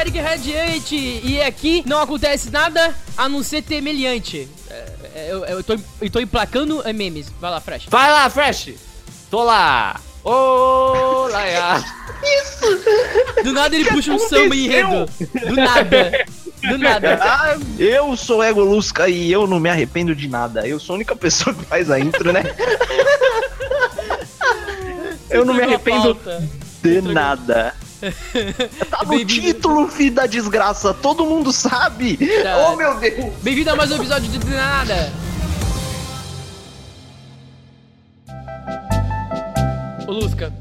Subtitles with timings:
[0.00, 4.48] Eric Radiante e aqui não acontece nada a não ser temelhante.
[4.70, 7.30] É, é, eu, eu, tô, eu tô emplacando é, memes.
[7.38, 7.86] Vai lá, Fresh.
[7.90, 8.70] Vai lá, Fresh!
[9.30, 10.00] Tô lá!
[10.24, 11.84] Olá!
[13.44, 15.06] Do nada ele puxa um samba enredo.
[15.46, 16.26] Do nada.
[16.62, 17.18] Do nada.
[17.22, 20.66] Ah, eu sou Ego Lusca e eu não me arrependo de nada.
[20.66, 22.42] Eu sou a única pessoa que faz a intro, né?
[25.28, 26.18] eu não me arrependo
[26.82, 27.74] de nada.
[28.90, 30.94] Tá no título, filho da desgraça.
[30.94, 32.16] Todo mundo sabe.
[32.42, 32.68] Tá.
[32.72, 33.32] Oh, meu Deus.
[33.42, 35.12] Bem-vindo a mais um episódio de Nada.
[40.06, 40.52] Ô, Lusca,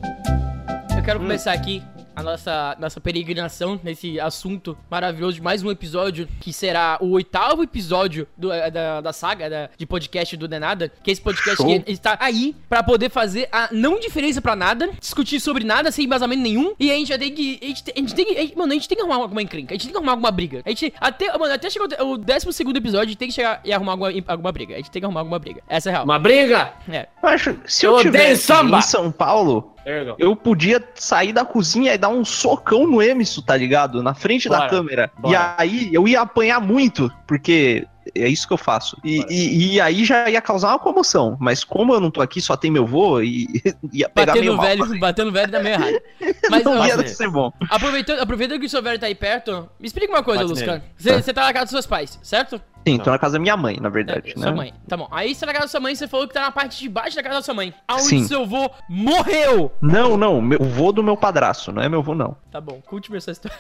[0.92, 1.02] eu Hum.
[1.04, 1.82] quero começar aqui
[2.16, 7.64] a nossa, nossa peregrinação nesse assunto maravilhoso de mais um episódio, que será o oitavo
[7.64, 11.58] episódio do- eh, da, da saga da- de podcast do Denada, que é esse podcast
[11.58, 11.82] Show.
[11.82, 16.06] que está aí pra poder fazer a não diferença pra nada, discutir sobre nada sem
[16.06, 18.38] embasamento nenhum, e a gente já tem que, a gente, tem- a gente tem que,
[18.38, 20.12] a gente- mano, a gente tem que arrumar alguma encrenca, a gente tem que arrumar
[20.14, 23.28] alguma briga, a gente, até, mano, até chegar o 12 segundo episódio, a gente tem
[23.30, 25.90] que chegar e arrumar alguma, alguma briga, a gente tem que arrumar alguma briga, essa
[25.90, 26.04] é a real.
[26.06, 26.74] Uma briga?
[26.90, 27.08] É.
[27.24, 28.80] Eu acho, se Eu eu, tivesse samba.
[28.80, 29.74] em São Paulo,
[30.20, 34.02] eu podia sair da cozinha e dar um socão no Emerson, tá ligado?
[34.04, 35.12] Na frente da câmera.
[35.26, 38.98] E aí eu ia apanhar muito, porque é isso que eu faço.
[39.04, 41.38] E, e, e aí já ia causar uma comoção.
[41.40, 43.48] Mas como eu não tô aqui, só tem meu vô, e
[43.92, 44.66] ia pegar Batendo meio mal.
[44.66, 46.02] velho, batendo velho dá meio errado.
[46.50, 47.52] Mas, não ó, ia ser bom.
[47.70, 50.82] aproveitando, aproveitando que o seu velho tá aí perto, me explica uma coisa, Luscan.
[50.98, 51.22] Você Tá.
[51.22, 52.60] você tá na casa dos seus pais, certo?
[52.88, 54.44] Sim, tô na casa da minha mãe, na verdade, É, né?
[54.44, 54.74] Sua mãe.
[54.88, 55.08] Tá bom.
[55.12, 56.88] Aí você tá na casa da sua mãe, você falou que tá na parte de
[56.88, 57.74] baixo da casa da sua mãe.
[57.88, 58.24] Aonde Sim.
[58.26, 59.72] seu avô morreu.
[59.82, 62.36] Não, não, meu vô do meu padrasto, não é meu vô, não.
[62.50, 63.56] Tá bom, conte-me essa história.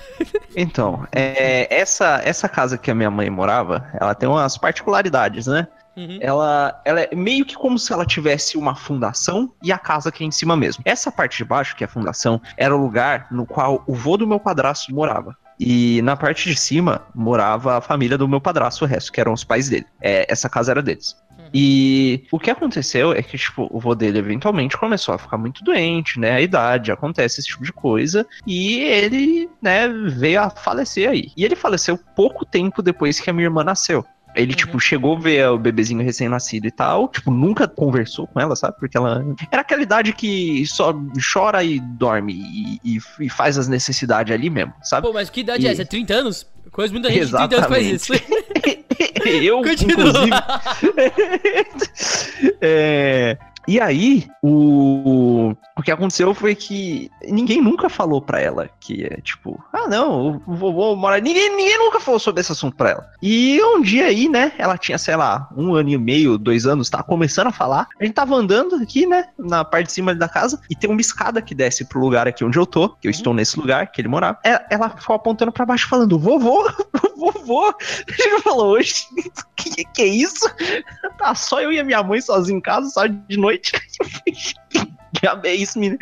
[0.55, 5.67] Então, é, essa, essa casa que a minha mãe morava, ela tem umas particularidades, né?
[5.97, 6.17] Uhum.
[6.21, 10.23] Ela, ela é meio que como se ela tivesse uma fundação e a casa que
[10.23, 10.81] é em cima mesmo.
[10.85, 14.15] Essa parte de baixo, que é a fundação, era o lugar no qual o vô
[14.15, 15.35] do meu padrasto morava.
[15.59, 19.33] E na parte de cima morava a família do meu padrasto, o resto, que eram
[19.33, 19.85] os pais dele.
[19.99, 21.17] É, essa casa era deles.
[21.53, 25.63] E o que aconteceu é que, tipo, o vô dele eventualmente começou a ficar muito
[25.63, 26.31] doente, né?
[26.31, 28.25] A idade, acontece esse tipo de coisa.
[28.45, 31.31] E ele, né, veio a falecer aí.
[31.35, 34.05] E ele faleceu pouco tempo depois que a minha irmã nasceu.
[34.39, 34.57] Ele, Uhum.
[34.57, 38.77] tipo, chegou a ver o bebezinho recém-nascido e tal, tipo, nunca conversou com ela, sabe?
[38.79, 40.93] Porque ela era aquela idade que só
[41.33, 45.05] chora e dorme e, e- e faz as necessidades ali mesmo, sabe?
[45.07, 45.81] Pô, mas que idade E- é essa?
[45.81, 46.47] É 30 anos?
[46.71, 48.13] Coisa muita gente de 30 anos faz isso.
[49.25, 50.07] Eu, Continua.
[50.07, 50.31] inclusive.
[52.61, 53.37] É,
[53.69, 59.21] e aí, o, o que aconteceu foi que ninguém nunca falou pra ela que é
[59.21, 61.19] tipo, ah, não, o vovô mora.
[61.19, 63.07] Ninguém, ninguém nunca falou sobre esse assunto pra ela.
[63.21, 66.89] E um dia aí, né, ela tinha, sei lá, um ano e meio, dois anos,
[66.89, 67.87] tá começando a falar.
[67.99, 70.99] A gente tava andando aqui, né, na parte de cima da casa, e tem uma
[70.99, 74.01] escada que desce pro lugar aqui onde eu tô, que eu estou nesse lugar que
[74.01, 74.39] ele morava.
[74.43, 76.67] É, Ela ficou apontando pra baixo, falando, vovô,
[77.15, 77.67] vovô.
[77.67, 79.05] A gente falou, oxe,
[79.55, 80.49] que, que é isso?
[81.19, 83.58] Tá só eu e a minha mãe sozinho em casa, só de noite.
[83.59, 85.97] Que diabo é isso, menino?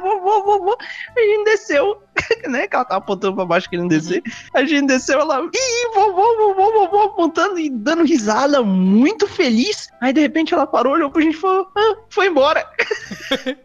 [0.00, 0.76] Vovô, vovô.
[1.16, 2.02] A gente desceu,
[2.48, 2.66] né?
[2.66, 4.22] Que ela tava apontando pra baixo querendo descer.
[4.54, 9.88] A gente desceu, ela, ih, vovô, vovô, vovô, apontando e dando risada, muito feliz.
[10.00, 12.68] Aí de repente ela parou, olhou pra gente e falou, ah, foi embora.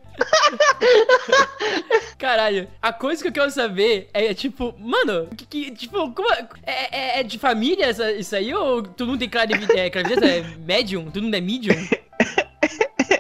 [2.18, 6.48] Caralho, a coisa que eu quero saber é, tipo, mano, que, que- tipo, como é,
[6.68, 8.54] é- é de família essa- isso aí?
[8.54, 10.38] Ou tu não tem clarivi- é, clarividência?
[10.40, 11.10] É médium?
[11.12, 11.76] Tu não é medium?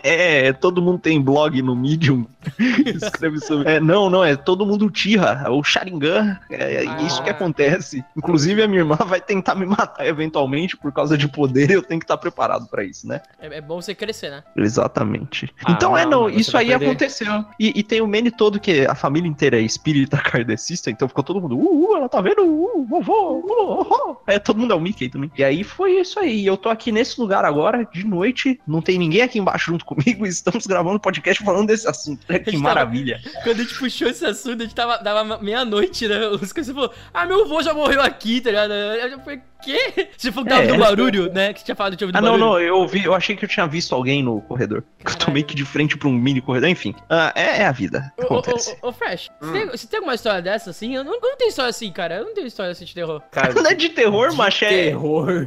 [0.03, 2.25] É, todo mundo tem blog no Medium.
[2.85, 3.69] Escreve sobre.
[3.71, 5.49] É, não, não, é todo mundo tira.
[5.49, 6.37] O Sharingan.
[6.51, 7.01] É, Ah.
[7.01, 8.03] isso que acontece.
[8.17, 11.71] Inclusive, a minha irmã vai tentar me matar eventualmente por causa de poder.
[11.71, 13.21] Eu tenho que estar preparado pra isso, né?
[13.39, 14.43] É, é bom você crescer, né?
[14.57, 15.49] Exatamente.
[15.63, 16.85] Ah, então, é, não, isso aí perder.
[16.85, 17.45] aconteceu.
[17.59, 21.23] E, e tem o meme todo que a família inteira é espírita kardecista, então ficou
[21.23, 24.17] todo mundo, uh, uh, ela tá vendo, uh, vovô, uh, uh.
[24.27, 25.31] É, todo mundo é o Mickey também.
[25.37, 26.45] E aí foi isso aí.
[26.45, 29.92] Eu tô aqui nesse lugar agora, de noite, não tem ninguém aqui embaixo junto comigo,
[30.05, 32.25] e estamos gravando podcast falando desse assunto.
[32.29, 33.19] É, que tava- maravilha.
[33.43, 36.27] Quando a gente puxou esse assunto, a gente tava, dava meia-noite, né?
[36.27, 38.73] Os caras falou, ah, meu avô já morreu aqui, tá ligado?
[38.73, 40.09] Eu já falei, quê?
[40.17, 40.67] Você falou que tava É.
[40.67, 41.53] do barulho, né?
[41.53, 42.45] Que você tinha falado que tinha ouvido Ah, não, barulho.
[42.51, 44.83] não, eu ouvi, eu achei que eu tinha visto alguém no corredor.
[44.99, 45.33] Eu tô Caralho.
[45.33, 46.93] meio que de frente pra um mini corredor, enfim.
[47.09, 48.11] Ah, é, é a vida.
[48.17, 48.77] Ô, ô, Acontece.
[48.81, 49.47] ô, ô, Fresh, Hum.
[49.47, 50.95] você, tem, você tem alguma história dessa assim?
[50.95, 52.15] Eu não, eu não tenho história assim, cara.
[52.15, 53.21] Eu não tenho história assim de terror.
[53.31, 54.69] Cara, Não é de terror, macho, é.
[54.69, 55.45] terror.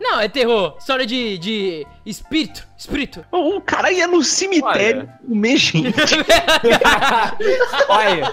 [0.00, 0.76] Não, é terror.
[0.78, 2.66] História de, de espírito.
[2.76, 3.24] Espírito.
[3.32, 5.94] O cara ia no cemitério comer gente.
[7.88, 8.32] Olha,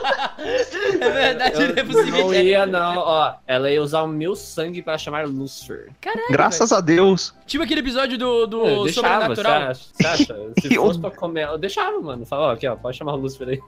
[0.99, 2.25] É verdade, eu não é possível.
[2.25, 3.33] não ia não, ó.
[3.47, 5.89] Ela ia usar o meu sangue pra chamar Lucifer.
[6.01, 6.27] Caralho.
[6.31, 7.33] Graças a Deus.
[7.45, 9.69] Tipo aquele episódio do, do Eu deixava, você Sobrenatural.
[9.69, 9.81] acha?
[9.93, 10.35] Você acha?
[10.61, 12.25] Se Eu- fosse pra comer, eu deixava, mano.
[12.25, 13.59] Falava, ó, aqui, ó, pode chamar o Lucifer aí.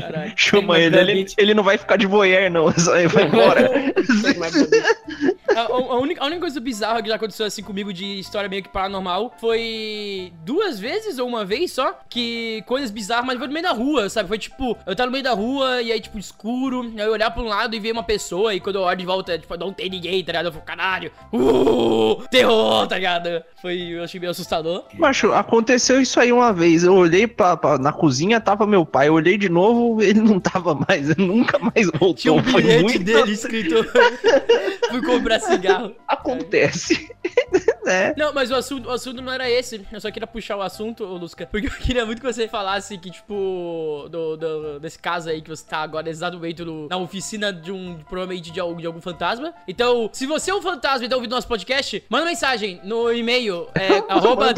[0.00, 0.32] Caralho.
[0.36, 2.70] Chama Tem ele, mais ele, ele não vai ficar de voyeur, não.
[2.78, 3.68] Só ele vai embora.
[5.56, 8.62] a- a única, a única coisa bizarra que já aconteceu assim comigo de história meio
[8.62, 13.52] que paranormal foi duas vezes ou uma vez só que coisas bizarras, mas foi no
[13.52, 14.28] meio da rua, sabe?
[14.28, 17.30] Foi tipo, eu tava no meio da rua e aí, tipo, escuro, aí eu olhar
[17.30, 19.72] pra um lado e ver uma pessoa, e quando eu olho de volta, tipo, não
[19.72, 20.46] tem ninguém, tá ligado?
[20.46, 23.42] Eu falo, caralho, uh, terror, tá ligado?
[23.60, 24.84] Foi, eu achei meio assustador.
[24.94, 26.84] Macho, aconteceu isso aí uma vez.
[26.84, 29.08] Eu olhei pra, pra- na cozinha, tava meu pai.
[29.08, 31.10] Eu olhei de novo, ele não tava mais.
[31.10, 32.14] Ele nunca mais voltou.
[32.14, 33.74] Tinha um Foi bilhete muito- dele escrito,
[34.90, 35.94] fui comprar cigarro.
[36.06, 37.10] Acontece.
[37.84, 38.14] né?
[38.16, 39.86] Não, mas o assunto, o assunto não era esse.
[39.92, 41.46] Eu só queria puxar o assunto, Lusca.
[41.46, 45.48] Porque eu queria muito que você falasse que, tipo, do, do- desse caso aí que
[45.50, 49.00] você tá agora, exato momento, no- na oficina de um, provavelmente de algum, de algum
[49.00, 49.52] fantasma.
[49.66, 53.68] Então, se você é um fantasma e tá ouvindo nosso podcast, manda mensagem no e-mail,
[53.74, 54.52] é, arroba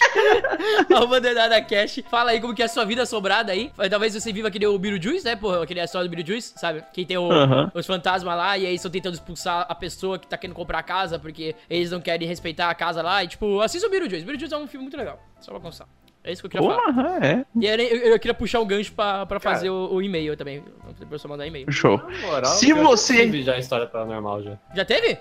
[0.94, 2.00] Arroba Denada Cash.
[2.10, 3.70] Fala aí como que é a sua vida assombrada aí.
[3.90, 5.36] Talvez você viva que nem o Beetlejuice, né?
[5.36, 6.82] Porra, aquele história do Beetlejuice, sabe?
[6.92, 7.28] Quem tem o-
[7.74, 10.82] os fantasmas lá e aí estão tentando expulsar a pessoa que tá querendo comprar a
[10.82, 13.22] casa porque eles não querem respeitar a casa lá.
[13.24, 14.24] E tipo, assista o Beetlejuice.
[14.24, 15.18] Beetlejuice é um filme muito legal.
[15.40, 15.86] Só pra constar.
[16.24, 16.82] É isso que eu queria falar.
[16.92, 17.44] Porra, é.
[17.58, 17.76] E eu,
[18.12, 20.62] eu queria puxar o gancho pra, pra fazer o, o e-mail também.
[20.98, 21.70] Pra pessoa mandar e-mail.
[21.72, 21.96] Show.
[21.96, 24.58] Na moral, Se eu já você- tive já história paranormal já.
[24.74, 25.16] Já teve?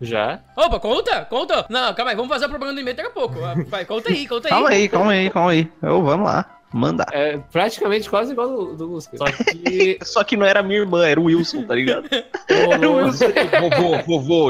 [0.00, 0.38] Já?
[0.56, 1.66] Opa, conta, conta.
[1.68, 3.34] Não, calma aí, vamos fazer a propaganda do e-mail daqui a pouco.
[3.66, 4.50] Vai, conta aí, conta aí.
[4.50, 5.68] Calma aí, calma aí, calma aí.
[5.82, 6.50] Eu, vamos lá.
[6.72, 7.06] Mandar.
[7.12, 9.16] É praticamente quase igual do, do Lusca.
[9.16, 9.98] Só que.
[10.02, 12.08] Só que não era minha irmã, era o Wilson, tá ligado?
[12.48, 13.26] Era o o, Wilson,
[13.60, 14.02] vovô,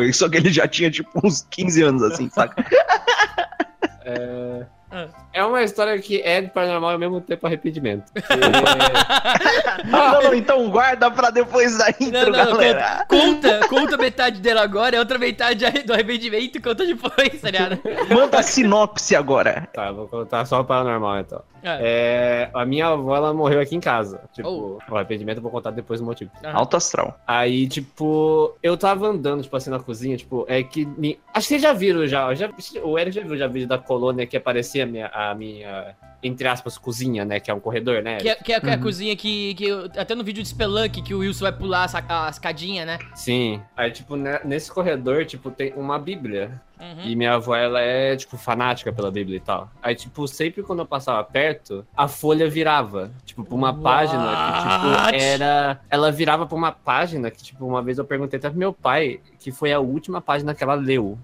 [0.02, 0.12] vovô.
[0.12, 2.64] Só que ele já tinha, tipo, uns 15 anos, assim, saca?
[4.04, 4.64] é,
[4.94, 5.08] Ah.
[5.32, 8.04] é uma história que é paranormal e ao mesmo tempo arrependimento.
[8.12, 8.32] Porque-
[9.84, 13.04] Não, não, então guarda pra depois da intro, Não, não, galera.
[13.08, 17.80] conta, conta, conta metade dela agora, a outra metade do arrependimento conta depois, tá ligado?
[18.08, 19.68] Manda a sinopse agora.
[19.72, 21.42] Tá, vou contar só o paranormal então.
[21.66, 24.20] Ah, É, a minha avó, ela morreu aqui em casa.
[24.34, 24.92] Tipo, Oh.
[24.92, 26.30] o arrependimento eu vou contar depois do motivo.
[26.44, 26.52] aham.
[26.58, 27.18] Alto astral.
[27.26, 30.86] Aí, tipo, eu tava andando, tipo assim, na cozinha, tipo, é que.
[31.32, 32.34] Acho que vocês já viram já.
[32.34, 32.50] já
[32.82, 36.46] o Eric já viu já vídeo da colônia que aparecia a minha, a minha, entre
[36.48, 37.40] aspas, cozinha, né?
[37.40, 38.18] Que é um corredor, né?
[38.18, 41.02] Que é, que é- que é a cozinha que, que até no vídeo de Spelunk
[41.02, 42.98] que o Wilson vai pular a, a escadinha, né?
[43.14, 43.60] Sim.
[43.76, 46.62] Aí, tipo, né, nesse corredor, tipo, tem uma Bíblia.
[46.80, 47.04] Uhum.
[47.04, 49.70] E minha avó, ela é, tipo, fanática pela Bíblia e tal.
[49.82, 53.10] Aí, tipo, sempre quando eu passava perto, a folha virava.
[53.24, 53.82] Tipo, pra uma What?
[53.82, 54.62] página que,
[55.08, 55.80] tipo, era.
[55.88, 59.20] Ela virava pra uma página que, tipo, uma vez eu perguntei até pro meu pai
[59.38, 61.18] que foi a última página que ela leu.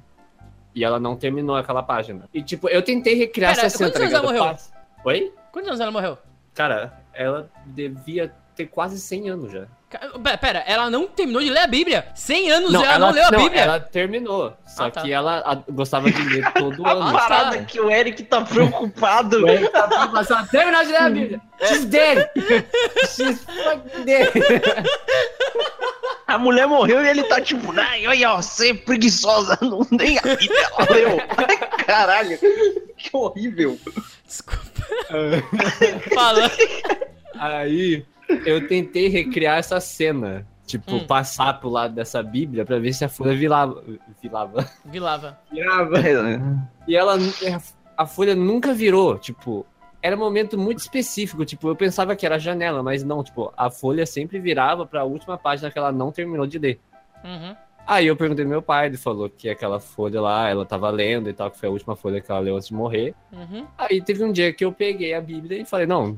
[0.75, 2.29] E ela não terminou aquela página.
[2.33, 4.49] E, tipo, eu tentei recriar Pera, essa cena, quantos tá anos ela ligado?
[4.49, 4.59] morreu?
[5.05, 5.33] Oi?
[5.53, 6.19] Quantos anos ela morreu?
[6.55, 9.67] Cara, ela devia ter quase 100 anos já.
[10.41, 12.07] Pera, ela não terminou de ler a Bíblia.
[12.15, 13.61] 100 anos ela, não leu a não, Bíblia.
[13.63, 14.53] ela terminou.
[14.65, 15.03] Só Ah, tá.
[15.03, 17.13] que ela a- gostava de ler todo A ano.
[17.13, 17.65] parada tá.
[17.65, 19.39] que o Eric tá preocupado.
[20.13, 21.41] Mas ela terminou de ler a Bíblia.
[21.67, 22.31] She's dead.
[23.09, 24.29] She's fucking dead.
[26.31, 30.17] A mulher morreu e ele tá tipo, ai, olha, ó, você é preguiçosa, não nem
[30.19, 30.55] a vida
[30.91, 31.19] leu.
[31.85, 32.39] Caralho,
[32.97, 33.77] que horrível.
[34.25, 34.61] Desculpa.
[36.15, 36.51] Fala.
[37.35, 38.05] Aí
[38.47, 40.47] eu tentei recriar essa cena.
[40.67, 41.05] Tipo, Hum.
[41.05, 43.83] passar pro lado dessa Bíblia pra ver se a folha virava.
[44.23, 44.71] Virava.
[44.85, 45.37] Vilava.
[45.51, 46.01] Virava.
[46.87, 47.19] E ela.
[47.97, 49.19] A folha nunca virou.
[49.19, 49.67] Tipo,
[50.03, 51.45] era um momento muito específico.
[51.45, 53.23] Tipo, eu pensava que era a janela, mas não.
[53.23, 56.81] Tipo, a folha sempre virava pra última página que ela não terminou de ler.
[57.25, 57.55] Uhum.
[57.87, 61.29] Aí eu perguntei pro meu pai, ele falou que aquela folha lá, ela tava lendo
[61.29, 63.15] e tal, que foi a última folha que ela leu antes de morrer.
[63.33, 63.67] Uhum.
[63.77, 66.17] Aí teve um dia que eu peguei a Bíblia e falei, não,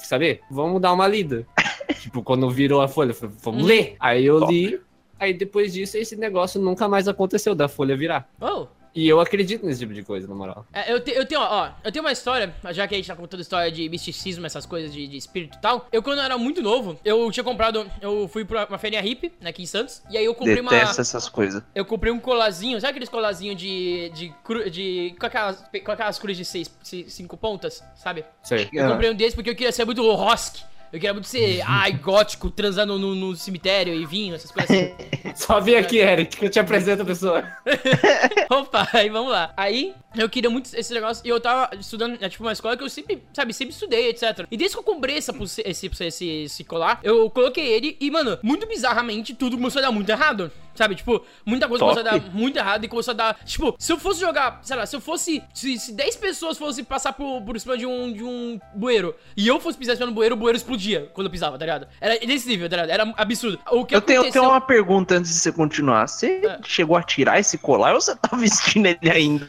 [0.00, 1.46] sabe, vamos dar uma lida.
[2.00, 3.68] tipo, quando virou a folha, eu falei, vamos Uhum.
[3.68, 3.96] ler.
[3.98, 4.52] Aí eu Top.
[4.52, 4.78] li,
[5.18, 8.28] aí depois disso esse negócio nunca mais aconteceu da folha virar.
[8.38, 8.66] Oh.
[8.94, 10.64] E eu acredito nesse tipo de coisa, na moral.
[10.72, 13.16] É, eu, te- eu tenho, ó, eu tenho uma história, já que a gente tá
[13.16, 15.88] contando história de misticismo, essas coisas de, de espírito e tal.
[15.90, 17.90] Eu, quando eu era muito novo, eu tinha comprado.
[18.00, 20.00] Eu fui pra uma feirinha hippie, né, aqui em Santos.
[20.10, 20.70] E aí eu comprei uma.
[20.70, 21.62] Detesto essas coisas.
[21.74, 24.10] Eu comprei um colarzinho, sabe aqueles colarzinhos de.
[24.14, 24.32] de.
[24.44, 28.24] cru- de com, aquelas, com aquelas cruzes de seis, ci- cinco pontas, sabe?
[28.42, 28.68] Sei.
[28.72, 30.62] Eu comprei um desses porque eu queria ser muito rosk.
[30.94, 34.94] Eu queria muito ser, ai, gótico, transando no, no cemitério e vinho, essas coisas assim.
[35.34, 37.44] Só vim aqui, Eric, que eu te apresento a pessoa.
[38.48, 39.52] Opa, aí vamos lá.
[39.56, 41.26] Aí, eu queria muito esse negócio.
[41.26, 44.46] E eu tava estudando, é, tipo, uma escola que eu sempre, sabe, sempre estudei, etc.
[44.48, 48.08] E desde que eu comprei essa, pulse- esse, esse, esse colar, eu coloquei ele e,
[48.08, 50.48] mano, muito bizarramente, tudo começou a dar muito errado.
[50.74, 50.94] Sabe?
[50.96, 51.94] Tipo, muita coisa Top.
[51.94, 53.34] começou a dar muito errado e começou a dar.
[53.44, 55.42] Tipo, se eu fosse jogar, sei lá, se eu fosse.
[55.54, 59.46] Se, se 10 pessoas fossem passar por, por cima de um, de um bueiro e
[59.46, 61.86] eu fosse pisar em cima do bueiro, o bueiro explodia quando eu pisava, tá ligado?
[62.00, 62.90] Era nesse nível, tá ligado?
[62.90, 63.58] Era absurdo.
[63.70, 64.42] O que Eu tenho, eu aconteceu.
[64.42, 66.08] tenho uma pergunta antes de você continuar.
[66.08, 66.58] Você É.
[66.64, 69.48] chegou a tirar esse colar ou você tá vestindo ele ainda?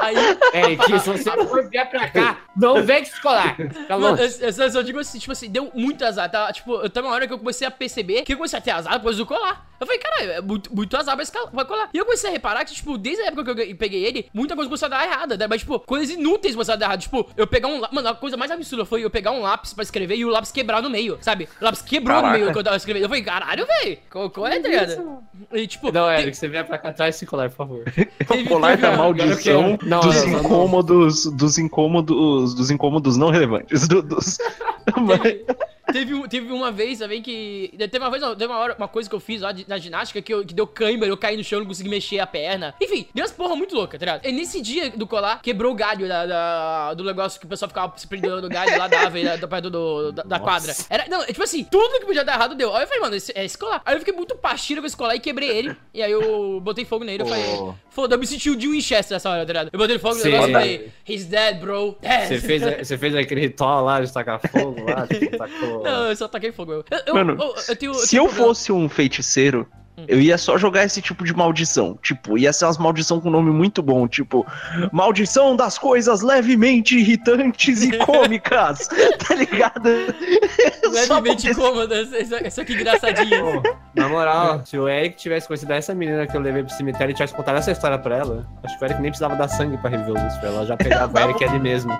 [0.00, 0.16] Aí,
[0.52, 3.56] É, que se você for vier pra cá, não vem descolar.
[3.88, 4.38] Tá Mano, longe.
[4.40, 6.52] eu, eu, eu digo assim, tipo assim, deu muito azar, tá?
[6.52, 8.70] Tipo, eu tava uma hora que eu comecei a perceber que eu comecei a ter
[8.70, 9.66] azar depois do colar.
[9.80, 11.16] Eu falei, caralho, é muito, muito azar
[11.52, 11.90] vai colar.
[11.92, 14.54] E eu comecei a reparar que, tipo, desde a época que eu peguei ele, muita
[14.54, 15.46] coisa começou a dar errada, né?
[15.48, 17.00] Mas, tipo, coisas inúteis começaram a dar errado.
[17.00, 17.94] Tipo, eu pegar um lápis.
[17.94, 20.52] Mano, a coisa mais absurda foi eu pegar um lápis pra escrever e o lápis
[20.52, 21.48] quebrar no meio, sabe?
[21.60, 22.32] O lápis quebrou Caraca.
[22.32, 23.02] no meio quando eu tava escrevendo.
[23.04, 25.22] Eu falei, caralho, velho, qual, qual é, tá ligado?
[25.52, 27.84] E, tipo, Não, Eric, você vier pra cá, traz esse colar, por favor.
[28.30, 30.40] O colar da teve- maldição Não, dos não, não.
[30.40, 33.86] incômodos, dos incômodos, dos incômodos não relevantes.
[33.88, 34.38] do- dos...
[34.84, 35.44] Teve,
[35.92, 37.72] teve, teve uma vez também que.
[37.78, 40.20] Teve uma vez, teve uma, hora, uma coisa que eu fiz lá de- na ginástica
[40.22, 42.74] que, eu, que deu cãibra, eu caí no chão, não consegui mexer a perna.
[42.80, 44.26] Enfim, deu umas porra muito louca, tá ligado?
[44.26, 47.68] E nesse dia do colar, quebrou o galho da, da- do negócio que o pessoal
[47.68, 50.74] ficava se prendendo no galho lá da árvore, da, do, da, da quadra.
[50.88, 52.74] Era, não, tipo assim, tudo que podia dar errado deu.
[52.74, 53.82] Aí eu falei, mano, esse, é esse colar.
[53.84, 55.76] Aí eu fiquei muito pastilha com esse colar e quebrei ele.
[55.92, 57.22] E aí eu botei fogo nele.
[57.22, 57.44] Eu falei,
[57.90, 59.70] foda, eu me senti o Jill Winchester nessa hora, tá ligado?
[59.72, 61.96] Eu botei fogo no negócio e falei, he's dead, bro.
[62.00, 62.28] Dead.
[62.28, 65.73] Você fez, você fez aquele ritual lá de tacar fogo lá, tipo, tacou...
[65.82, 66.84] Não, eu só taquei fogo.
[67.06, 68.46] Eu, Mano, eu- eu tenho, Se eu problema.
[68.48, 69.66] fosse um feiticeiro,
[70.08, 71.96] eu ia só jogar esse tipo de maldição.
[72.02, 74.08] Tipo, ia ser umas maldição com nome muito bom.
[74.08, 74.44] Tipo,
[74.92, 78.88] maldição das coisas levemente irritantes e cômicas.
[79.26, 79.88] tá ligado?
[80.92, 83.62] Levemente pra- cômoda, isso, aqui engraçadinho.
[83.62, 87.12] Pô, na moral, se o Eric tivesse conhecido essa menina que eu levei pro cemitério
[87.12, 89.76] e tivesse contado essa história pra ela, acho que o Eric nem precisava dar sangue
[89.78, 90.50] pra reviver o Lúcifer.
[90.50, 91.92] Ela já pegava o Eric ali mesmo.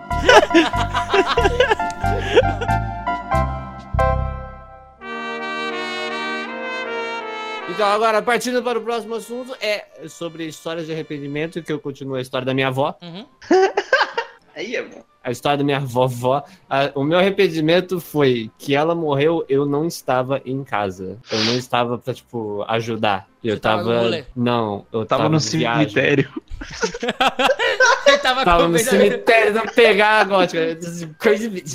[7.74, 12.14] Então, agora, partindo para o próximo assunto, é sobre histórias de arrependimento, que eu continuo
[12.16, 12.94] a história da minha avó.
[13.02, 13.26] Uhum.
[14.54, 15.02] Aí é bom.
[15.24, 16.44] A história da minha vovó.
[16.70, 21.18] A- o meu arrependimento foi que ela morreu, eu não estava em casa.
[21.32, 23.26] Eu não estava pra, tipo, ajudar.
[23.42, 24.26] Eu Você tava tava.
[24.36, 26.30] não, eu Tava tava, no cemitério.
[28.06, 30.78] Ele tava, Tava com no cemitério não pegar a gótica.
[31.18, 31.72] Crazy bitch.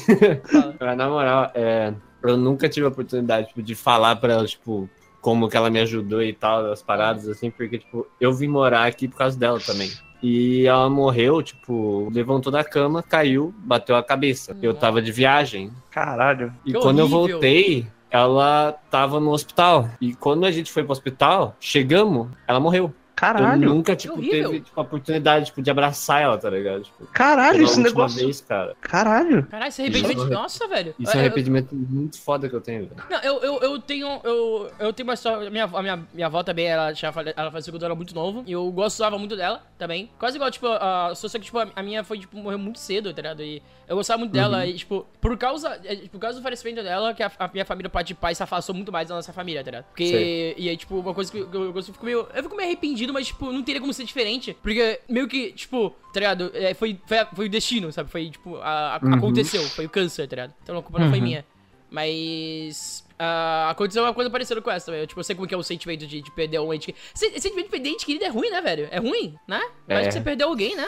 [0.79, 4.87] Mas, na moral, é, eu nunca tive a oportunidade tipo, de falar pra ela, tipo,
[5.21, 8.85] como que ela me ajudou e tal, as paradas, assim, porque, tipo, eu vim morar
[8.85, 9.91] aqui por causa dela também.
[10.21, 14.57] E ela morreu, tipo, levantou da cama, caiu, bateu a cabeça.
[14.61, 15.71] Eu tava de viagem.
[15.89, 16.53] Caralho.
[16.65, 17.31] E Que quando eu horrível.
[17.31, 19.89] voltei, ela tava no hospital.
[20.01, 22.93] E quando a gente foi pro hospital, chegamos, ela morreu.
[23.19, 23.69] Eu Caralho.
[23.69, 26.83] nunca, tipo, teve tipo, a oportunidade tipo, de abraçar ela, tá ligado?
[26.83, 28.23] Tipo, Caralho, esse negócio.
[28.25, 28.75] vez, cara.
[28.79, 29.43] Caralho.
[29.47, 30.17] Caralho, esse arrependimento.
[30.21, 30.95] Isso- Nossa, velho.
[30.97, 33.01] Isso é um Eu- eu- arrependimento muito foda que eu tenho, velho.
[33.09, 34.21] Não, eu, eu, eu tenho.
[34.23, 35.49] Eu, eu tenho uma história.
[35.49, 38.15] Minha, a minha, minha avó também, ela, já fale- ela faleceu quando eu era muito
[38.15, 38.43] novo.
[38.47, 40.09] E eu gostava muito dela também.
[40.17, 43.21] Quase igual, tipo, a, só que, tipo, a, minha foi, tipo, morreu muito cedo, tá
[43.21, 43.43] ligado?
[43.43, 44.65] E eu gostava muito dela.
[44.65, 47.89] E, tipo, por causa, é, por causa do falecimento dela, que a, a minha família,
[47.89, 49.85] parte de pai, se afastou muito mais da nossa família, tá ligado?
[49.85, 50.07] Porque.
[50.07, 50.55] Sei.
[50.57, 52.27] E aí, tipo, uma coisa que eu, eu, eu fico meio.
[52.33, 54.55] Eu fico meio arrependido, mas, tipo, não teria como ser diferente.
[54.61, 56.51] Porque meio que, tipo, tá ligado?
[56.53, 58.09] É, foi, foi, foi o destino, sabe?
[58.11, 59.13] Foi, tipo, a, a- Uhum.
[59.15, 59.61] aconteceu.
[59.69, 60.53] Foi o câncer, tá ligado?
[60.63, 61.23] Então a culpa não foi Uhum.
[61.25, 61.45] minha.
[61.91, 63.03] Mas.
[63.17, 65.07] ah, aconteceu uma coisa parecida com essa, velho.
[65.07, 67.03] Tipo, eu sei como que é o sentimento de, de perder um ente querido.
[67.15, 68.87] Se- Sentimento de perder ente querido é ruim, né, velho?
[68.91, 69.59] É ruim, né?
[69.87, 70.07] Parece É.
[70.07, 70.87] que você perdeu alguém, né?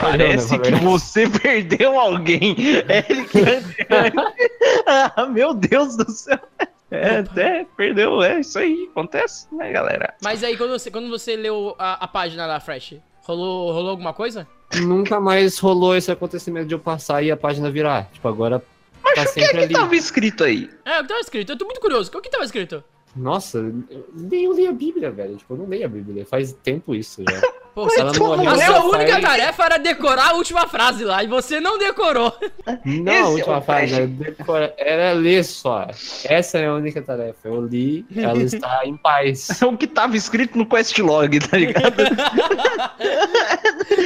[0.00, 2.54] Parece que você perdeu alguém.
[2.88, 3.30] Eric
[4.86, 6.38] Ah, meu Deus do céu.
[6.92, 10.14] É, até perdeu, é isso aí, acontece, né, galera?
[10.22, 14.12] Mas aí, quando você, quando você leu a, a página lá, Fresh, rolou, rolou alguma
[14.12, 14.46] coisa?
[14.80, 18.10] Nunca mais rolou esse acontecimento de eu passar e a página virar.
[18.12, 18.58] Tipo, agora
[19.14, 19.74] tá O que é que ali.
[19.74, 20.70] tava escrito aí?
[20.84, 21.50] É, o que tava escrito?
[21.52, 22.10] Eu tô muito curioso.
[22.14, 22.82] O que tava escrito?
[23.14, 25.36] Nossa, eu nem eu li a Bíblia, velho.
[25.36, 26.24] Tipo, eu não leio a Bíblia.
[26.24, 27.40] Faz tempo isso já.
[27.74, 28.50] Pô, Ela morreu.
[28.50, 32.30] a sua única tarefa era decorar a última frase lá, e você não decorou.
[32.84, 33.92] Não, Esse a é última fase Flash.
[33.98, 35.86] era, decora- era ler só.
[36.24, 37.48] Essa é a única tarefa.
[37.48, 39.62] Eu li, ela está em paz.
[39.62, 41.94] É o que tava escrito no quest log, tá ligado?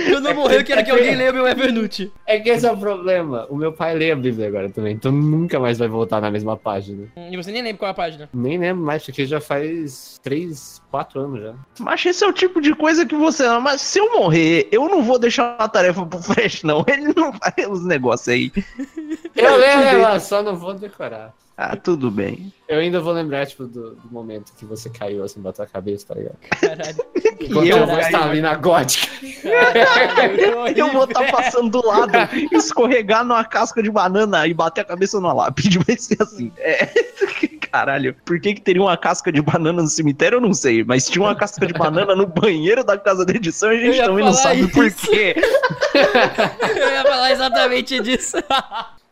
[0.09, 2.11] Eu não morreu, eu quero que alguém leia meu Evernote.
[2.27, 3.47] É que esse é o problema.
[3.49, 6.57] O meu pai lê a Bíblia agora também, então nunca mais vai voltar na mesma
[6.57, 7.07] página.
[7.31, 8.29] E você nem lembra qual é a página.
[8.33, 11.55] Nem lembro mais, porque já faz 3, 4 anos já.
[11.81, 13.47] Mas esse é o tipo de coisa que você.
[13.61, 16.85] Mas se eu morrer, eu não vou deixar uma tarefa pro Fresh, não.
[16.87, 18.53] Ele não faz os negócios aí.
[19.35, 21.33] Eu lembro, ela só não vou decorar.
[21.59, 22.53] Ah, tudo bem.
[22.69, 26.09] Eu ainda vou lembrar, tipo, do, do momento que você caiu assim, bateu a cabeça,
[26.09, 26.37] tá ligado?
[26.61, 26.97] Caralho.
[27.41, 29.11] Enquanto eu vou estar ali na gótica.
[29.43, 32.13] Caralho, Eu vou estar passando do lado,
[32.53, 35.79] escorregar numa casca de banana e bater a cabeça numa lápide.
[35.87, 36.53] Vai ser assim.
[36.59, 36.91] É.
[37.73, 40.37] Caralho, por que que teria uma casca de banana no cemitério?
[40.37, 43.73] Eu não sei, mas tinha uma casca de banana no banheiro da casa da edição
[43.73, 45.11] e a gente também não sabe por isso.
[45.11, 45.35] quê.
[45.95, 48.37] Eu ia falar exatamente disso.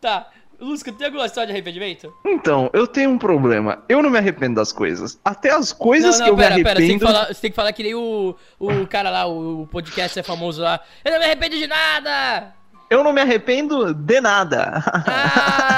[0.01, 0.29] tá.
[0.61, 2.13] Lusca, tem alguma história de arrependimento?
[2.25, 3.83] Então, eu tenho um problema.
[3.89, 5.19] Eu não me arrependo das coisas.
[5.25, 7.13] Até as coisas que eu pera, me pera, você tem, que arrependo.
[7.13, 10.63] falar, você tem que falar que nem o, o cara lá, o podcast é famoso
[10.63, 10.81] lá.
[11.05, 12.55] Eu não me arrependo de nada!
[12.95, 14.85] Eu não me arrependo de nada.
[15.05, 15.75] Ah!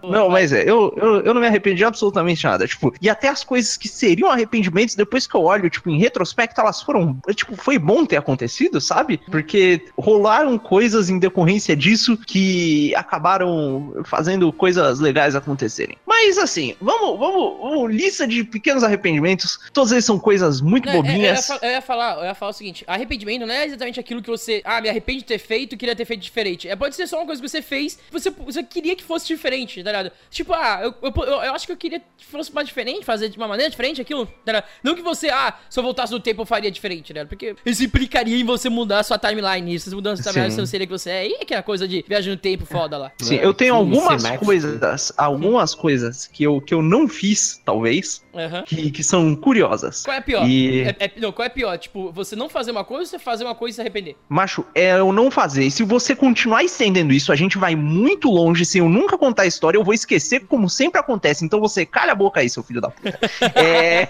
[0.02, 2.66] Não, mas é, eu, eu, eu não me arrependi de absolutamente nada.
[2.66, 6.60] Tipo, e até as coisas que seriam arrependimentos, depois que eu olho, tipo, em retrospecto,
[6.60, 7.18] elas foram.
[7.34, 9.20] Tipo, foi bom ter acontecido, sabe?
[9.30, 15.96] Porque rolaram coisas em decorrência disso que acabaram fazendo coisas legais acontecerem.
[16.06, 19.58] Mas assim, vamos, vamos, vamos lista de pequenos arrependimentos.
[19.72, 21.50] Todos eles são coisas muito Não, é, é, eu, ia bobinhas.
[21.62, 24.60] eu ia falar, eu ia falar o seguinte: arrependimento não é exatamente aquilo que você.
[24.64, 26.68] Ah, me arrependo de ter feito, queria ter feito diferente.
[26.68, 29.82] É, pode ser só uma coisa que você fez, você, você queria que fosse diferente,
[29.82, 30.12] tá ligado?
[30.30, 33.28] Tipo, ah, eu, eu, eu- eu acho que eu queria que fosse mais diferente, fazer
[33.28, 34.64] de uma maneira diferente aquilo, tá ligado?
[34.82, 37.24] Não que você, ah, se eu voltasse no tempo eu faria diferente, né?
[37.24, 39.74] Porque isso implicaria em você mudar a sua timeline.
[39.74, 40.56] Isso, mudando a sua timeline, Sim.
[40.56, 41.28] você não seria que você é.
[41.28, 43.12] E aquela coisa de viagem no tempo foda lá.
[43.20, 44.44] Sim, eu tenho algumas cinemático.
[44.44, 48.62] coisas, algumas coisas que eu, que eu não fiz, talvez, Aham.
[48.62, 50.02] que, que são curiosas.
[50.04, 50.48] Qual é a pior?
[50.48, 51.76] E- É- é- não, qual é a pior?
[51.78, 54.16] Tipo, você não fazer uma coisa ou você fazer uma coisa e se arrepender?
[54.28, 55.49] Macho, é eu não fazer.
[55.56, 58.64] E se você continuar estendendo isso, a gente vai muito longe.
[58.64, 61.44] Se eu nunca contar a história, eu vou esquecer como sempre acontece.
[61.44, 63.18] Então você calha a boca aí, seu filho da puta.
[63.54, 64.08] É,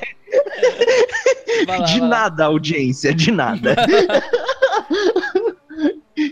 [1.67, 3.77] lá, de nada, audiência, de nada.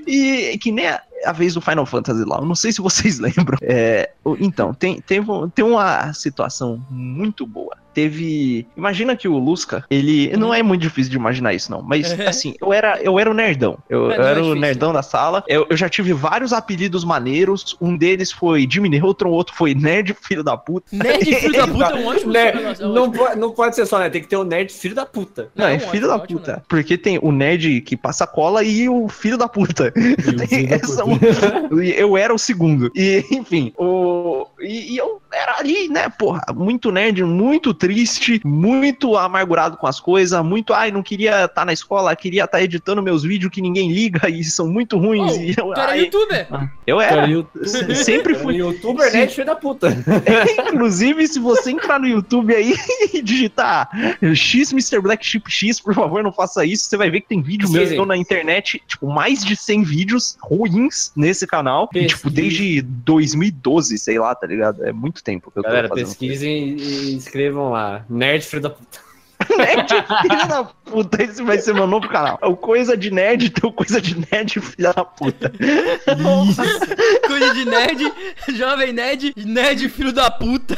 [0.07, 3.19] E que nem a, a vez do Final Fantasy lá, eu não sei se vocês
[3.21, 3.59] lembram.
[3.63, 5.21] É, então, tem, tem,
[5.55, 7.77] tem uma situação muito boa.
[7.95, 8.65] Teve.
[8.77, 10.31] Imagina que o Lusca, ele.
[10.37, 11.83] Não é muito difícil de imaginar isso, não.
[11.83, 12.29] Mas, Uhum.
[12.29, 13.77] assim, eu era, eu era o nerdão.
[13.89, 15.43] Eu, É, eu não é era o nerdão da sala.
[15.49, 17.77] Eu, eu já tive vários apelidos maneiros.
[17.81, 20.87] Um deles foi Jimmy Neutron, outro foi Nerd, filho da puta.
[20.93, 23.19] Nerd filho da puta é um ótimo Né, negócio, é não, ótimo.
[23.25, 24.09] pode, não pode ser só, né?
[24.11, 25.49] Tem que ter o nerd filho da puta.
[25.57, 26.53] Não, Não, é ótimo, filho da ótimo, puta.
[26.53, 26.63] né?
[26.69, 29.91] Porque tem o nerd que passa cola e o filho da puta.
[29.91, 31.18] da Essa puta.
[31.97, 32.91] Eu era o segundo.
[32.95, 34.47] E, enfim, o...
[34.61, 40.01] E, e eu era ali, né, porra, muito nerd, muito triste, muito amargurado com as
[40.01, 43.93] coisas, muito, ai, não queria estar na escola, queria estar editando meus vídeos que ninguém
[43.93, 45.37] liga e são muito ruins.
[45.37, 46.49] Oh, e eu, Tu era ai, youtuber?
[46.87, 47.17] eu era.
[47.23, 47.97] Era youtuber.
[47.97, 48.57] Sempre Era fui.
[48.57, 49.89] youtuber nerd filho da puta.
[50.69, 52.75] Inclusive, se você entrar no YouTube aí
[53.13, 53.89] e digitar
[54.35, 55.01] X Mr.
[55.01, 56.85] Black Chip X, por favor, não faça isso.
[56.85, 61.13] Você vai ver que tem vídeo meu na internet, tipo, mais de 100 vídeos ruins
[61.17, 61.89] nesse canal.
[61.95, 64.85] E, tipo, desde 2012, sei lá, tá ligado?
[64.85, 68.05] É muito tempo que eu tô Galera, pesquisem e escrevam lá.
[68.09, 69.09] Nerd filho da puta.
[69.57, 69.89] Nerd,
[70.23, 72.39] filha da puta, esse vai ser meu novo canal.
[72.43, 75.53] É o Coisa de Nerd, tem o Coisa de Nerd, filha da puta.
[77.27, 78.13] Coisa de nerd,
[78.57, 80.75] jovem nerd, nerd filho da puta.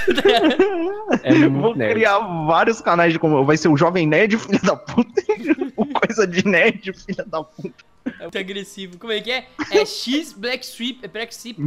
[1.23, 1.95] É Eu muito vou nerd.
[1.95, 5.23] criar vários canais de como vai ser o Jovem Nerd, filha da puta.
[5.77, 7.90] o Coisa de Nerd, filha da puta.
[8.05, 8.99] É muito agressivo.
[8.99, 9.47] Como é que é?
[9.71, 10.99] É X Black Strip.
[11.03, 11.61] É Black Strip.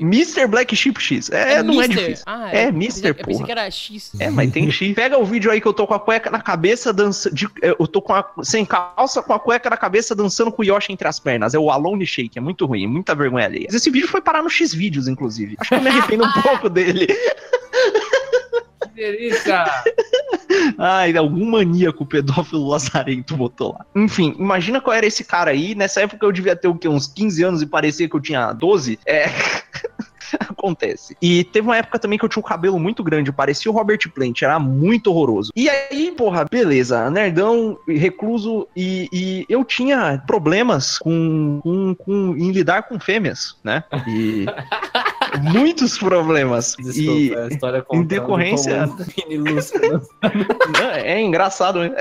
[0.00, 0.46] Mr.
[0.46, 1.30] Black Chip X.
[1.30, 2.04] É, não é Mister.
[2.04, 2.24] difícil.
[2.26, 4.12] Ah, É Mister, pensei- Eu pensei que era X.
[4.18, 4.94] É, mas tem X.
[4.96, 7.34] Pega o vídeo aí que eu tô com a cueca na cabeça dançando.
[7.62, 10.92] Eu tô com a, sem calça, com a cueca na cabeça dançando com o Yoshi
[10.92, 11.54] entre as pernas.
[11.54, 12.38] É o Alone Shake.
[12.38, 13.66] É muito ruim, muita vergonha alheia.
[13.66, 15.56] Mas esse vídeo foi parar no X vídeos, inclusive.
[15.58, 17.06] Acho que eu me arrependo um pouco dele.
[17.06, 19.64] Que delícia!
[20.78, 23.84] Ai, algum maníaco pedófilo lazarento botou lá.
[23.94, 25.74] Enfim, imagina qual era esse cara aí.
[25.74, 26.88] Nessa época eu devia ter o quê?
[26.88, 28.98] Uns 15 anos e parecia que eu tinha 12.
[29.06, 29.26] É.
[30.40, 31.16] Acontece.
[31.22, 33.98] E teve uma época também que eu tinha um cabelo muito grande, parecia o Robert
[34.12, 35.52] Plant, era muito horroroso.
[35.54, 42.50] E aí, porra, beleza, nerdão, recluso, e, e eu tinha problemas com, com, com- em
[42.50, 43.84] lidar com fêmeas, né?
[44.08, 44.46] E
[45.42, 46.74] muitos problemas.
[46.78, 48.88] e Desculpa, a história em decorrência-
[51.02, 51.92] é engraçado, né?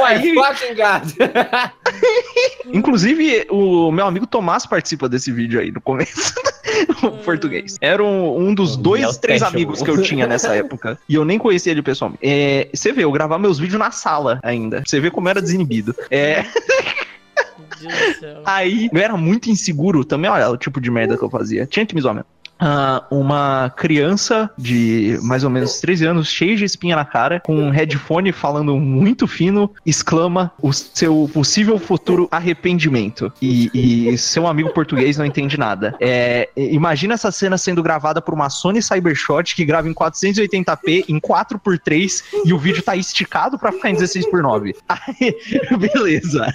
[0.00, 0.34] Oh, Aí-!
[2.72, 6.34] Inclusive, o meu amigo Tomás participa desse vídeo aí no começo.
[7.02, 7.76] o português.
[7.80, 9.50] Era um, um dos dois, três Special.
[9.50, 10.98] amigos que eu tinha nessa época.
[11.08, 12.20] E eu nem conhecia ele pessoalmente.
[12.22, 14.82] É, você vê, eu gravava meus vídeos na sala ainda.
[14.86, 15.94] Você vê como era desinibido.
[16.10, 16.44] É,
[18.44, 20.30] aí eu era muito inseguro também.
[20.30, 21.66] Olha o tipo de merda que eu fazia.
[21.66, 22.28] Tinha que me zoar mesmo.
[22.58, 27.56] Ah, uma criança de mais ou menos 13 anos, cheia de espinha na cara, com
[27.56, 33.32] um headphone falando muito fino, exclama o seu possível futuro arrependimento.
[33.42, 33.70] E,
[34.12, 35.94] e seu amigo português não entende nada.
[36.00, 41.20] É, imagina essa cena sendo gravada por uma Sony Cybershot que grava em 480p em
[41.20, 44.74] 4x3 e o vídeo tá esticado pra ficar em 16x9.
[44.88, 45.36] Aí,
[45.78, 46.52] beleza.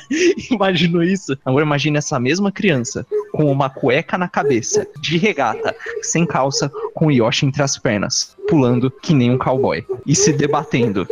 [0.50, 1.38] Imaginou isso?
[1.46, 7.12] Agora imagine essa mesma criança com uma cueca na cabeça, de regata, sem calça, com
[7.12, 11.08] Yoshi entre as pernas, pulando que nem um cowboy e se debatendo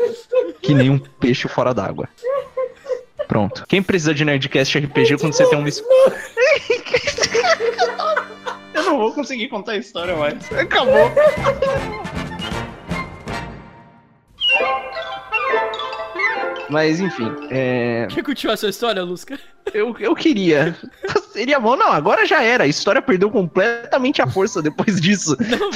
[0.61, 2.09] que nem um peixe fora d'água.
[3.27, 3.65] Pronto.
[3.67, 5.65] Quem precisa de Nerdcast RPG quando você tem um.
[8.73, 10.51] Eu não vou conseguir contar a história mais.
[10.53, 11.11] Acabou.
[16.69, 18.07] Mas enfim, é...
[18.09, 19.39] Quer continuar a sua história, Lusca?
[19.73, 20.75] eu, eu queria.
[21.31, 22.63] Seria bom, não, agora já era.
[22.63, 25.37] A história perdeu completamente a força depois disso.
[25.39, 25.69] Não.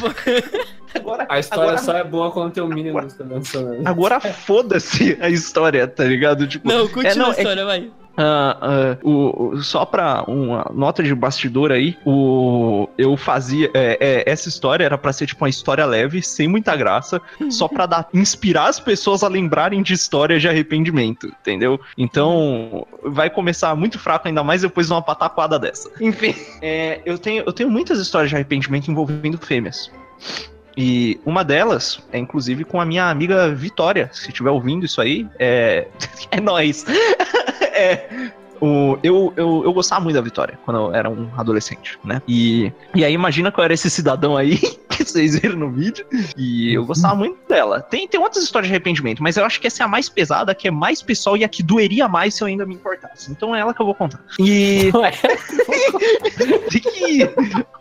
[0.94, 1.78] Agora, a história agora...
[1.78, 6.46] só é boa quando tem o um mínimo agora, agora foda-se a história, tá ligado?
[6.46, 7.66] Tipo, não, continua é, não, a história, é...
[7.66, 7.92] vai.
[8.12, 13.70] Uh, uh, o, só pra uma nota de bastidor aí, o, eu fazia.
[13.74, 17.68] É, é, essa história era pra ser tipo uma história leve, sem muita graça, só
[17.68, 21.80] pra dar, inspirar as pessoas a lembrarem de histórias de arrependimento, entendeu?
[21.98, 25.90] Então vai começar muito fraco, ainda mais depois de uma pataquada dessa.
[26.02, 29.90] Enfim, é, eu, tenho, eu tenho muitas histórias de arrependimento envolvendo fêmeas.
[30.76, 34.10] E uma delas é inclusive com a minha amiga Vitória.
[34.14, 35.88] Se estiver ouvindo isso aí, é.
[36.32, 36.86] é nóis.
[37.82, 38.32] É.
[38.62, 42.22] O, eu, eu, eu gostava muito da Vitória quando eu era um adolescente, né?
[42.28, 44.60] E, e aí imagina que eu era esse cidadão aí
[45.04, 46.06] que vocês viram no vídeo.
[46.38, 47.82] E eu gostava muito dela.
[47.82, 50.56] Tem, tem outras histórias de arrependimento, mas eu acho que essa é a mais pesada,
[50.56, 53.32] que é mais pessoal e a que doeria mais se eu ainda me importasse.
[53.32, 54.22] Então é ela que eu vou contar.
[54.40, 54.92] E.
[56.70, 57.30] tem, que,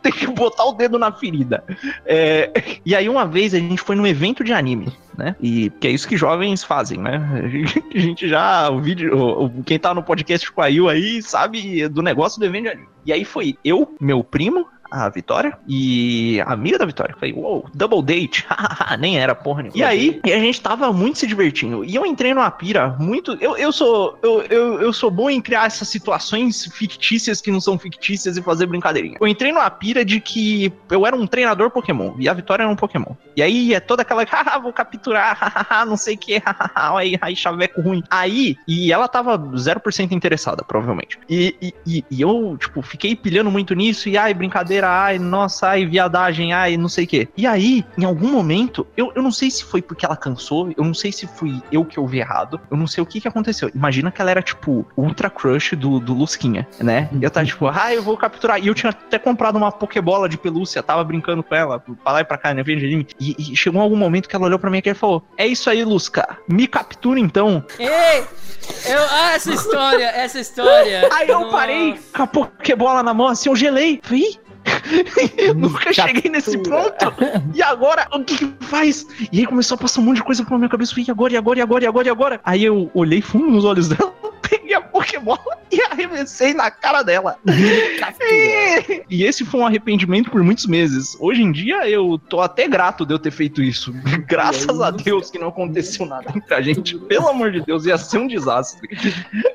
[0.03, 1.65] tem que botar o dedo na ferida.
[2.05, 5.37] É, e aí uma vez a gente foi num evento de anime né?
[5.41, 7.21] E que é isso que jovens fazem, né?
[7.95, 11.89] A gente já, o vídeo, o, quem tá no podcast com a Yu aí sabe
[11.89, 12.89] do negócio do evento de anime.
[13.05, 17.15] E aí foi eu, meu primo, a Vitória e a amiga da Vitória.
[17.19, 18.47] Falei, uou, wow, double date.
[18.99, 19.79] Nem era porra nenhuma.
[19.79, 21.85] E aí, e a gente tava muito se divertindo.
[21.85, 23.37] E eu entrei numa pira muito.
[23.41, 27.61] Eu, eu, sou, eu, eu, eu sou bom em criar essas situações fictícias que não
[27.61, 29.17] são fictícias e fazer brincadeirinha.
[29.21, 32.71] Eu entrei numa pira de que eu era um treinador Pokémon e a Vitória era
[32.71, 33.15] um Pokémon.
[33.37, 36.43] E aí é toda aquela, haha, vou capturar, não sei o que,
[36.75, 38.03] aí, aí chaveco ruim.
[38.11, 41.19] Aí, e ela tava 0% interessada, provavelmente.
[41.29, 45.87] E, e, e eu, tipo, fiquei pilhando muito nisso e ai, brincadeira ai, nossa, ai,
[45.87, 47.29] viadagem, ai, não sei o quê.
[47.37, 50.85] E aí, em algum momento, eu, eu não sei se foi porque ela cansou, eu
[50.85, 53.71] não sei se fui eu que ouvi errado, eu não sei o que que aconteceu.
[53.75, 57.09] Imagina que ela era, tipo, ultra crush do, do Lusquinha, né?
[57.13, 58.63] E eu tava, tipo, ah, eu vou capturar.
[58.63, 62.21] E eu tinha até comprado uma Pokébola de pelúcia, tava brincando com ela, pra lá
[62.21, 62.63] e pra cá, né?
[62.67, 65.85] E, e chegou algum momento que ela olhou pra mim e falou: É isso aí,
[65.85, 67.65] Lusca, me captura então.
[67.79, 68.25] Ei!
[68.87, 71.09] Eu, ah, essa história, essa história.
[71.13, 71.53] Aí eu Nossa.
[71.53, 74.01] parei com a Pokébola na mão, assim, eu gelei.
[74.03, 74.39] Falei,
[75.57, 77.11] Nunca cheguei nesse ponto.
[77.55, 79.07] E agora, o que, que faz?
[79.33, 80.95] E aí começou a passar um monte de coisa pela minha cabeça.
[80.97, 82.41] E agora, e agora, e agora, e agora, e agora?
[82.45, 84.13] Aí eu olhei fundo nos olhos dela,
[84.49, 85.39] peguei a Pokébola
[85.71, 87.37] e arremessei na cara dela.
[87.47, 91.17] e, e esse foi um arrependimento por muitos meses.
[91.21, 93.93] Hoje em dia eu tô até grato de eu ter feito isso.
[94.27, 96.99] Graças a Deus que não aconteceu nada entre a gente.
[96.99, 98.89] Pelo amor de Deus, ia ser um desastre.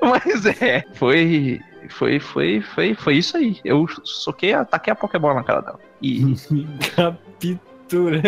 [0.01, 3.59] Mas é, foi foi, foi, foi, foi isso aí.
[3.63, 5.79] Eu soquei, ataquei a Pokébola na cara dela.
[6.01, 6.35] E.
[6.95, 8.21] Captura.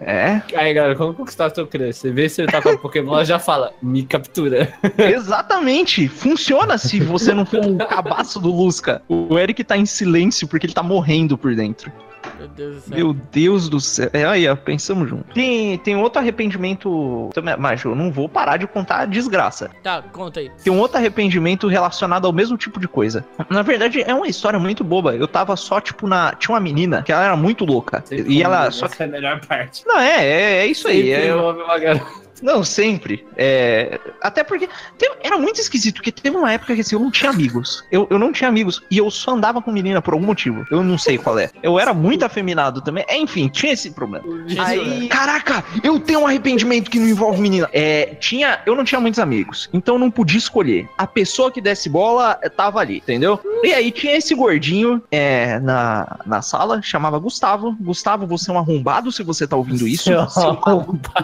[0.00, 0.40] É.
[0.56, 1.96] Aí, galera, como conquistar seu crush?
[1.96, 4.72] Você vê se ele tá com a Pokémon, ela já fala, me captura.
[4.96, 6.06] Exatamente.
[6.06, 9.02] Funciona se você não for um cabaço do Lusca.
[9.08, 11.90] O Eric tá em silêncio porque ele tá morrendo por dentro.
[12.40, 12.96] Meu Deus do céu.
[12.96, 14.10] Meu Deus do céu.
[14.12, 15.32] É aí, ó, pensamos junto.
[15.34, 17.30] Tem, tem outro arrependimento.
[17.58, 19.70] Mas eu não vou parar de contar a desgraça.
[19.82, 20.50] Tá, conta aí.
[20.62, 23.24] Tem um outro arrependimento relacionado ao mesmo tipo de coisa.
[23.48, 25.14] Na verdade, é uma história muito boba.
[25.14, 26.34] Eu tava só, tipo, na.
[26.34, 28.02] Tinha uma menina que ela era muito louca.
[28.10, 28.70] e ela.
[28.70, 29.02] Só que...
[29.02, 29.84] é a melhor parte.
[29.86, 31.10] Não, é, é, é isso aí.
[31.10, 31.34] É...
[31.34, 32.29] uma garota.
[32.42, 33.26] Não, sempre.
[33.36, 33.98] É...
[34.20, 35.10] Até porque tem...
[35.22, 37.84] era muito esquisito, porque teve uma época que assim, eu não tinha amigos.
[37.90, 38.82] Eu, eu não tinha amigos.
[38.90, 40.64] E eu só andava com menina por algum motivo.
[40.70, 41.50] Eu não sei qual é.
[41.62, 43.04] Eu era muito afeminado também.
[43.08, 44.24] É, enfim, tinha esse problema.
[44.58, 47.68] Aí, caraca, eu tenho um arrependimento que não envolve menina.
[47.72, 48.60] É, tinha.
[48.66, 49.68] Eu não tinha muitos amigos.
[49.72, 50.88] Então eu não podia escolher.
[50.96, 53.40] A pessoa que desse bola eh, tava ali, entendeu?
[53.62, 57.76] E aí tinha esse gordinho é, na, na sala, chamava Gustavo.
[57.80, 60.04] Gustavo, você é um arrombado se você tá ouvindo isso.
[60.04, 60.26] Seu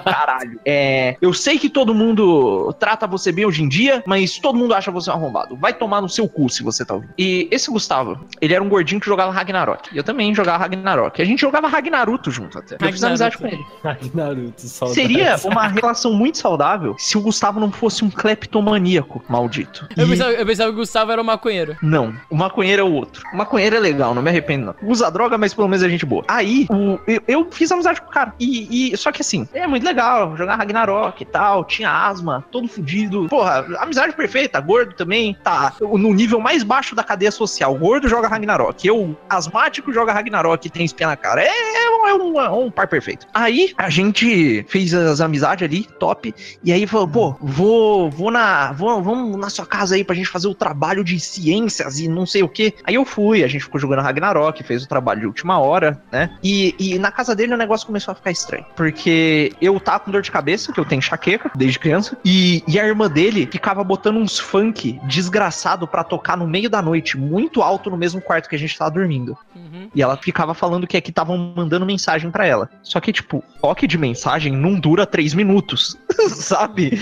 [0.05, 0.61] caralho.
[0.64, 1.06] É.
[1.21, 4.90] Eu sei que todo mundo trata você bem hoje em dia, mas todo mundo acha
[4.90, 5.57] você um arrombado.
[5.57, 7.12] Vai tomar no seu cu se você tá ouvindo.
[7.19, 9.90] E esse Gustavo, ele era um gordinho que jogava Ragnarok.
[9.92, 11.21] E eu também jogava Ragnarok.
[11.21, 12.77] A gente jogava Ragnaruto junto até.
[12.81, 13.64] Eu fiz amizade com ele.
[13.83, 15.01] Ragnaruto, saudade.
[15.01, 19.88] Seria uma relação muito saudável se o Gustavo não fosse um cleptomaníaco maldito.
[19.97, 20.11] Eu, e...
[20.11, 21.77] pensava, eu pensava que o Gustavo era um maconheiro.
[21.83, 23.23] Não, o maconheiro é o outro.
[23.33, 24.75] O maconheiro é legal, não me arrependo não.
[24.83, 26.25] Usa droga, mas pelo menos é gente boa.
[26.29, 28.35] Aí, o, eu, eu, fiz amizade com o cara.
[28.38, 32.45] E, e, só que assim, é muito legal jogar Ragnarok Ragnarok e tal, tinha asma,
[32.51, 33.27] todo fudido.
[33.29, 37.75] Porra, amizade perfeita, gordo também, tá no nível mais baixo da cadeia social.
[37.75, 41.43] Gordo joga Ragnarok, eu, asmático, joga Ragnarok e tem espinha na cara.
[41.43, 43.27] É, é, um, é um par perfeito.
[43.35, 48.73] Aí a gente fez as amizades ali, top, e aí falou, pô, vou, vou na,
[48.73, 52.25] vou, vamos na sua casa aí pra gente fazer o trabalho de ciências e não
[52.25, 52.75] sei o que.
[52.85, 56.37] Aí eu fui, a gente ficou jogando Ragnarok, fez o trabalho de última hora, né?
[56.43, 58.65] E, e na casa dele o negócio começou a ficar estranho.
[58.75, 62.79] Porque eu tava com dor de cabeça, que eu tenho enxaqueca desde criança, e, e
[62.79, 67.62] a irmã dele ficava botando uns funk desgraçado para tocar no meio da noite, muito
[67.62, 69.37] alto no mesmo quarto que a gente tava dormindo.
[69.55, 69.90] Uhum.
[69.94, 72.70] E ela ficava falando que aqui estavam mandando mensagem para ela.
[72.83, 75.96] Só que, tipo, toque de mensagem não dura três minutos,
[76.29, 76.92] sabe?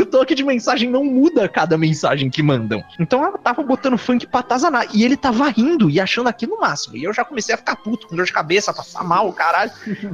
[0.00, 2.82] o toque de mensagem não muda cada mensagem que mandam.
[2.98, 4.86] Então ela tava botando funk pra atazanar.
[4.94, 6.96] E ele tava rindo e achando aquilo no máximo.
[6.96, 9.70] E eu já comecei a ficar puto, com dor de cabeça, passar mal, caralho.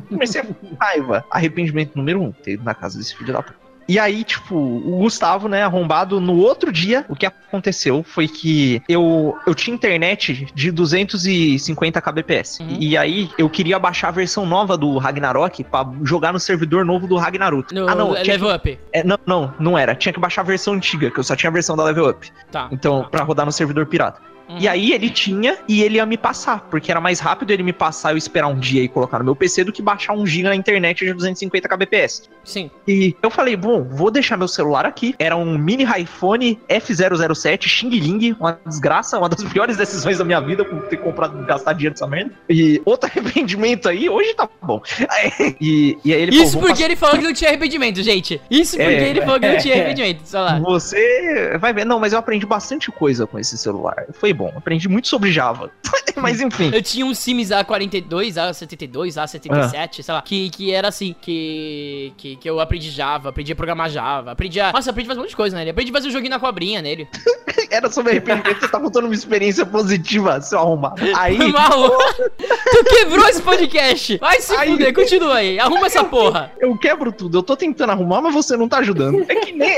[0.08, 1.24] Comecei a ficar raiva.
[1.30, 3.64] Arrependimento número um, ter na casa desse filho da puta.
[3.88, 8.83] E aí, tipo, o Gustavo, né, arrombado, no outro dia, o que aconteceu foi que
[8.88, 12.61] eu, eu tinha internet de 250 kbps.
[12.61, 12.77] Uhum.
[12.81, 17.07] E aí, eu queria baixar a versão nova do Ragnarok pra jogar no servidor novo
[17.07, 17.74] do Ragnarok.
[17.74, 18.11] No ah, não.
[18.12, 18.55] Level que...
[18.55, 18.81] Up.
[18.92, 19.94] É, não, não, não era.
[19.94, 22.31] Tinha que baixar a versão antiga, que eu só tinha a versão da Level Up.
[22.50, 22.68] Tá.
[22.72, 24.20] Então, pra rodar no servidor pirata.
[24.48, 24.59] Uhum.
[24.59, 27.72] E aí ele tinha e ele ia me passar, porque era mais rápido ele me
[27.72, 30.26] passar e eu esperar um dia e colocar no meu PC do que baixar um
[30.26, 32.28] giga na internet de 250 kbps.
[32.44, 32.70] Sim.
[32.87, 35.14] E eu falei, bom, vou deixar meu celular aqui.
[35.18, 40.40] Era um mini iPhone F007 Xing Ling, uma desgraça, uma das piores decisões da minha
[40.40, 42.33] vida por ter comprado, gastar dinheiro nessa merda.
[42.48, 44.80] E outro arrependimento aí, hoje tá bom.
[45.61, 46.85] E, e aí ele Isso falou, porque passar...
[46.85, 48.40] ele falou que não tinha arrependimento, gente.
[48.50, 50.59] Isso porque é, ele falou que não tinha arrependimento, sei lá.
[50.59, 54.07] Você vai ver, não, mas eu aprendi bastante coisa com esse celular.
[54.12, 54.53] Foi bom.
[54.57, 55.70] Aprendi muito sobre Java.
[56.16, 56.70] Mas enfim.
[56.73, 60.03] Eu tinha um Sims A42, A72, A77, ah.
[60.03, 63.90] sei lá, que, que era assim, que, que, que eu aprendi Java, aprendi a programar
[63.90, 64.73] Java, aprendi a...
[64.73, 65.70] Nossa, aprendi a fazer um monte de coisa nele.
[65.70, 67.09] Aprendi a fazer um joguinho na cobrinha nele.
[67.70, 71.03] era sobre arrependimento, você tá contando uma experiência positiva, seu arrumado.
[71.16, 71.53] Aí...
[71.53, 71.99] Mal.
[71.99, 74.18] tu quebrou esse podcast.
[74.18, 74.70] Vai se aí...
[74.70, 75.59] fuder, continua aí.
[75.59, 76.53] Arruma essa porra.
[76.59, 77.38] Eu quebro tudo.
[77.38, 79.25] Eu tô tentando arrumar, mas você não tá ajudando.
[79.29, 79.75] É que nem.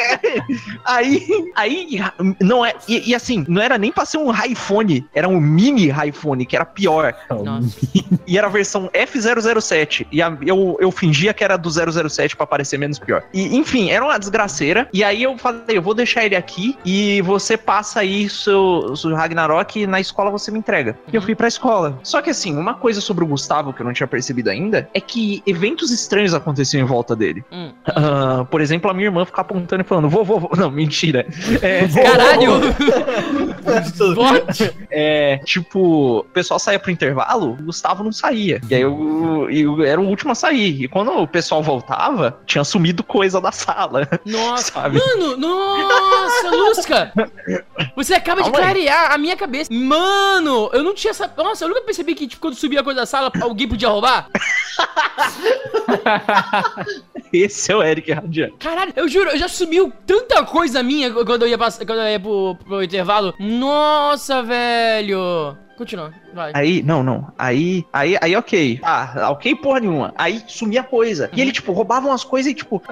[0.85, 2.01] Aí, aí,
[2.41, 2.75] não é...
[2.89, 6.57] E, e assim, não era nem pra ser um iPhone, era um mini iPhone, que
[6.57, 7.15] era pior.
[7.31, 7.77] Nossa.
[8.27, 10.07] E era a versão F007.
[10.11, 13.23] E a, eu, eu fingia que era do 007 para parecer menos pior.
[13.33, 14.89] E, enfim, era uma desgraceira.
[14.93, 19.15] E aí eu falei, eu vou deixar ele aqui e você passa aí seu, seu
[19.15, 20.93] Ragnarok e na escola você me entrega.
[20.93, 21.13] Uhum.
[21.13, 21.99] E eu fui pra escola.
[22.03, 25.01] Só que assim, uma coisa sobre o Gustavo que eu não tinha percebido ainda é
[25.01, 27.45] que eventos estranhos aconteciam em volta dele.
[27.51, 27.73] Uhum.
[27.89, 30.51] Uh, por exemplo, a minha irmã ficava apontando e falando, vou, vou, vou.
[30.57, 31.27] Não, mentira.
[31.63, 32.61] É, Caralho!
[34.91, 38.61] é, tipo, o pessoal saía pro intervalo, o Gustavo não saía.
[38.69, 40.85] E aí eu, eu era o último a sair.
[40.85, 44.09] E quando o pessoal voltava, tinha sumido coisa da sala.
[44.25, 44.99] Nossa, sabe?
[44.99, 47.13] mano, nossa, Lusca!
[47.95, 49.15] Você acaba Calma de clarear aí.
[49.15, 49.73] a minha cabeça.
[49.73, 51.31] Mano, eu não tinha essa.
[51.37, 54.29] Nossa, eu nunca percebi que tipo, quando subia a coisa da sala, alguém podia roubar.
[57.33, 58.51] Esse é o Eric Radian.
[58.59, 62.21] Caralho, eu juro, eu já sumiu tanta coisa minha quando eu ia, quando eu ia
[62.21, 63.35] pro, pro intervalo.
[63.39, 65.57] Nossa, velho.
[65.77, 66.13] Continua,
[66.55, 67.33] Aí, não, não.
[67.39, 68.81] Aí, aí, aí, ok.
[68.83, 70.15] Ah, ok, porra nenhuma.
[70.17, 71.31] Aí sumia coisa.
[71.33, 72.83] E ele, tipo, roubava umas coisas e, tipo,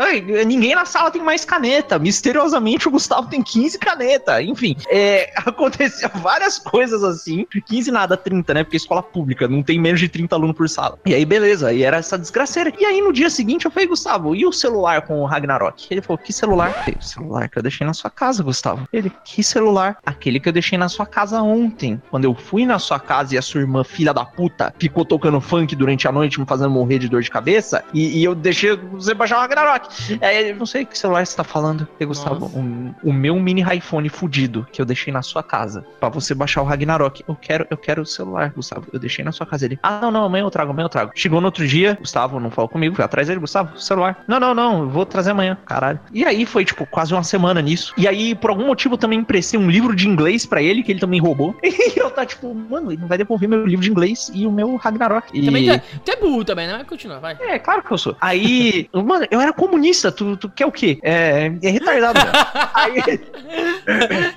[0.46, 1.98] ninguém na sala tem mais caneta.
[1.98, 4.42] Misteriosamente, o Gustavo tem 15 caneta.
[4.42, 7.46] Enfim, é, acontecia várias coisas assim.
[7.66, 8.64] 15 nada, 30, né?
[8.64, 10.98] Porque escola pública, não tem menos de 30 alunos por sala.
[11.04, 11.72] E aí, beleza.
[11.72, 12.72] E era essa desgraceira.
[12.78, 15.86] E aí, no dia seguinte, eu falei, Gustavo, e o celular com o Ragnarok?
[15.90, 16.84] Ele falou, que celular?
[16.98, 18.88] O celular que eu deixei na sua casa, Gustavo.
[18.92, 19.98] Ele, que celular?
[20.04, 22.00] Aquele que eu deixei na sua casa ontem.
[22.10, 25.40] Quando eu fui na sua casa e a sua irmã, filha da puta, ficou tocando
[25.40, 28.76] funk durante a noite, me fazendo morrer de dor de cabeça, e, e eu deixei
[28.76, 30.18] você baixar o Ragnarok.
[30.20, 32.46] É, não sei que celular você tá falando, Gustavo.
[32.46, 36.62] O, o, meu mini iPhone fudido que eu deixei na sua casa para você baixar
[36.62, 37.24] o Ragnarok.
[37.26, 38.86] Eu quero, eu quero o celular, Gustavo.
[38.92, 39.64] Eu deixei na sua casa.
[39.64, 41.12] Ele, ah, não, não, amanhã eu trago, amanhã eu trago.
[41.14, 44.22] Chegou no outro dia, Gustavo não falou comigo, fui atrás dele, Gustavo, celular.
[44.28, 45.98] Não, não, não, eu vou trazer amanhã, caralho.
[46.12, 47.92] E aí foi, tipo, quase uma semana nisso.
[47.96, 50.92] E aí, por algum motivo, eu também emprestei um livro de inglês para ele, que
[50.92, 51.54] ele também roubou.
[51.94, 54.52] E eu tá, tipo, mano, ele não vai devolver meu livro de inglês e o
[54.52, 55.28] meu Ragnarok.
[55.32, 55.44] E...
[55.44, 56.74] Também tu, tu é burro também, né?
[56.78, 57.36] Mas continua, vai.
[57.40, 58.16] É, claro que eu sou.
[58.20, 60.98] Aí, mano, eu era comunista, tu, tu quer o quê?
[61.02, 62.20] É, é retardado.
[62.74, 63.02] aí,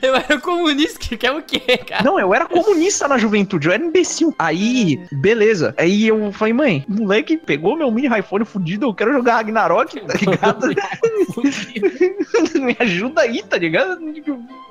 [0.01, 2.03] Eu era comunista, que quer o quê, cara?
[2.03, 4.33] Não, eu era comunista na juventude, eu era imbecil.
[4.39, 5.73] Aí, beleza.
[5.77, 10.13] Aí eu falei, mãe, moleque pegou meu mini iPhone fudido, eu quero jogar Ragnarok, tá
[10.13, 10.67] ligado?
[12.61, 13.99] Me ajuda aí, tá ligado?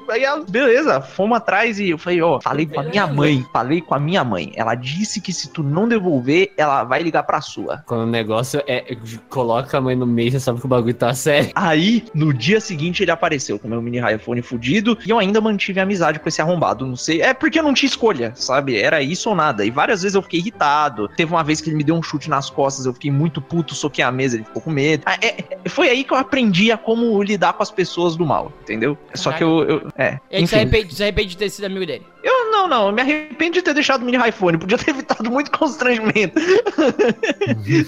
[0.08, 3.94] Aí beleza, fomos atrás e eu falei, ó, falei com a minha mãe, falei com
[3.94, 4.52] a minha mãe.
[4.54, 7.82] Ela disse que se tu não devolver, ela vai ligar pra sua.
[7.86, 8.96] Quando o negócio é.
[9.28, 11.50] Coloca a mãe no meio, você sabe que o bagulho tá sério.
[11.54, 15.80] Aí, no dia seguinte, ele apareceu com meu mini iPhone fudido e eu ainda mantive
[15.80, 16.86] amizade com esse arrombado.
[16.86, 17.22] Não sei.
[17.22, 18.76] É porque eu não tinha escolha, sabe?
[18.76, 19.64] Era isso ou nada.
[19.64, 21.08] E várias vezes eu fiquei irritado.
[21.16, 23.74] Teve uma vez que ele me deu um chute nas costas, eu fiquei muito puto,
[23.74, 25.02] soquei a mesa, ele ficou com medo.
[25.06, 28.24] Ah, é, é, foi aí que eu aprendi a como lidar com as pessoas do
[28.24, 28.96] mal, entendeu?
[29.14, 29.64] Só que eu.
[29.64, 30.18] eu é.
[30.30, 32.06] E aí se arrepende, se arrepende de ter sido amigo dele.
[32.22, 35.30] Eu não, não, eu me arrependo de ter deixado o mini iPhone, podia ter evitado
[35.30, 36.40] muito constrangimento.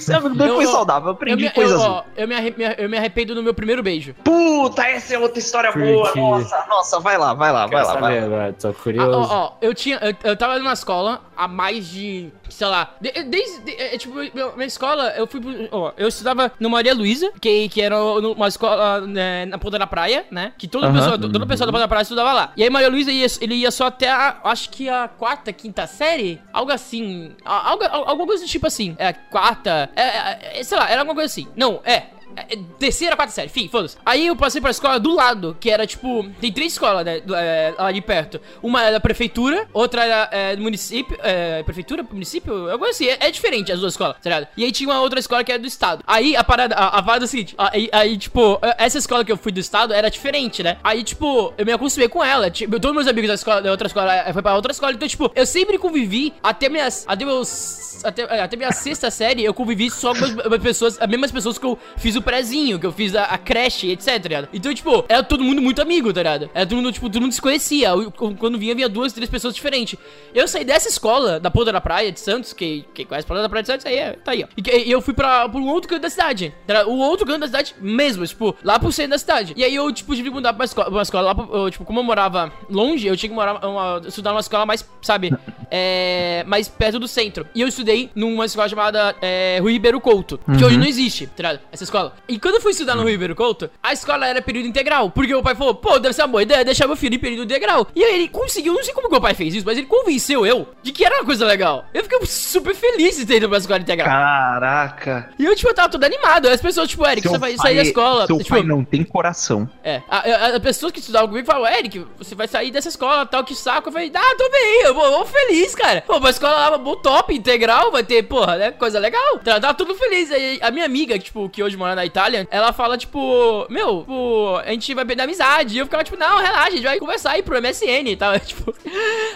[0.01, 1.81] Sabe, não foi saudável, eu aprendi eu me, coisas.
[1.83, 4.15] eu, eu, me arrependo, eu me arrependo no meu primeiro beijo.
[4.25, 6.13] Puta, essa é outra história Por boa.
[6.15, 8.27] Nossa, nossa, vai lá, vai lá, vai lá, vai lá.
[8.27, 9.19] agora, tô Ah, curioso.
[9.19, 9.97] ó, ó, eu tinha.
[9.99, 12.31] Eu, eu tava numa escola há mais de.
[12.49, 12.95] sei lá.
[13.01, 13.61] de- desde.
[13.61, 15.41] de- é, tipo, meu- minha escola, eu fui.
[15.41, 19.79] pro- Ó, eu estudava no Maria Luísa, que, que era uma escola né, na ponta
[19.79, 20.53] da praia, né?
[20.59, 20.95] Que toda Aham.
[20.99, 22.53] pessoa, toda pessoa da ponta da praia estudava lá.
[22.57, 24.37] E aí, Maria Luísa ia, ele ia só até a.
[24.45, 26.41] Acho que a quarta, quinta série?
[26.53, 27.35] Algo assim.
[27.45, 28.95] Algo, al- alguma coisa do tipo assim.
[28.99, 29.91] É, quarta.
[29.97, 31.49] É, é, é, sei lá, era alguma coisa assim.
[31.57, 32.05] Não, é.
[32.49, 33.97] É, Terceira, quarta série, enfim, foda-se.
[34.05, 36.29] Aí eu passei pra escola do lado, que era tipo.
[36.41, 37.21] Tem três escolas, né?
[37.37, 38.41] é, lá de perto.
[38.63, 41.17] Uma era da prefeitura, outra era é, do município.
[41.23, 42.71] É, prefeitura, município?
[42.71, 43.07] Algo assim.
[43.07, 44.49] É, é diferente as duas escolas, tá ligado?
[44.57, 46.03] E aí tinha uma outra escola que era do estado.
[46.07, 49.33] Aí a parada, a, a parada é a seguinte: aí, aí, tipo, essa escola que
[49.33, 50.77] eu fui do estado era diferente, né?
[50.83, 52.51] Aí, tipo, eu me acostumei com ela.
[52.51, 54.93] Tipo, todos meus amigos da escola, da outra escola, foi pra outra escola.
[54.93, 57.05] Então, tipo, eu sempre convivi até minhas.
[57.07, 57.98] Até meus.
[58.05, 61.31] Até, é, até minha sexta série, eu convivi só com as as pessoas, as mesmas
[61.33, 64.07] pessoas que eu fiz o prézinho, que eu fiz a, a creche, etc,
[64.43, 64.49] tá?
[64.53, 66.51] Então, tipo, era todo mundo muito amigo, tá ligado?
[66.55, 67.91] Era todo mundo, tipo, todo mundo se conhecia.
[68.39, 69.99] Quando vinha, vinha duas, três pessoas diferentes.
[70.35, 73.43] Eu saí dessa escola, da Ponta da Praia de Santos, que quem conhece a Ponta
[73.43, 74.47] da Praia de Santos, aí é, tá aí, ó.
[74.57, 76.53] E, que- e eu fui pra, pra um outro canto da cidade.
[76.67, 76.87] tá?
[76.87, 79.53] O outro canto da cidade mesmo, tipo, lá pro centro da cidade.
[79.57, 81.71] E aí eu, tipo, tive que mudar pra escola, pra uma escola lá, pro- eu,
[81.71, 85.33] tipo, como eu morava longe, eu tinha que morar, uma, estudar numa escola mais, sabe,
[85.71, 87.47] é, mais perto do centro.
[87.55, 91.59] E eu estudei numa escola chamada é, Rui Ribeiro Couto, que hoje não existe, tá?
[91.73, 92.15] Essa escola.
[92.29, 95.35] E quando eu fui estudar no Rui Ribeiro Couto, a escola era período integral, porque
[95.35, 97.87] o pai falou, pô, deve ser uma boa ideia deixar meu filho em período integral.
[97.95, 100.45] E aí ele conseguiu, não sei como que meu pai fez isso, mas ele convenceu
[100.47, 101.85] eu de que era uma coisa legal.
[101.95, 104.09] Eu fiquei super feliz de ter ido pra escola integral.
[104.09, 105.31] Caraca.
[105.39, 106.47] E eu, tipo, eu tava todo animado.
[106.49, 108.27] As pessoas, tipo, Eric, Seu você vai pai- sair da escola.
[108.27, 109.69] Seu tipo, pai não tem coração.
[109.83, 113.55] é, as pessoas que estudavam comigo falavam, Eric, você vai sair dessa escola, tal, que
[113.55, 113.89] saco.
[113.89, 116.03] Eu falei, ah, tô bem, eu vou, vou feliz, cara.
[116.07, 119.39] Pô, uma escola lá, bom, top, integral, vai ter, porra, né, coisa legal.
[119.39, 120.31] Tá, tava tudo feliz.
[120.31, 124.57] Aí, a minha amiga, tipo, que hoje mora na Itália, ela fala, tipo, meu, tipo,
[124.57, 125.77] a gente vai perder amizade.
[125.77, 128.39] E eu ficava, tipo, não, relaxa, a gente vai conversar aí pro MSN e tal.
[128.49, 128.75] Tipo,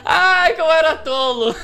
[0.05, 1.55] ai, como era tolo.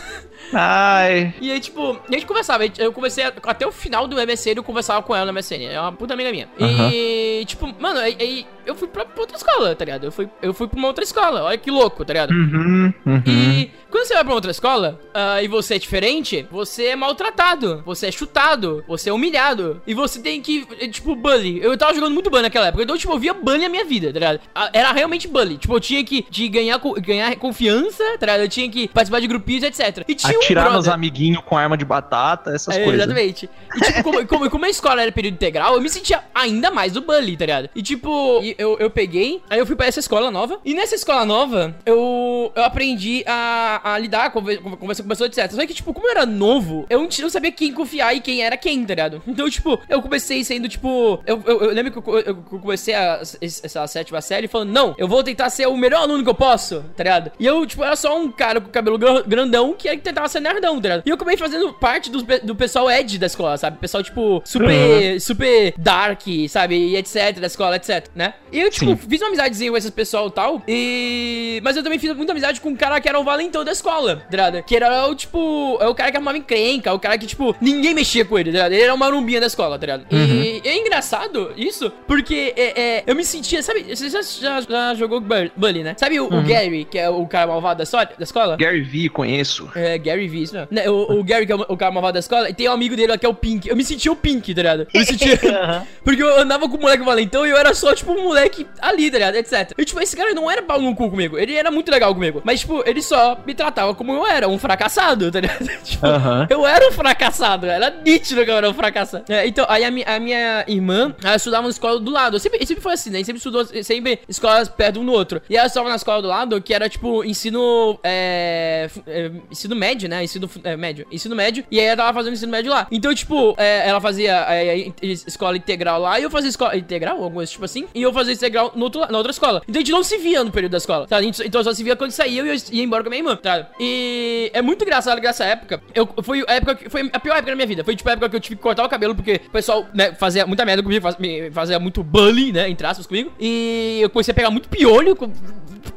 [0.52, 1.34] Ai.
[1.40, 2.64] E aí, tipo, a gente conversava.
[2.78, 5.64] Eu conversei a- até o final do MSN, eu conversava com ela no MSN.
[5.66, 6.48] É uma puta amiga minha.
[6.92, 10.04] E, tipo, mano, aí, aí eu fui pra, pra outra escola, tá ligado?
[10.04, 11.42] Eu fui, eu fui pra uma outra escola.
[11.44, 12.30] Olha que louco, tá ligado?
[12.30, 13.22] Uhum, uhum.
[13.26, 17.82] E quando você vai pra outra escola ah, e você é diferente, você é maltratado,
[17.84, 19.80] você é chutado, você é humilhado.
[19.86, 21.60] E você tem que, eh, tipo, bully.
[21.62, 24.08] Eu tava jogando muito bully naquela época, então, tipo, eu via bully na minha vida,
[24.12, 24.40] tá ligado?
[24.54, 25.56] Ah, Era realmente bully.
[25.58, 28.40] Tipo, eu tinha que de ganhar, ganhar confiança, tá ligado?
[28.40, 30.04] Eu tinha que participar de grupinhos, etc.
[30.06, 33.02] E tinha Atirar um nos brother- amiguinhos com arma de batata, essas é, coisas.
[33.04, 33.48] Exatamente.
[33.76, 36.92] E tipo, como, como, como a escola era período integral, eu me sentia ainda mais
[36.92, 37.70] do bully, tá ligado?
[37.74, 40.58] E tipo, eu, eu peguei, aí eu fui pra essa escola nova.
[40.64, 45.30] E nessa escola nova, eu, eu aprendi a, a lidar, conver- con- conversar com pessoas,
[45.36, 45.50] etc.
[45.52, 48.42] Só que, tipo, como eu era novo, eu não, não sabia quem confiar e quem
[48.42, 49.22] era quem, tá ligado?
[49.26, 51.20] Então, tipo, eu comecei sendo, tipo.
[51.26, 55.08] Eu, eu, eu lembro que eu, eu comecei a, essa sétima série falando, não, eu
[55.08, 57.32] vou tentar ser o melhor aluno que eu posso, tá ligado?
[57.38, 60.76] E eu, tipo, era só um cara com cabelo gra- grandão que tentava ser nerdão,
[60.76, 61.02] tá ligado?
[61.06, 63.78] E eu acabei fazendo parte do, do pessoal Ed da escola, sabe?
[63.78, 66.76] Pessoal, tipo, super, super dark, sabe?
[66.76, 68.34] E etc, da escola, etc, né?
[68.52, 68.96] E eu, tipo, Sim.
[68.96, 70.62] fiz uma amizadezinha com esses pessoal e tal.
[70.66, 71.60] E.
[71.62, 74.16] Mas eu também fiz muita amizade com um cara que era o valentão da escola,
[74.16, 74.62] tá ligado?
[74.64, 77.94] Que era o, tipo, é o cara que arrumava encrenca, o cara que, tipo, ninguém
[77.94, 78.72] mexia com ele, tá ligado?
[78.72, 80.06] Ele era uma marumbinha da escola, tá ligado?
[80.10, 83.84] E é engraçado isso, porque é, é, eu me sentia, sabe?
[83.94, 85.94] Você já, já, já jogou Bul- Bully, né?
[85.98, 88.56] Sabe o, o Gary, que é o cara malvado da, história, da escola?
[88.56, 89.70] Gary V, conheço.
[89.74, 90.66] É, Gary V, isso não.
[90.70, 92.72] Né, O, o Gary, que é o, o cara malvado da escola, e tem um
[92.72, 93.68] amigo dele lá que é o Pink.
[93.68, 94.86] Eu me sentia o Pink, tá ligado?
[94.92, 95.38] Eu me sentia.
[96.02, 99.10] porque eu andava com o moleque valentão e eu era só, tipo, um moleque ali,
[99.10, 99.34] tá ligado?
[99.36, 99.72] Etc.
[99.76, 101.38] E, tipo, esse cara não era pau no cu comigo.
[101.38, 102.40] Ele era muito legal comigo.
[102.44, 105.66] Mas, tipo, ele só me tratava como eu era, um fracassado, tá ligado?
[105.84, 106.46] tipo, Aham.
[106.50, 107.66] eu era um fracassado.
[107.66, 109.24] Era nítido que eu era um fracassado.
[109.28, 112.36] É, então, aí a, mi- a minha irmã, ela estudava na escola do lado.
[112.36, 113.18] Eu sempre, sempre foi assim, né?
[113.18, 115.42] Sempre estudou, sempre escolas perto um do outro.
[115.50, 120.07] E ela estava na escola do lado, que era, tipo, ensino, é, é, ensino médio,
[120.08, 120.24] né?
[120.24, 121.06] Ensino é, médio.
[121.10, 121.64] Ensino médio.
[121.70, 122.86] E aí ela tava fazendo ensino médio lá.
[122.90, 127.16] Então, tipo, é, ela fazia é, é, escola integral lá, e eu fazia escola integral,
[127.16, 129.62] alguma coisa tipo assim, e eu fazia integral no outro, na outra escola.
[129.68, 131.20] Então a gente não se via no período da escola, tá?
[131.22, 133.36] Gente- então só se via quando saía e eu ia embora com a minha irmã,
[133.36, 133.68] tá?
[133.78, 137.34] E é muito engraçado que essa época, eu, foi a época que, foi a pior
[137.34, 137.84] época da minha vida.
[137.84, 140.12] Foi tipo a época que eu tive que cortar o cabelo, porque o pessoal, né,
[140.14, 141.04] fazia muita merda comigo,
[141.52, 143.32] fazia muito bullying, né, entre aspas comigo.
[143.38, 145.26] E eu comecei a pegar muito piolho, com-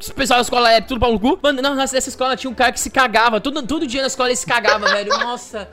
[0.10, 1.38] o pessoal da escola é tudo pau no cu.
[1.42, 3.40] Mano, não, nessa escola tinha um cara que se cagava.
[3.40, 5.10] Todo, todo dia na escola ele se cagava, velho.
[5.10, 5.68] Nossa.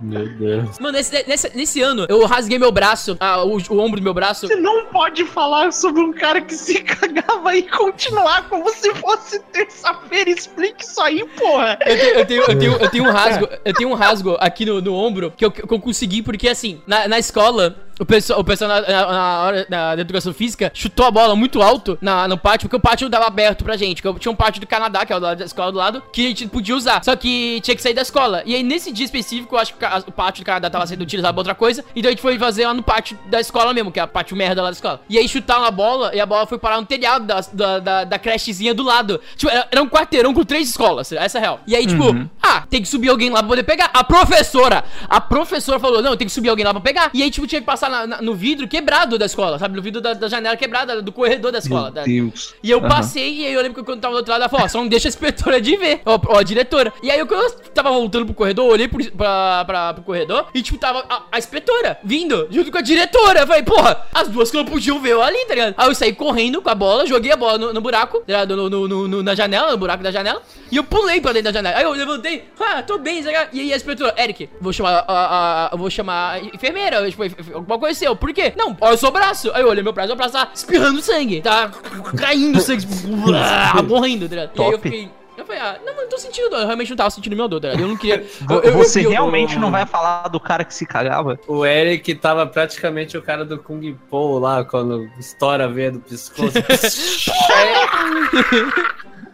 [0.00, 0.78] Meu Deus.
[0.78, 4.14] Mano, nesse, nesse, nesse ano, eu rasguei meu braço, ah, o, o ombro do meu
[4.14, 4.46] braço.
[4.46, 9.38] Você não pode falar sobre um cara que se cagava e continuar como se fosse
[9.52, 10.30] terça-feira.
[10.30, 11.78] Explique isso aí, porra.
[11.84, 14.64] Eu tenho, eu, tenho, eu, tenho, eu tenho um rasgo, eu tenho um rasgo aqui
[14.64, 18.40] no, no ombro que eu, que eu consegui, porque assim, na, na escola, o pessoal,
[18.40, 22.26] o pessoal na, na, na hora da, educação física chutou a bola muito alto na,
[22.26, 24.00] no pátio, porque o pátio não dava aberto pra gente.
[24.00, 26.24] Que eu tinha um pátio do Canadá, que é o da escola do lado, que
[26.24, 27.04] a gente podia usar.
[27.04, 28.42] Só que tinha que sair da escola.
[28.46, 31.34] E aí, nesse dia específico, eu acho que o pátio do Canadá tava sendo utilizado
[31.34, 31.84] pra outra coisa.
[31.94, 34.34] Então a gente foi fazer lá no pátio da escola mesmo, que é a pátio
[34.34, 35.02] merda lá da escola.
[35.08, 38.04] E aí chutaram a bola e a bola foi parar no telhado da, da, da,
[38.04, 39.20] da crechezinha do lado.
[39.36, 41.12] Tipo, era, era um quarteirão com três escolas.
[41.12, 41.60] Essa é a real.
[41.66, 42.04] E aí, tipo,
[42.42, 43.90] ah, tem que subir alguém lá pra poder pegar.
[43.92, 47.10] A professora, a professora falou: não, tem que subir alguém lá pra pegar.
[47.12, 49.76] E aí, tipo, tinha que passar na- na- no vidro quebrado da escola, sabe?
[49.76, 51.90] No vidro da, da janela quebrada, do corredor da escola.
[51.90, 52.54] da- Deus.
[52.62, 52.88] e eu Aham.
[52.88, 54.78] passei, e aí eu lembro que quando tava do outro lado, ela falou, ó, só
[54.78, 56.92] não deixa a inspetora de ver, ó, ó, a diretora.
[57.02, 60.02] E aí eu, quando eu tava voltando pro corredor, eu olhei pro, pra, pra, pro
[60.04, 63.40] corredor, e tipo, tava a, a inspetora vindo, junto com a diretora.
[63.40, 65.74] Eu falei, porra, as duas que não podiam ver eu ali, tá ligado?
[65.76, 68.56] Aí eu saí correndo com a bola, joguei a bola no, no buraco, tá ligado?
[68.56, 71.58] No, no, no- na janela, no buraco da janela, e eu pulei pra dentro da
[71.58, 71.76] janela.
[71.78, 73.48] Aí eu levantei, ah, tô bem, tá ligado?
[73.52, 77.22] E aí a inspetora, Eric, vou chamar a, a- eu vou chamar a enfermeira, tipo,
[77.54, 78.52] alguma coisa assim, eu, por quê?
[78.56, 79.50] Não, olha o seu braço.
[79.54, 81.70] Aí eu olhei meu braço, meu braço tá espirrando sangue, tá
[82.16, 84.50] caindo sangue, tipo, ah, morrendo, tá ligado?
[84.56, 85.10] E aí eu fiquei.
[85.38, 86.58] Eu falei, ah, não, mas não tô sentindo dor.
[86.60, 87.80] Eu realmente não tava sentindo minha dor, tá ligado?
[87.82, 88.26] Eu não queria.
[88.50, 91.40] eu- eu- eu Você o- realmente não vai falar do cara que se cagava?
[91.48, 96.00] O Eric tava praticamente o cara do Kung Po lá, quando estoura a veia do
[96.00, 96.52] pescoço.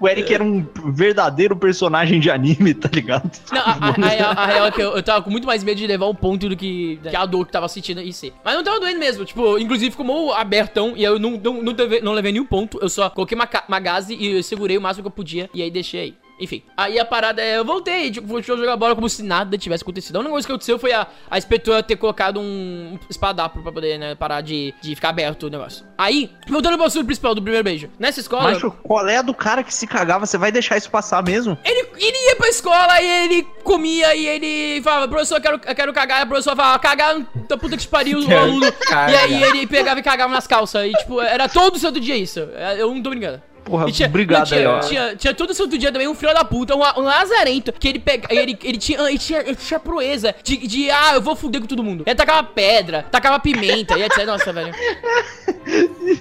[0.00, 3.30] O Eric era um verdadeiro personagem de anime, tá ligado?
[3.52, 5.78] Não, a, a- a- a real é que eu, eu tava com muito mais medo
[5.78, 8.32] de levar um ponto do que, que a dor que tava sentindo em si.
[8.44, 11.74] Mas não tava doendo mesmo, tipo, inclusive ficou meio abertão e eu não, não, não,
[11.74, 12.78] teve- não levei nenhum ponto.
[12.82, 15.62] Eu só coloquei uma, uma gaze e eu segurei o máximo que eu podia e
[15.62, 16.14] aí deixei aí.
[16.38, 19.82] Enfim, aí a parada é, eu voltei, tipo, vou jogar bola como se nada tivesse
[19.82, 20.16] acontecido.
[20.16, 23.98] A única coisa que aconteceu foi a, a inspetora ter colocado um espadapo pra poder,
[23.98, 25.84] né, parar de, de ficar aberto o negócio.
[25.96, 27.88] Aí, voltando pro assunto principal do primeiro beijo.
[27.98, 28.42] Nessa escola...
[28.42, 30.26] Mas qual é a do cara que se cagava?
[30.26, 31.56] Você vai deixar isso passar mesmo?
[31.64, 35.74] Ele, ele ia pra escola e ele comia e ele falava, professor, eu quero, eu
[35.74, 36.20] quero cagar.
[36.20, 37.18] E a professora falava, cagar
[37.48, 38.66] da puta que te pariu, o aluno.
[38.66, 40.86] E aí ele pegava e cagava nas calças.
[40.86, 42.40] E tipo, era todo santo dia isso.
[42.40, 43.40] Eu não tô brincando.
[43.66, 44.78] Porra, tinha, obrigado tinha, aí, ó.
[44.80, 47.98] Tinha, tinha todo santo dia também um filho da puta, um, um lazarento, que ele
[47.98, 48.28] pega.
[48.30, 51.66] Ele, ele, tinha, ele, tinha, ele tinha proeza de, de, ah, eu vou fuder com
[51.66, 52.04] todo mundo.
[52.06, 54.24] Ele tacava pedra, tacava pimenta e etc.
[54.24, 54.72] Nossa, velho.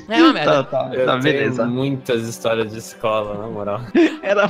[0.10, 0.64] É uma merda.
[0.64, 1.66] Tá, tá, Eu tá, tenho beleza.
[1.66, 3.82] muitas histórias de escola, na moral.
[4.22, 4.48] Era,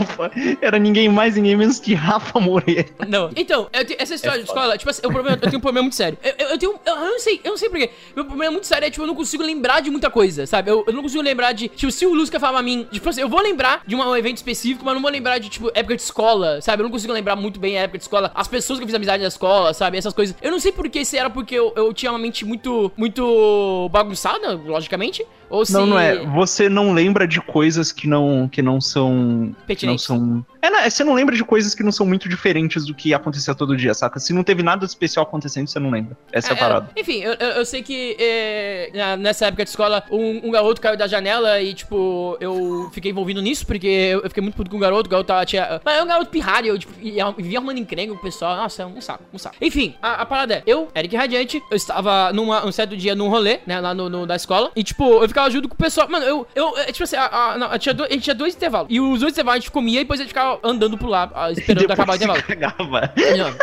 [0.62, 2.86] era ninguém mais, ninguém menos que Rafa Moreira.
[3.08, 3.30] Não.
[3.36, 5.62] Então, eu tenho- essa história É de escola, tipo assim, o problema, eu tenho um
[5.62, 6.18] problema muito sério.
[6.24, 6.72] Eu, eu, eu tenho.
[6.86, 7.89] Eu, eu não sei, eu não sei porquê.
[8.16, 10.72] Meu problema muito sério é, tipo, eu não consigo lembrar de muita coisa, sabe?
[10.72, 11.68] Eu, eu não consigo lembrar de.
[11.68, 12.85] Tipo, se o Lusca falar a mim.
[12.92, 15.72] Tipo assim, eu vou lembrar de um evento específico, mas não vou lembrar de, tipo,
[15.74, 16.82] época de escola, sabe?
[16.82, 18.96] Eu não consigo lembrar muito bem a época de escola, as pessoas que eu fiz
[18.96, 19.98] amizade na escola, sabe?
[19.98, 20.36] Essas coisas.
[20.42, 22.92] Eu não sei porquê, se era porque eu, eu tinha uma mente muito.
[22.98, 25.26] Muito bagunçada, logicamente.
[25.50, 25.74] Ou se.
[25.74, 26.26] Não, não é.
[26.26, 29.56] Você não lembra de coisas que não, que não são.
[29.68, 30.46] Que não são.
[30.66, 33.53] É, é, você não lembra de coisas que não são muito diferentes do que acontecia
[33.53, 34.20] todo dia, saca?
[34.20, 36.18] Se não teve nada especial acontecendo, você não lembra.
[36.32, 36.89] Essa é, a parada.
[36.95, 40.97] é, enfim, eu, eu, sei que é, nessa época de escola, um, um garoto caiu
[40.97, 44.78] da janela e, tipo, eu fiquei envolvido nisso, porque eu, eu fiquei muito puto com
[44.78, 45.82] o garoto, o garoto tava, tinha...
[45.84, 48.84] Mas é um garoto pirralho, eu, tipo, ia- vivia arrumando encrenca com o pessoal, nossa,
[48.84, 49.55] é um saco, um saco.
[49.61, 53.30] Enfim, a, a parada é, eu, Eric Radiante, eu estava numa, um certo dia num
[53.30, 56.09] rolê, né, lá no, no- da escola, e, tipo, eu ficava junto com o pessoal,
[56.09, 58.55] mano, eu, eu, é, tipo assim, a, a, não, tinha do- a gente tinha dois
[58.55, 61.08] intervalos, e os dois intervalos a gente comia e depois a gente ficava andando por
[61.08, 62.43] lá, ah, esperando acabar o intervalo.
[62.43, 63.14] cagava.
[63.38, 63.56] Não.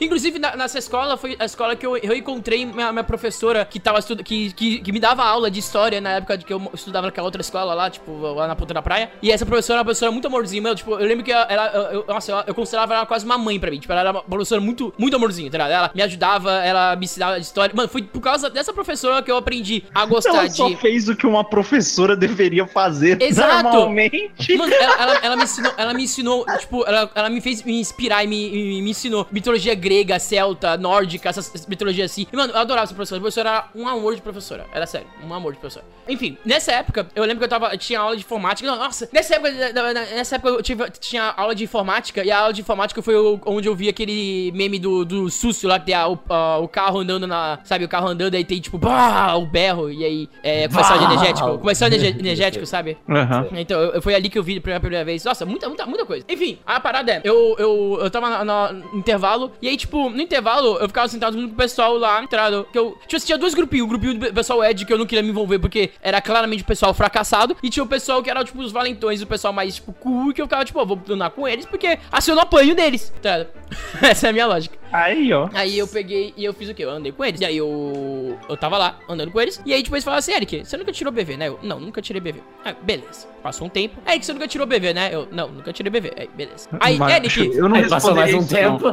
[0.00, 3.78] Inclusive, na- nessa escola foi a escola que eu, eu encontrei minha, minha professora que
[3.80, 7.06] tava que, que, que me dava aula de história na época de que eu estudava
[7.06, 9.10] naquela outra escola lá, tipo, lá na ponta da praia.
[9.22, 10.74] E essa professora era uma professora muito amorzinha, meu.
[10.74, 13.38] Tipo, eu lembro que ela, ela- eu, eu- nossa, eu, eu considerava ela quase uma
[13.38, 13.78] mãe pra mim.
[13.78, 15.72] Tipo, ela era uma professora muito, muito amorzinha, tá ligado?
[15.72, 17.74] Ela me ajudava, ela me ensinava de história.
[17.74, 20.76] Mano, foi por causa dessa professora que eu aprendi a gostar Ela só de.
[20.76, 23.64] fez o que uma professora deveria fazer Exato.
[23.64, 24.56] normalmente.
[24.56, 27.80] Mano, ela, ela- ela me ensinou, ela me ensinou, tipo, ela, ela me fez me
[27.80, 32.26] inspirar e me, me, me ensinou mitologia grega, celta, nórdica, essas mitologias assim.
[32.32, 33.18] E, mano, eu adorava essa professora.
[33.18, 34.66] A professora era um amor de professora.
[34.74, 35.84] Era sério, um amor de professora.
[36.08, 38.68] Enfim, nessa época, eu lembro que eu tava, tinha aula de informática.
[38.68, 42.24] Não, nossa, nessa época, nessa época eu tive, tinha aula de informática.
[42.24, 43.14] E a aula de informática foi
[43.46, 46.66] onde eu vi aquele meme do, do Súcio lá, que tem a- o, a- o
[46.68, 47.58] carro andando na.
[47.64, 49.90] Sabe, o carro andando, aí tem tipo, bah, o berro.
[49.90, 51.58] E aí, é, comercial de energético.
[51.58, 52.98] Comercial de energético, sabe?
[53.08, 53.46] Aham.
[53.52, 55.24] Então, eu, eu- foi ali que eu vi pela primeira vez.
[55.24, 56.24] Nossa, muita, muita, muita coisa.
[56.28, 60.76] Enfim, a parada é, eu, eu, eu tava no intervalo, e aí, tipo, no intervalo,
[60.78, 62.66] eu ficava sentado junto com o pessoal lá, entrado.
[62.72, 63.84] Que eu, tipo, tinha dois grupinhos.
[63.84, 66.66] O grupinho do pessoal Ed, que eu não queria me envolver, porque era claramente o
[66.66, 67.56] pessoal fracassado.
[67.62, 70.40] E tinha o pessoal que era, tipo, os valentões, o pessoal mais, tipo, cool, que
[70.40, 73.46] eu ficava, tipo, ó, vou andar com eles, porque assim eu não apanho deles, tá?
[74.02, 74.76] Essa é a minha lógica.
[74.92, 75.48] Aí, ó.
[75.52, 76.84] Aí eu peguei e eu fiz o quê?
[76.84, 77.40] Eu andei com eles.
[77.40, 78.38] E aí eu.
[78.48, 79.60] Eu tava lá, andando com eles.
[79.66, 81.48] E aí depois falaram assim, Eric, você nunca tirou BV, né?
[81.48, 82.40] Eu, não, nunca tirei BV.
[82.64, 83.26] Ah, beleza.
[83.42, 84.00] Passou um tempo.
[84.06, 85.10] Eric, você nunca tirou BV, né?
[85.12, 86.12] Eu, não, nunca tirei BV.
[86.16, 86.68] Aí, beleza.
[86.80, 87.56] Aí, Mas Eric.
[87.56, 88.84] eu não Aí passou mais um tempo.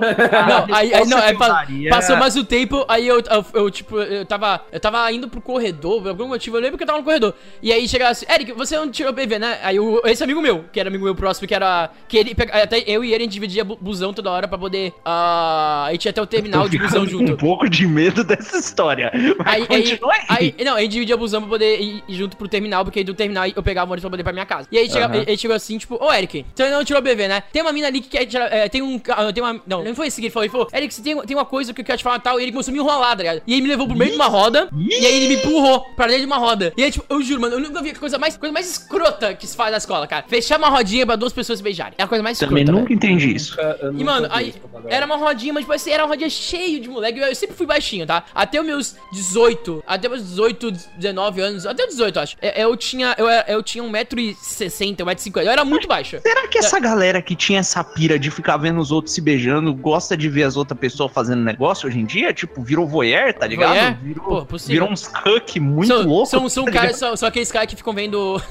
[0.68, 3.72] Não, aí, aí não, aí pa- daria- passou mais um tempo, aí eu, eu, eu,
[3.72, 6.88] tipo, eu tava, eu tava indo pro corredor, por algum motivo, eu lembro que eu
[6.88, 7.34] tava no corredor.
[7.62, 9.60] E aí chegava assim, Eric, você não tirou BV, né?
[9.64, 12.84] Aí o, esse amigo meu, que era amigo meu próximo, que era, que ele, até
[12.88, 16.06] eu e ele, a gente dividia bu- busão toda hora pra poder, ah, a gente
[16.06, 17.34] ia até o terminal de busão junto.
[17.34, 19.12] um pouco de medo dessa história.
[19.38, 20.56] Mas Aí, aí, continua aí.
[20.58, 23.14] aí, não, a gente dividia busão pra poder ir, junto pro terminal, porque aí do
[23.14, 24.68] terminal eu pegava o ônibus pra poder ir pra minha casa.
[24.72, 25.24] E aí chega, Aham.
[25.28, 27.44] ele, chegou assim, tipo, ô Eric, você não tirou BV, né?
[27.52, 30.08] Tem uma mina ali que quer tirar, é, tem um, tem uma, não, não foi
[30.08, 31.98] esse que ele falou, ele falou, Eric, você tem, tem uma coisa que eu quero
[31.98, 33.42] te falar tal, e ele começou a me enrolar, tá ligado?
[33.46, 36.08] E ele me levou pro meio de uma roda, e aí ele me empurrou pra
[36.08, 36.74] dentro de uma roda.
[36.78, 39.34] E aí, tipo, eu juro, mano, eu nunca vi a coisa mais, coisa mais escrota
[39.34, 40.26] que se faz na escola, cara.
[40.28, 41.94] Fechar uma rodinha pra duas pessoas se beijarem.
[41.98, 42.78] É a coisa mais escrota, Também velho.
[42.78, 43.58] nunca entendi isso.
[43.98, 44.54] E, mano, aí
[44.88, 47.20] era uma rodinha, mas tipo assim, era uma rodinha cheia de moleque.
[47.20, 48.24] Eu, eu sempre fui baixinho, tá?
[48.34, 52.38] Até os meus 18, até meus 18, 19 anos, até os 18, acho.
[52.42, 55.44] Eu, eu tinha, eu, eu tinha 1,60m, 1,50m.
[55.46, 56.20] Eu era muito baixo.
[56.22, 59.74] Será que essa galera que tinha essa pira de ficar vendo os outros se beijando
[59.74, 62.34] gosta de ver as outras pessoas fazendo negócio hoje em dia?
[62.34, 63.74] Tipo, virou voyeur, tá ligado?
[63.74, 63.98] Voyeur?
[64.02, 64.74] Virou, Pô, possível.
[64.74, 66.30] virou uns cuck muito são, loucos.
[66.30, 67.00] São, são, tá caras, ligado?
[67.00, 68.42] são, são aqueles caras que ficam vendo.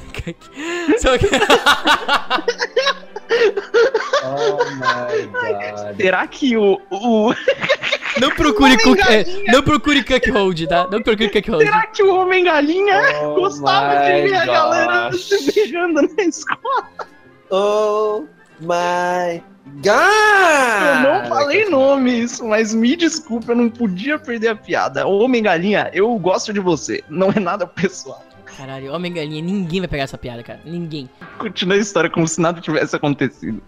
[0.98, 1.12] são...
[4.22, 5.96] Oh my god.
[5.96, 6.80] Será que o.
[6.90, 7.34] o...
[8.20, 10.88] Não procure cook, é, não procure cuckhold, tá?
[10.90, 11.64] Não procure cuckhold.
[11.64, 16.88] Será que o Homem Galinha Oh gostava de ver a galera se beijando na escola?
[17.50, 18.24] Oh
[18.60, 19.42] my
[19.76, 21.04] god!
[21.04, 25.06] Eu não falei nomes, mas me desculpa, eu não podia perder a piada.
[25.06, 27.02] Homem Galinha, eu gosto de você.
[27.08, 28.24] Não é nada pessoal.
[28.56, 30.60] Caralho, homem galinha, ninguém vai pegar essa piada, cara.
[30.66, 31.08] Ninguém.
[31.38, 33.62] Continua a história como se nada tivesse acontecido.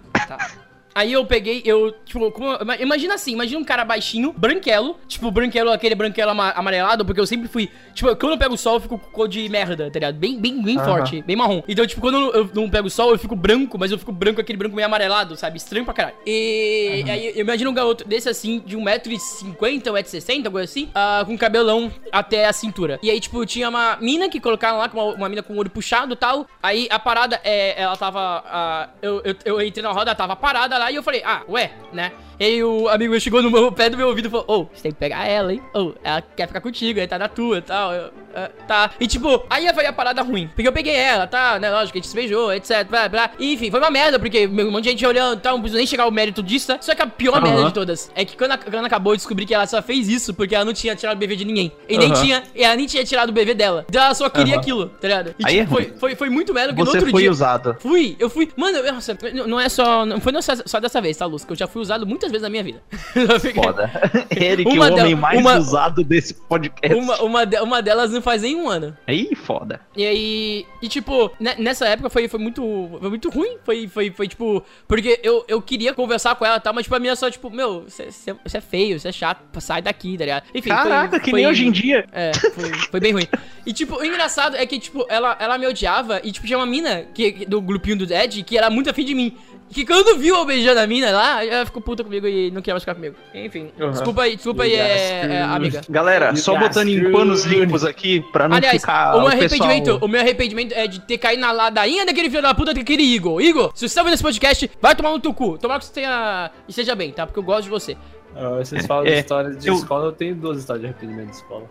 [0.95, 5.31] Aí eu peguei, eu, tipo, como- ima- imagina assim, imagina um cara baixinho, branquelo, tipo,
[5.31, 8.75] branquelo, aquele branquelo ama- amarelado, porque eu sempre fui, tipo, quando eu pego o sol,
[8.75, 10.17] eu fico com cor de merda, tá ligado?
[10.17, 11.63] Bem, bem, bem forte, bem marrom.
[11.67, 14.41] Então, tipo, quando eu não pego o sol, eu fico branco, mas eu fico branco,
[14.41, 15.57] aquele branco meio amarelado, sabe?
[15.57, 16.17] Estranho pra caralho.
[16.27, 21.37] E aí, eu imagino um garoto desse assim, de 1,50m, 1,60m, coisa assim, ah, com
[21.37, 22.99] cabelão até a cintura.
[23.03, 25.59] E aí, tipo, tinha uma mina que colocaram lá, com uma, uma mina com o
[25.59, 26.47] olho puxado e tal.
[26.63, 28.43] Aí a parada é, ela tava.
[28.47, 31.43] ah, eu, eu, eu entrei na roda, ela tava parada lá e eu falei, ah,
[31.49, 32.13] ué, né?
[32.41, 34.65] E aí o amigo meu chegou no meu pé do meu ouvido e falou, ô,
[34.75, 35.63] você tem que pegar ela, hein?
[35.75, 37.93] Ô, ela quer ficar contigo, aí tá na tua e tal.
[37.93, 38.91] Eu, "Ah, tá.
[38.99, 40.49] E tipo, aí foi a parada ruim.
[40.49, 41.71] Porque eu peguei ela, tá, né?
[41.71, 42.85] Lógico, a gente se beijou, etc.
[42.89, 43.31] Blá, blá.
[43.39, 45.79] E, enfim, foi uma merda, porque um monte de gente olhando e tal, não precisa
[45.79, 46.79] nem chegar ao mérito disso, tá?
[46.81, 47.43] Só que a pior Aham.
[47.43, 50.09] merda de todas é que quando, a- quando acabou, eu descobri que ela só fez
[50.09, 51.71] isso porque ela não tinha tirado o BV de ninguém.
[51.89, 53.85] E nem tinha, e ela nem tinha tirado o BV dela.
[53.89, 54.61] Então ela só queria Aham.
[54.63, 55.35] aquilo, tá ligado?
[55.39, 55.95] E Aí é tipo, foi, ruim.
[55.99, 57.31] foi, foi muito merda, porque no Você outro foi dia.
[57.31, 57.77] usado.
[57.79, 58.49] Fui, eu fui.
[58.57, 60.05] Mano, eu- nossa, não- não é só.
[60.05, 61.45] Não foi só, só dessa vez, tá, Luz?
[61.45, 62.83] Que eu já fui usado muitas vezes na minha vida.
[63.55, 63.91] Foda.
[64.35, 66.99] Eric, Uma o homem mais uma- usado desse podcast.
[66.99, 68.97] Uma, uma, uma delas não faz nem um ano.
[69.07, 69.81] Aí, foda.
[69.97, 72.63] E aí, e tipo, ne- nessa época foi, foi muito
[72.99, 73.57] foi muito ruim.
[73.65, 76.95] Foi, foi, foi tipo, porque eu, eu queria conversar com ela e tal, mas tipo,
[76.97, 80.45] a minha só, tipo, meu, você é feio, você é chato, sai daqui, tá ligado?
[80.55, 82.07] Enfim, foi- Caraca, que foi- nem hoje em dia.
[82.13, 83.27] É, foi, foi bem ruim.
[83.67, 86.67] E, tipo, o engraçado é que, tipo, ela, ela me odiava e, tipo, tinha uma
[86.67, 89.37] mina que, do grupinho do Ed que era muito afim de mim.
[89.73, 92.75] Que quando viu eu beijando a mina lá, ela ficou puta comigo e não queria
[92.75, 93.17] mais ficar comigo.
[93.35, 93.91] Enfim, Uhum.
[93.91, 95.81] desculpa aí, desculpa aí, é, é, amiga.
[95.89, 99.69] Galera, You só botando em panos limpos aqui pra não Aliás, ficar o meu pessoal-
[99.71, 103.03] arrependimento, o meu arrependimento é de ter caído na ladainha daquele filho da puta daquele
[103.03, 103.41] Igor.
[103.41, 105.57] Igor, se você tá vendo esse podcast, vai tomar no teu cu.
[105.59, 106.51] Tomara que você tenha.
[106.69, 107.27] esteja bem, tá?
[107.27, 107.97] Porque eu gosto de você.
[108.35, 111.31] Ah, Vocês falam de É, histórias de eu- escola, eu tenho duas histórias de arrependimento
[111.31, 111.65] de escola.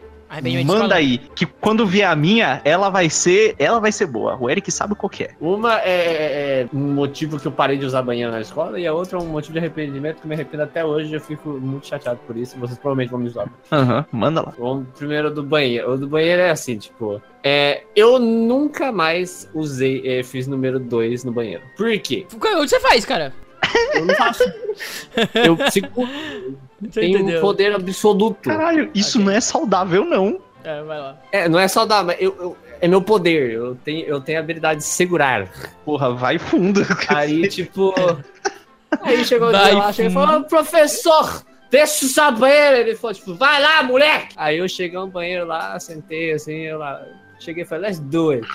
[0.65, 4.38] Manda aí, que quando vier a minha, ela vai ser, ela vai ser boa.
[4.39, 5.32] O Eric sabe qual que é.
[5.41, 8.88] Uma é, é- é um motivo que eu parei de usar banheiro na escola, e
[8.88, 11.13] a outra é um motivo de arrependimento que eu me arrependo até hoje.
[11.13, 13.49] Eu fico muito chateado por isso, vocês provavelmente vão me zoar.
[13.71, 14.53] Aham, manda lá.
[14.57, 15.91] Vamos primeiro do banheiro.
[15.93, 17.21] O do banheiro é assim, tipo.
[17.43, 21.63] É, eu nunca mais usei, é, fiz número 2 no banheiro.
[21.75, 22.25] Por quê?
[22.34, 23.34] O que você faz, cara?
[23.93, 24.43] Eu não faço.
[25.34, 26.07] eu fico,
[26.82, 27.41] Você tenho um entendeu?
[27.41, 28.49] poder absoluto.
[28.49, 29.25] Caralho, isso Ok.
[29.25, 30.39] não é saudável, não.
[30.63, 31.17] É, vai lá.
[31.32, 33.51] É, não é saudável, mas eu, eu- é meu poder.
[33.51, 35.47] Eu tenho, eu tenho a habilidade de segurar.
[35.86, 36.82] Porra, vai fundo.
[37.09, 37.93] Aí, tipo.
[39.03, 42.77] Aí chegou o Vai dia lá, chegou e falou: "Ô, professor, deixa o banheiro.
[42.77, 44.34] Ele falou, tipo, vai lá, moleque.
[44.36, 47.01] Aí eu cheguei no banheiro lá, sentei assim, eu lá.
[47.39, 48.47] Cheguei e falei, let's do it.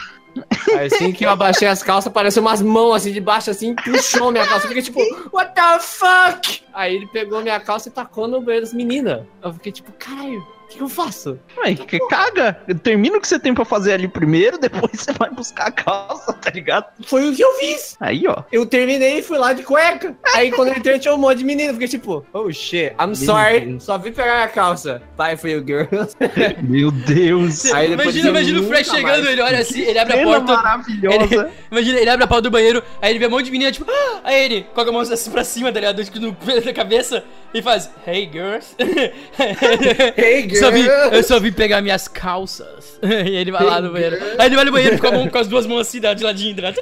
[0.84, 4.46] Assim que eu abaixei as calças, apareceu umas mãos assim de baixo, assim, puxou minha
[4.46, 4.66] calça.
[4.66, 5.00] Eu fiquei tipo,
[5.32, 6.62] what the fuck?
[6.72, 9.24] Aí ele pegou minha calça e tacou no banheiro das meninas.
[9.42, 11.38] Eu fiquei tipo, caralho, o que, que eu faço?
[11.58, 12.54] Ué, que caga.
[12.82, 16.32] Termina o que você tem pra fazer ali primeiro, depois você vai buscar a calça,
[16.32, 16.86] tá ligado?
[17.06, 17.96] Foi o que eu fiz.
[18.00, 18.42] Aí, ó.
[18.50, 20.16] Eu terminei e fui lá de cueca.
[20.34, 21.72] Aí quando eu entrei tinha um monte de menino.
[21.74, 23.76] Fiquei tipo, oh shit, I'm sorry.
[23.80, 25.00] Só vim pegar a calça.
[25.16, 26.16] Bye for you, girls.
[26.62, 27.64] Meu Deus.
[27.72, 30.56] Aí imagina imagina o Fred chegando, mais- ele olha assim, ele abre a porta.
[30.56, 31.50] maravilhosa.
[31.70, 33.86] Imagina, ele abre a porta do banheiro, aí ele vê um monte de menina, tipo,
[33.90, 36.04] "Ah!" aí ele coloca a mão assim pra cima, tá ligado?
[36.04, 37.22] Tipo, no pé da cabeça
[37.54, 38.74] e faz, hey girls.
[40.16, 42.98] Hey, Só vim- eu só vim pegar minhas calças.
[43.02, 44.16] e ele vai lá no banheiro.
[44.38, 46.54] Aí ele vai no banheiro com, mão, com as duas mãos assim, de ladinho.
[46.56, 46.76] ligado?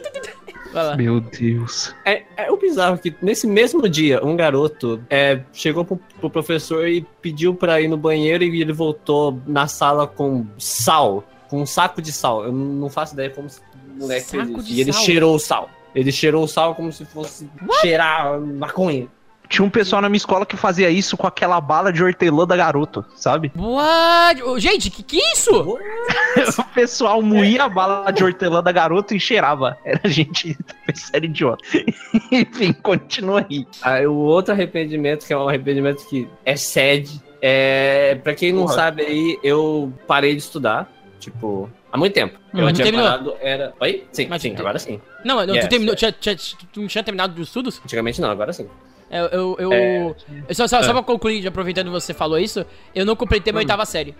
[0.73, 0.97] Vai lá.
[0.97, 1.95] Meu Deus.
[2.05, 6.89] É, é o bizarro que nesse mesmo dia, um garoto é, chegou pro, pro professor
[6.89, 11.67] e pediu pra ir no banheiro e ele voltou na sala com sal, com um
[11.67, 12.45] saco de sal.
[12.45, 13.61] Eu não faço ideia como esse
[13.97, 14.67] moleque fez Saco isso.
[14.69, 15.03] de E ele sal?
[15.03, 15.71] cheirou o sal.
[15.95, 17.49] Ele cheirou o sal como se fosse
[17.81, 19.07] cheirar maconha.
[19.55, 22.57] Tinha um pessoal na minha escola que fazia isso com aquela bala de hortelã da
[22.57, 23.53] garoto, sabe?
[23.57, 24.43] What?
[24.61, 25.79] Gente, que que é isso?
[26.59, 29.79] O pessoal moía a bala de hortelã da garoto e cheirava.
[29.85, 30.59] Era gente
[30.93, 31.63] sério idiota.
[32.33, 33.65] Enfim, continua aí.
[33.81, 38.17] Aí o outro arrependimento, que é um arrependimento que é sede, é.
[38.25, 38.75] Pra quem não Porra.
[38.75, 40.91] sabe aí, eu parei de estudar,
[41.21, 42.37] tipo, há muito tempo.
[42.53, 42.73] Eu Uhum.
[42.73, 43.07] tinha Terminou?
[43.09, 43.73] parado, era.
[43.79, 44.05] Oi?
[44.11, 45.01] Sim, Mas sim, agora sim.
[45.25, 46.01] Não, não Yes, tu terminou, yes.
[46.01, 46.37] tinha, tinha,
[46.73, 47.81] tu não tinha terminado os estudos?
[47.85, 48.69] Antigamente não, agora sim.
[49.11, 50.15] É, Eu, eu, É.
[50.49, 50.93] eu só, só, só É.
[50.93, 53.65] pra concluir, aproveitando que você falou isso, eu não completei minha Hum.
[53.65, 54.15] oitava série.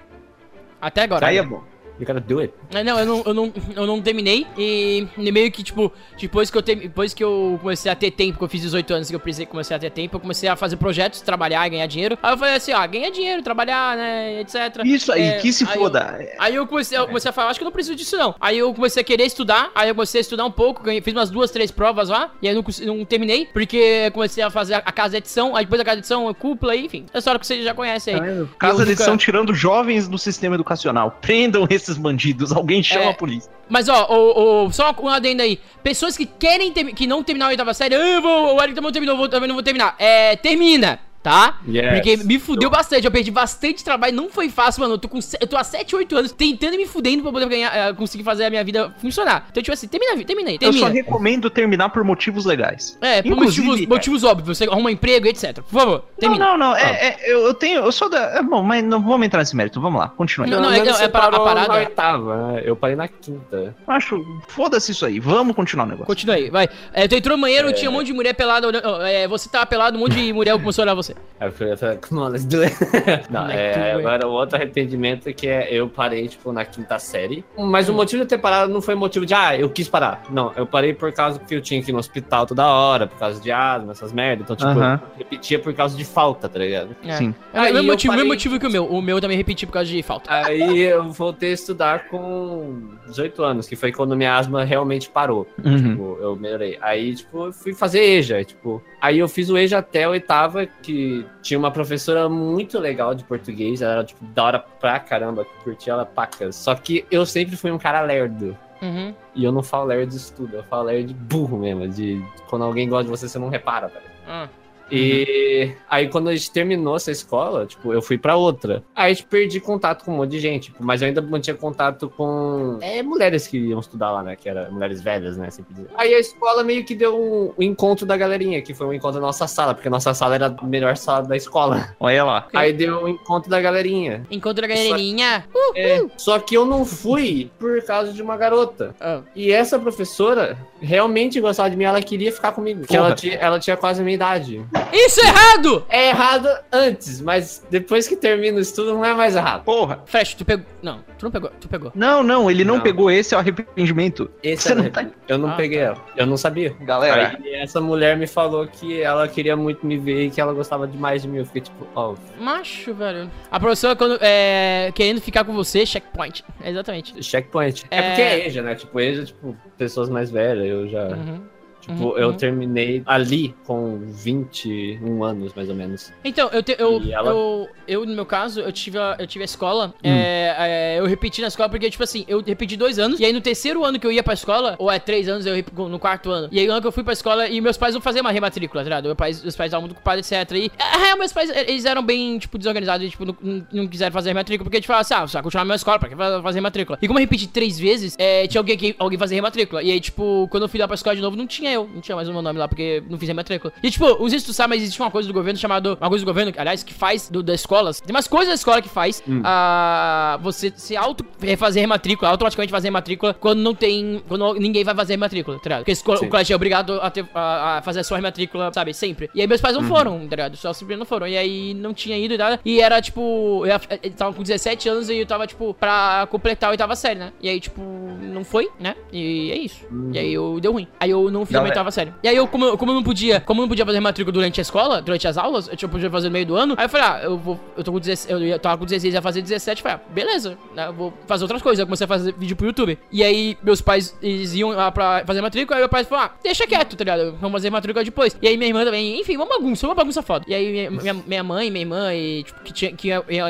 [0.81, 1.27] Até agora.
[1.27, 1.63] Aí é bom.
[1.99, 2.53] You gotta do it.
[2.73, 6.59] É, Não, eu não, eu não, eu não terminei e, meio que, tipo, depois que,
[6.59, 9.15] eu te, depois que eu comecei a ter tempo, que eu fiz 18 anos que
[9.15, 12.19] eu precisei comecei a ter tempo, eu comecei a fazer projetos, trabalhar, ganhar dinheiro.
[12.23, 14.83] Aí eu falei assim, ó, ganhar dinheiro, trabalhar, né, etc.
[14.85, 16.19] Isso aí, É, que se aí foda.
[16.39, 18.35] Aí eu comecei, eu comecei a falar, acho que eu não preciso disso não.
[18.41, 21.15] Aí eu comecei a querer estudar, aí eu comecei a estudar um pouco, ganhei, fiz
[21.15, 23.77] umas duas, três provas lá, e aí eu não, não terminei, porque
[24.07, 26.27] eu comecei a fazer a, a casa de edição, aí depois da casa de edição,
[26.27, 27.07] eu cúpula, enfim.
[27.13, 28.17] É a história que você já conhece aí.
[28.17, 31.19] Casa eu de nunca- edição tirando jovens do sistema educacional.
[31.21, 32.53] Prendam esses bandidos.
[32.53, 33.09] Alguém chama É.
[33.11, 33.51] a polícia.
[33.69, 35.59] Mas ó, o, o- só um adendo aí.
[35.83, 38.89] Pessoas que querem que não terminaram a oitava série, ah, eu vou, o Eric também
[38.89, 39.95] não terminou, eu vou, também não vou terminar.
[39.99, 41.59] É, termina, tá?
[41.67, 41.95] Yes.
[41.95, 44.95] Porque me fudeu bastante, eu perdi bastante trabalho, não foi fácil, mano.
[44.95, 47.49] Eu tô, com, eu tô há 7, 8 anos tentando e me fudendo pra poder
[47.49, 49.47] ganhar, eh, conseguir fazer a minha vida funcionar.
[49.51, 51.03] Então, tipo assim, termina, termina aí, Eu só termina.
[51.05, 52.99] recomendo terminar por motivos legais.
[53.01, 55.55] É, por Inclusive, motivos, motivos óbvios, você arruma um emprego, etc.
[55.63, 56.45] Por favor, termina.
[56.45, 56.77] Não, não, não.
[56.77, 57.81] É, é, eu, eu tenho.
[57.83, 58.19] Eu sou da.
[58.37, 59.81] É bom, mas não vamos entrar nesse mérito.
[59.81, 60.51] Vamos lá, continua aí.
[60.51, 62.63] Não, Pelo é- não, você é para- a parada- na oitava, né?
[62.67, 63.75] Eu parei na quinta.
[63.87, 64.23] Acho.
[64.49, 65.19] Foda-se isso aí.
[65.19, 66.07] Vamos continuar o negócio.
[66.07, 66.69] Continua aí, vai.
[66.93, 69.65] É, tu entrou no banheiro, tinha um monte de mulher pelada, olhando- é, você tava
[69.65, 71.14] pelado, um monte de mulher começou a olhar você.
[71.41, 72.75] Aí eu falei, come on, let's do it.
[73.29, 77.45] Não, é, agora o outro arrependimento é que é eu parei, tipo, na quinta série.
[77.59, 80.23] Mas o motivo de eu ter parado não foi motivo de, ah, eu quis parar.
[80.31, 83.19] Não, eu parei por causa que eu tinha que ir no hospital toda hora, por
[83.19, 84.45] causa de asma, essas merdas.
[84.45, 85.01] Então, tipo, Aham.
[85.03, 86.95] eu repetia por causa de falta, tá ligado?
[87.05, 87.17] É.
[87.17, 87.35] Sim.
[87.53, 88.87] É o mesmo eu motivo, mesmo parei- motivo que o meu.
[88.87, 90.33] O meu eu também repeti por causa de falta.
[90.33, 95.49] Aí eu voltei a estudar com 18 anos, que foi quando minha asma realmente parou.
[95.63, 95.77] Uhum.
[95.77, 96.79] Tipo, eu melhorei.
[96.81, 98.81] Aí, tipo, eu fui fazer EJA, tipo.
[99.05, 103.23] Aí eu fiz o EJA até a oitava, que tinha uma professora muito legal de
[103.23, 106.57] português, ela era, tipo, da hora pra caramba, curti ela pacas.
[106.57, 108.57] Só que eu sempre fui um cara lerdo.
[108.81, 109.15] Uhum.
[109.35, 112.65] E eu não falo lerdo de estudo, eu falo lerdo de burro mesmo, de quando
[112.65, 114.07] alguém gosta de você, você não repara, velho.
[114.27, 114.49] Ah.
[114.91, 118.83] E aí, quando a gente terminou essa escola, tipo, eu fui pra outra.
[118.95, 121.57] Aí, a gente perdi contato com um monte de gente, tipo, mas eu ainda mantinha
[121.57, 124.37] contato com é, mulheres que iam estudar lá, né?
[124.37, 125.51] Que eram mulheres velhas, né?
[125.51, 125.89] Sempre dizer.
[125.97, 129.21] Aí a escola meio que deu um, um encontro da galerinha, que foi um encontro
[129.21, 131.95] da nossa sala, porque a nossa sala era a melhor sala da escola.
[131.99, 132.49] Olha lá.
[132.55, 134.25] Aí deu um encontro da galerinha.
[134.31, 135.45] Encontra a galerinha.
[135.75, 138.95] É, só que eu não fui por causa de uma garota.
[139.01, 139.23] Ah.
[139.35, 142.81] E essa professora realmente gostava de mim, ela queria ficar comigo.
[142.81, 144.65] Porque ela tinha, ela tinha quase a minha idade.
[144.93, 145.87] Isso é errado!
[145.89, 149.65] É errado antes, mas depois que termina o estudo não é mais errado.
[149.65, 150.03] Porra.
[150.07, 150.65] Fresh, tu pegou.
[150.83, 151.93] Não, tu não pegou, tu pegou.
[151.95, 152.83] Não, não, ele não, Não.
[152.83, 154.31] pegou esse é o arrependimento.
[154.43, 155.85] Esse Você é não o tá- Eu não Ah, peguei tá.
[155.85, 155.97] ela.
[156.17, 156.75] Eu não sabia.
[156.81, 160.53] Galera, Aí essa mulher me falou que ela queria muito me ver e que ela
[160.53, 161.39] gostava demais de mim.
[161.39, 163.31] Eu fiquei tipo, ó, Macho, velho.
[163.51, 164.19] A professora, quando.
[164.21, 164.91] É.
[164.95, 166.45] Querendo ficar com você, checkpoint.
[166.65, 167.23] Exatamente.
[167.23, 167.85] checkpoint.
[167.91, 167.99] É...
[167.99, 168.03] É.
[168.09, 168.75] porque é EJA, né?
[168.75, 170.67] Tipo, EJA, tipo, pessoas mais velhas.
[170.67, 171.05] Eu já.
[171.09, 171.41] Uhum.
[171.87, 176.13] Tipo, Uhum, eu terminei ali com 21 anos, mais ou menos.
[176.25, 179.43] Então, eu, te- eu, ela- eu, eu, no meu caso, eu tive a, eu tive
[179.43, 179.89] a escola.
[180.03, 180.09] Hum.
[180.09, 183.21] é, é, eu repeti na escola porque, tipo assim, eu repeti dois anos.
[183.21, 185.55] E aí no terceiro ano que eu ia pra escola, ou é três anos, eu
[185.55, 186.49] rep- no quarto ano.
[186.51, 188.31] E aí no ano que eu fui pra escola e meus pais vão fazer uma
[188.33, 189.05] rematrícula, tá ligado?
[189.05, 190.51] Meu pai, meus pais estavam muito ocupados, etc.
[190.57, 193.37] E é, meus pais, eles eram bem, tipo, desorganizados e, tipo, não,
[193.73, 195.99] não- quiseram fazer rematrícula porque a gente falava assim, ah, vai continuar na minha escola,
[195.99, 196.99] pra que fazer rematrícula?
[197.03, 199.83] E como eu repeti três vezes, é, tinha alguém, que, alguém fazer rematrícula.
[199.83, 202.01] E aí, tipo, quando eu fui lá pra escola de novo, não tinha eu, não
[202.01, 203.73] tinha mais o meu nome lá, porque não fiz rematrícula.
[203.83, 205.95] E tipo, não sei se tu sabe, mas existe uma coisa do governo chamada.
[205.95, 208.01] Uma coisa do governo, aliás, que faz do, das escolas.
[208.01, 209.23] Tem umas coisas da escola que faz
[209.65, 211.25] a você se auto
[211.59, 214.23] fazer rematrícula, automaticamente fazer rematrícula quando não tem.
[214.29, 215.79] Quando ninguém vai fazer rematrícula, tá ligado?
[215.81, 218.71] Porque a escola- o colégio é obrigado a, ter, a, a fazer a sua rematrícula,
[218.73, 218.93] sabe?
[218.95, 219.31] Sempre.
[219.35, 220.57] E aí meus pais não foram, tá ligado?
[220.57, 221.27] Só simplesmente não foram.
[221.27, 222.61] E aí não tinha ido e nada.
[222.65, 223.61] E era tipo.
[223.65, 226.97] Eu ia- eles estavam com 17 anos e eu tava, tipo, pra completar a oitava
[226.97, 227.33] série, né?
[227.41, 227.81] E aí, tipo,
[228.23, 228.95] não foi, né?
[229.13, 229.85] E é isso.
[230.13, 230.87] E aí eu deu ruim.
[230.99, 231.81] Aí eu não fiz a Galera.
[231.81, 232.13] oitava série.
[232.23, 234.33] E aí eu, como, eu- como eu não podia, como eu não podia fazer matrícula
[234.33, 236.75] durante a escola, durante as aulas, eu tipo, podia fazer no meio do ano.
[236.77, 237.59] Aí eu falei, ah, eu vou.
[237.77, 238.43] Eu tô com 16.
[238.43, 239.83] Eu tava com 16, ia fazer 17.
[239.83, 240.87] Falei, ah, beleza, né?
[240.89, 241.79] Eu vou fazer outras coisas.
[241.81, 242.99] Eu comecei a fazer vídeo pro YouTube.
[243.11, 245.77] E aí, meus pais, eles iam lá pra fazer matrícula.
[245.77, 247.37] Aí meu pai falou, ah, deixa quieto, tá ligado?
[247.41, 248.37] Vamos fazer matrícula depois.
[248.41, 250.45] E aí minha irmã também, enfim, uma bagunça, uma bagunça foda.
[250.49, 253.09] E aí minha, minha, mãe, minha irmã, e, tipo, que, tinha, que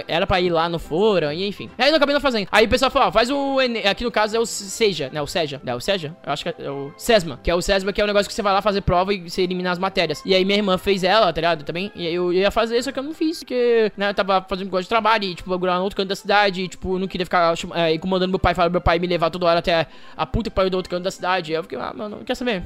[0.08, 1.70] era pra ir lá no fórum, e enfim.
[1.78, 2.48] Aí eu não acabei não fazendo.
[2.50, 3.56] Aí o pessoal falou, ó, faz o.
[3.88, 5.20] Aqui no caso é o Seja, né?
[5.22, 5.60] O Seja.
[5.64, 6.16] É o Seja?
[6.24, 7.38] Eu acho que é o SESMA.
[7.42, 9.28] Que é o SESMA, que é o negócio que você vai lá fazer prova e
[9.28, 10.22] você elimina as matérias.
[10.24, 11.64] E aí minha irmã fez ela, tá ligado?
[11.64, 11.90] Também.
[11.94, 14.70] E aí eu ia fazer, só que eu não fiz, porque, né, eu tava fazendo
[14.70, 16.62] coisa de trabalho e, tipo, procurar no outro canto da cidade.
[16.62, 19.46] E, tipo, não queria ficar é, incomodando meu pai, falar meu pai me levar toda
[19.46, 19.86] hora até
[20.16, 21.52] a puta que pariu do outro canto da cidade.
[21.52, 22.62] Eu fiquei, ah, mano, não quer saber?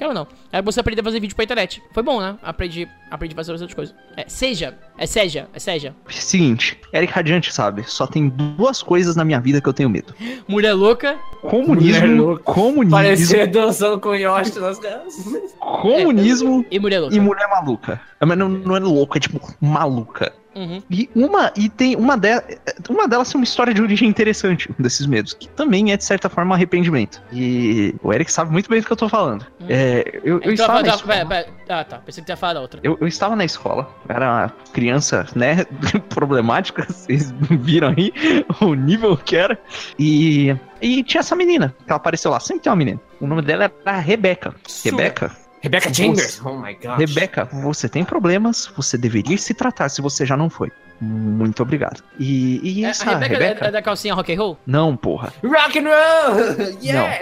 [0.00, 0.26] Quero não.
[0.50, 1.82] Aí você aprender a fazer vídeo pra internet.
[1.92, 2.34] Foi bom, né?
[2.42, 3.94] Aprendi, aprendi a fazer outras coisas.
[4.16, 4.74] É, seja.
[4.96, 5.46] É seja.
[5.52, 5.94] É seja.
[6.08, 10.14] seguinte, Eric Radiante sabe, só tem duas coisas na minha vida que eu tenho medo.
[10.48, 11.18] Mulher louca.
[11.42, 12.42] Mulher Comunismo, louca.
[12.44, 15.14] comunismo, Parecia dançando com Yoshi nas casas.
[15.58, 17.14] comunismo E mulher louca.
[17.14, 18.00] e mulher maluca.
[18.20, 20.32] Mas não, não é louca, é tipo maluca.
[20.60, 20.82] Uhum.
[20.90, 22.44] E uma e tem uma delas,
[22.88, 26.04] uma delas tem uma história de origem interessante um desses medos, que também é de
[26.04, 27.22] certa forma arrependimento.
[27.32, 29.46] E o Eric sabe muito bem do que eu tô falando.
[29.60, 29.66] Hum.
[29.68, 31.14] É, eu, eu Então, estava na escola.
[31.14, 31.48] pera, pera.
[31.70, 31.98] Ah, tá.
[31.98, 32.80] Pensei que falar da outra.
[32.82, 35.64] Eu, eu estava na escola, era uma criança, né,
[36.10, 37.32] problemática, vocês
[37.62, 38.12] viram aí
[38.60, 39.58] o nível que era.
[39.98, 43.00] E, e tinha essa menina, que ela apareceu lá, sempre tem uma menina.
[43.20, 44.54] O nome dela era Rebeca.
[44.84, 45.30] Rebeca,
[45.62, 46.40] Rebecca Chambers.
[46.44, 46.98] Oh my god.
[46.98, 50.72] Rebeca, você tem problemas, você deveria se tratar se você já não foi.
[51.00, 52.02] Muito obrigado.
[52.18, 53.64] E, e É, essa a Rebeca, Rebeca...
[53.64, 54.58] É, é da calcinha rock and roll?
[54.66, 55.32] Não, porra.
[55.42, 56.76] Rock and roll!
[56.82, 57.18] Yeah!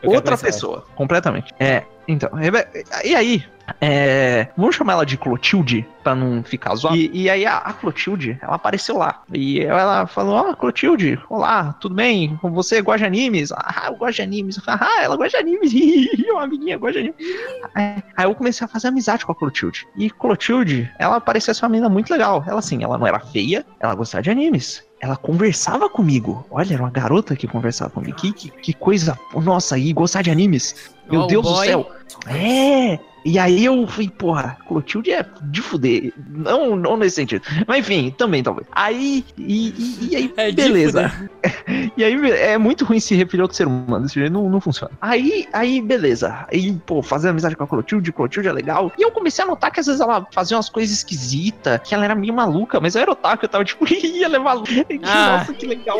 [0.00, 1.52] Quero Outra pessoa, completamente.
[1.60, 2.82] É, então, Rebeca.
[3.04, 3.44] E aí?
[3.80, 6.96] É, vamos chamar ela de Clotilde, pra não ficar zoado.
[6.96, 9.22] E, e aí a, a Clotilde, ela apareceu lá.
[9.32, 12.38] E ela falou: Ó, Clotilde, olá, tudo bem?
[12.42, 13.52] Você gosta de animes?
[13.52, 14.56] Ah, eu gosto de animes.
[14.56, 15.72] Eu falei, ah, ela gosta de animes.
[16.30, 17.36] uma amiguinha gosta de animes.
[17.74, 19.86] Aí, aí eu comecei a fazer amizade com a Clotilde.
[19.96, 22.44] E Clotilde, ela parecia ser uma menina muito legal.
[22.46, 26.46] Ela, assim, ela não era feia, ela gostava de animes ela conversava comigo.
[26.48, 28.16] Olha, era uma garota que conversava comigo.
[28.16, 29.18] Que, que, que coisa.
[29.34, 30.92] Nossa, e gostar de animes.
[31.10, 31.66] Meu Oh, Deus do boy.
[31.66, 31.90] céu.
[32.28, 33.00] É.
[33.24, 36.12] E aí eu fui, porra, Clotilde é de fuder.
[36.28, 37.42] Não, não nesse sentido.
[37.66, 38.66] Mas enfim, também talvez.
[38.72, 41.12] Aí, e, e- e aí, É beleza.
[41.96, 44.04] E aí é muito ruim se referir a outro ser humano.
[44.04, 44.92] Desse jeito não, não funciona.
[45.00, 46.46] Aí, aí, beleza.
[46.52, 48.92] Aí, pô, fazer amizade com a Clotilde, Clotilde é legal.
[48.98, 52.04] E eu comecei a notar que às vezes ela fazia umas coisas esquisitas, que ela
[52.04, 54.70] era meio maluca, mas eu era otaku, eu tava tipo, é maluca.
[55.04, 55.38] Ah.
[55.38, 55.98] Nossa, que legal.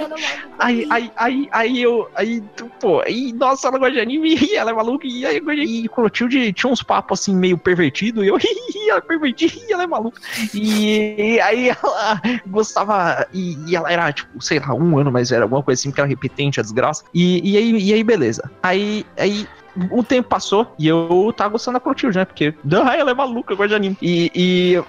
[0.58, 2.42] Aí, aí, aí, aí eu, aí,
[2.80, 5.52] pô, aí, nossa, ela gosta de anime, e ela é maluca, e aí eu.
[5.52, 8.36] E Clotilde tinha uns papos assim, meio pervertido, e eu,
[8.88, 10.20] ela é pervertida, e ela é maluca.
[10.54, 15.42] E aí ela gostava, e, e ela era, tipo, sei lá, um ano mais velha,
[15.42, 17.04] alguma coisa assim, porque era repetente, a desgraça.
[17.14, 18.50] E, e, aí, e aí, beleza.
[18.62, 19.46] Aí, aí
[19.90, 22.24] o tempo passou e eu tava gostando da Clotilde, né?
[22.24, 22.54] Porque
[22.84, 23.96] ah, ela é maluca, eu gosto de anime.
[24.02, 24.82] E, e,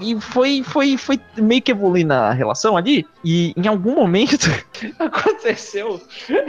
[0.00, 3.06] e foi, foi, foi meio que evoluir na relação ali.
[3.24, 4.48] E em algum momento
[4.98, 6.00] aconteceu.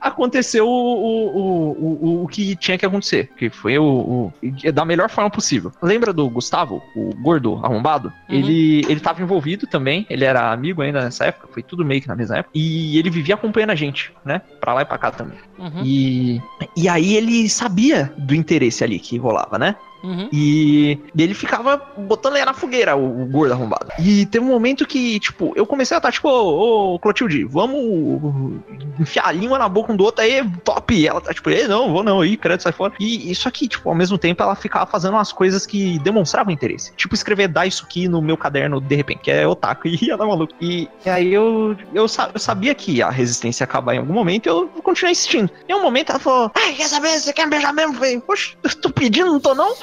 [0.00, 3.30] aconteceu o, o, o, o, o que tinha que acontecer.
[3.36, 4.32] Que foi o, o-
[4.72, 5.72] da melhor forma possível.
[5.82, 8.12] Lembra do Gustavo, o gordo arrombado?
[8.28, 8.36] Uhum.
[8.36, 10.06] Ele, ele tava envolvido também.
[10.10, 11.48] Ele era amigo ainda nessa época.
[11.52, 12.50] Foi tudo meio que na mesma época.
[12.54, 14.40] E ele vivia acompanhando a gente, né?
[14.60, 15.38] Pra lá e pra cá também.
[15.58, 15.82] Uhum.
[15.84, 16.42] E,
[16.76, 19.76] e aí ele sabia do interesse ali que rolava, né?
[20.04, 20.28] Uhum.
[20.30, 23.90] E, e ele ficava botando lenha na fogueira, o, o gordo arrombado.
[23.98, 28.60] E teve um momento que, tipo, eu comecei a estar, tipo, ô, ô Clotilde, vamos
[29.00, 30.94] enfiar a língua na boca um do outro aí, top.
[30.94, 32.92] E ela tá, tipo, ei, não, vou não, aí, credo, sai fora.
[33.00, 36.92] E isso aqui, tipo, ao mesmo tempo ela ficava fazendo umas coisas que demonstravam interesse.
[36.96, 40.52] Tipo, escrever Daisuki no meu caderno de repente, que é otaku, e ela é maluco.
[40.60, 44.46] E, e aí eu, eu, eu sabia que a resistência ia acabar em algum momento
[44.46, 45.50] e eu continuei insistindo.
[45.66, 47.94] Em um momento ela falou, ai, quer saber, você quer beijar mesmo?
[47.94, 49.74] Eu falei, poxa, tô pedindo, não tô não?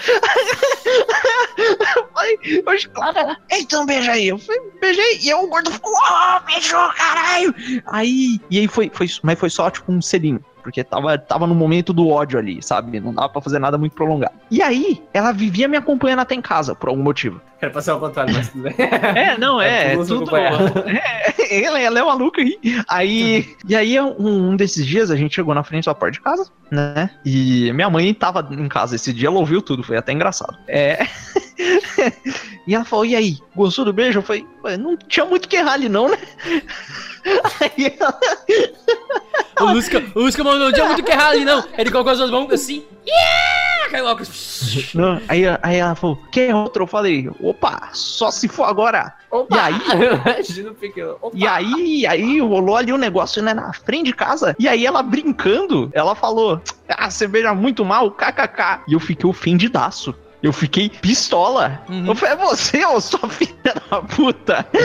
[2.46, 4.28] Eu poxa, claro, ela, então beija aí.
[4.30, 7.54] Eu falei, beijei, e aí o gordo ficou, ó, beijou, caralho.
[7.88, 10.44] Aí, e aí foi, foi, mas foi só tipo um selinho.
[10.62, 13.00] Porque tava, tava no momento do ódio ali, sabe?
[13.00, 14.34] Não dava pra fazer nada muito prolongado.
[14.50, 17.42] E aí, ela vivia me acompanhando até em casa, por algum motivo.
[17.60, 18.74] Era pra ser ao contrário, mas tudo bem.
[19.16, 20.36] É, não, é, É, é tudo tudo.
[20.36, 21.32] É,
[21.64, 22.58] ela, ela é maluca aí.
[22.88, 26.22] Aí, e aí, um, um desses dias, a gente chegou na frente da porta de
[26.22, 27.10] casa, né?
[27.26, 30.58] E minha mãe tava em casa esse dia, ela ouviu tudo, foi até engraçado.
[30.68, 31.06] É.
[32.68, 34.20] e ela falou: e aí, gostou do beijo?
[34.20, 36.18] Eu falei: "Ué, não tinha muito que errar ali, não, né?
[37.60, 38.20] Aí ela,
[39.60, 41.64] O Lusca, o Lusca mandou, não tinha muito que errar ali, não.
[41.78, 42.84] Ele colocou as duas mãos assim.
[43.06, 43.90] Yeah!
[43.92, 44.24] Caiu logo.
[44.96, 46.84] não, aí, aí ela falou: quer outro?
[46.84, 49.14] Eu falei: opa, só se for agora.
[49.30, 49.56] Opa!
[49.56, 49.76] E aí.
[51.22, 51.36] Opa!
[51.36, 54.56] E aí, aí rolou ali um negócio, né, na frente de casa.
[54.58, 58.84] E aí ela brincando, ela falou: Ah, você beija muito mal, kkk.
[58.88, 60.16] E eu fiquei ofendidaço.
[60.42, 61.84] Eu fiquei pistola.
[61.88, 62.08] Uhum.
[62.08, 64.68] Eu falei, é você, ô sua filha da puta.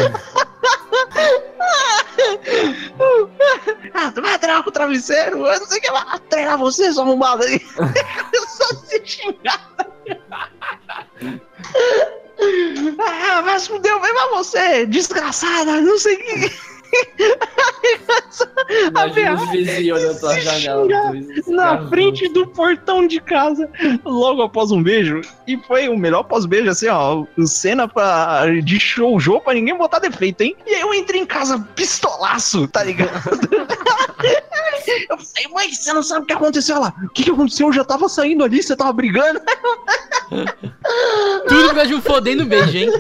[3.95, 5.47] ah, tu vai treinar com o travesseiro?
[5.47, 6.19] Eu não sei o que lá.
[6.29, 7.61] Treinar você, sua arrombada aí.
[8.67, 9.71] A se xingar.
[12.99, 16.76] ah, mas fudeu, vai pra você, desgraçada, não sei o que.
[18.89, 20.87] Imagina os vizinhos se janela.
[21.47, 23.71] na frente do portão de casa,
[24.05, 25.21] logo após um beijo.
[25.47, 27.25] E foi o melhor pós-beijo, assim, ó.
[27.47, 30.57] Cena pra, de showjô pra ninguém botar defeito, hein?
[30.67, 33.11] E aí eu entrei em casa pistolaço, tá ligado?
[35.11, 36.93] eu falei, mãe, você não sabe o que aconteceu lá.
[37.05, 37.69] O que, que aconteceu?
[37.69, 39.41] Eu já tava saindo ali, você tava brigando.
[41.49, 42.91] Tudo por causa de um fodendo beijo, hein?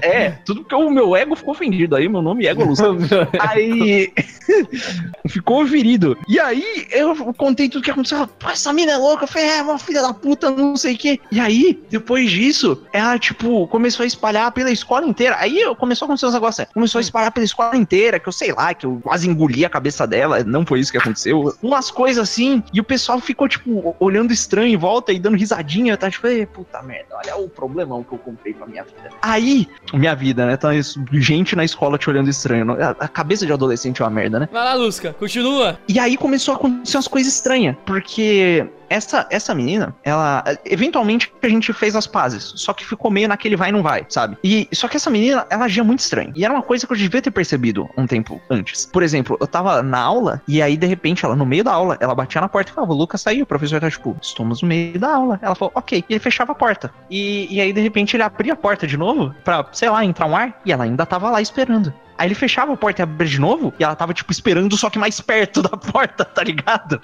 [0.00, 2.96] é, tudo porque o meu ego ficou ofendido aí, meu nome é Ego Lúcio.
[3.38, 4.12] Aí
[5.28, 6.16] ficou ferido.
[6.28, 8.18] E aí eu contei tudo que aconteceu.
[8.18, 9.24] Ela, essa mina é louca.
[9.24, 11.20] Eu falei, é, uma filha da puta, não sei o quê.
[11.30, 15.36] E aí, depois disso, ela, tipo, começou a espalhar pela escola inteira.
[15.38, 16.58] Aí eu- começou a acontecer uns negócios.
[16.58, 16.66] né?
[16.72, 19.70] Começou a espalhar pela escola inteira, que eu sei lá, que eu quase engoli a
[19.70, 20.42] cabeça dela.
[20.44, 21.54] Não foi isso que aconteceu.
[21.62, 22.62] Umas coisas assim.
[22.72, 25.96] E o pessoal ficou, tipo, olhando estranho em volta e dando risadinha.
[25.96, 29.10] Tá tipo, "Ei, puta merda, olha o problemão que eu comprei pra minha vida.
[29.20, 30.56] Aí, minha vida, né?
[30.56, 30.70] Tá
[31.12, 32.76] gente na escola te olhando estranho.
[32.98, 34.48] A cabeça de adolescente é uma merda, né?
[34.52, 35.78] Vai lá, Lusca, continua.
[35.88, 40.44] E aí começou a acontecer umas coisas estranhas, porque essa, essa menina, ela.
[40.64, 44.06] Eventualmente a gente fez as pazes, só que ficou meio naquele vai e não vai,
[44.08, 44.36] sabe?
[44.42, 46.32] E só que essa menina, ela agia muito estranho.
[46.36, 48.86] E era uma coisa que eu devia ter percebido um tempo antes.
[48.86, 51.96] Por exemplo, eu tava na aula e aí de repente ela, no meio da aula,
[52.00, 53.44] ela batia na porta e falava: o Lucas saiu.
[53.44, 55.38] O professor tá tipo, estamos no meio da aula.
[55.42, 56.04] Ela falou, ok.
[56.08, 56.92] E ele fechava a porta.
[57.10, 60.26] E, e aí de repente ele abria a porta de novo pra, sei lá, entrar
[60.26, 61.92] um ar e ela ainda tava lá esperando.
[62.16, 64.88] Aí ele fechava a porta e abria de novo, e ela tava, tipo, esperando, só
[64.90, 67.00] que mais perto da porta, tá ligado?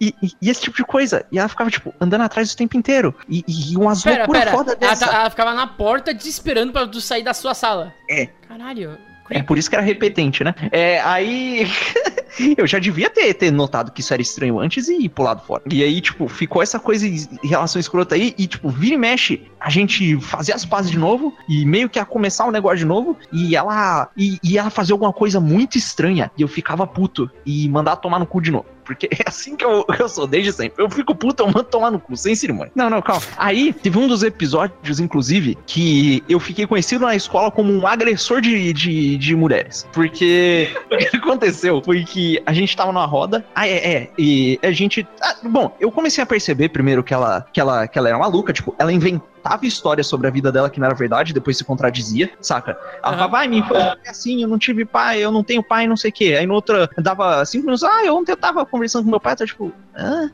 [0.00, 1.26] E, e- e esse tipo de coisa.
[1.30, 3.14] E ela ficava, tipo, andando atrás o tempo inteiro.
[3.28, 4.56] E, e umas Pera, loucuras pera.
[4.56, 5.06] foda Ela, dessa.
[5.06, 7.92] tá- ela ficava na porta te esperando pra tu sair da sua sala.
[8.08, 8.26] É.
[8.48, 8.96] Caralho.
[9.30, 10.54] É por isso que era repetente, né?
[10.70, 11.66] É, aí.
[12.56, 15.62] eu já devia ter, ter notado que isso era estranho antes e pulado fora.
[15.70, 18.34] E aí, tipo, ficou essa coisa em relação escrota aí.
[18.36, 21.34] E, tipo, vira e mexe, a gente fazia as pazes de novo.
[21.48, 23.16] E meio que ia começar um negócio de novo.
[23.32, 24.10] E ela.
[24.16, 26.30] E, e ela fazia alguma coisa muito estranha.
[26.36, 27.30] E eu ficava puto.
[27.46, 28.66] E mandar tomar no cu de novo.
[28.94, 30.82] Porque é assim que eu, eu sou desde sempre.
[30.82, 32.72] Eu fico puto, eu mando tomar no cu, sem cerimônia.
[32.74, 33.22] Não, não, calma.
[33.36, 38.40] Aí, teve um dos episódios, inclusive, que eu fiquei conhecido na escola como um agressor
[38.40, 39.86] de, de, de mulheres.
[39.92, 43.44] Porque o que aconteceu foi que a gente tava numa roda.
[43.54, 44.10] Ah, é, é.
[44.18, 45.06] E a gente.
[45.22, 48.52] ah, bom, eu comecei a perceber primeiro que ela, que ela, que ela era maluca.
[48.52, 48.92] Tipo, ela
[49.40, 52.72] inventava histórias sobre a vida dela que não era verdade, depois se contradizia, saca?
[53.02, 55.86] Ela falava, vai, minha infância é assim, eu não tive pai, eu não tenho pai,
[55.88, 56.36] não sei o quê.
[56.38, 59.34] Aí no outra, dava cinco minutos, ah, eu ontem eu tava conversando com meu pai,
[59.34, 60.28] tá tipo, ah.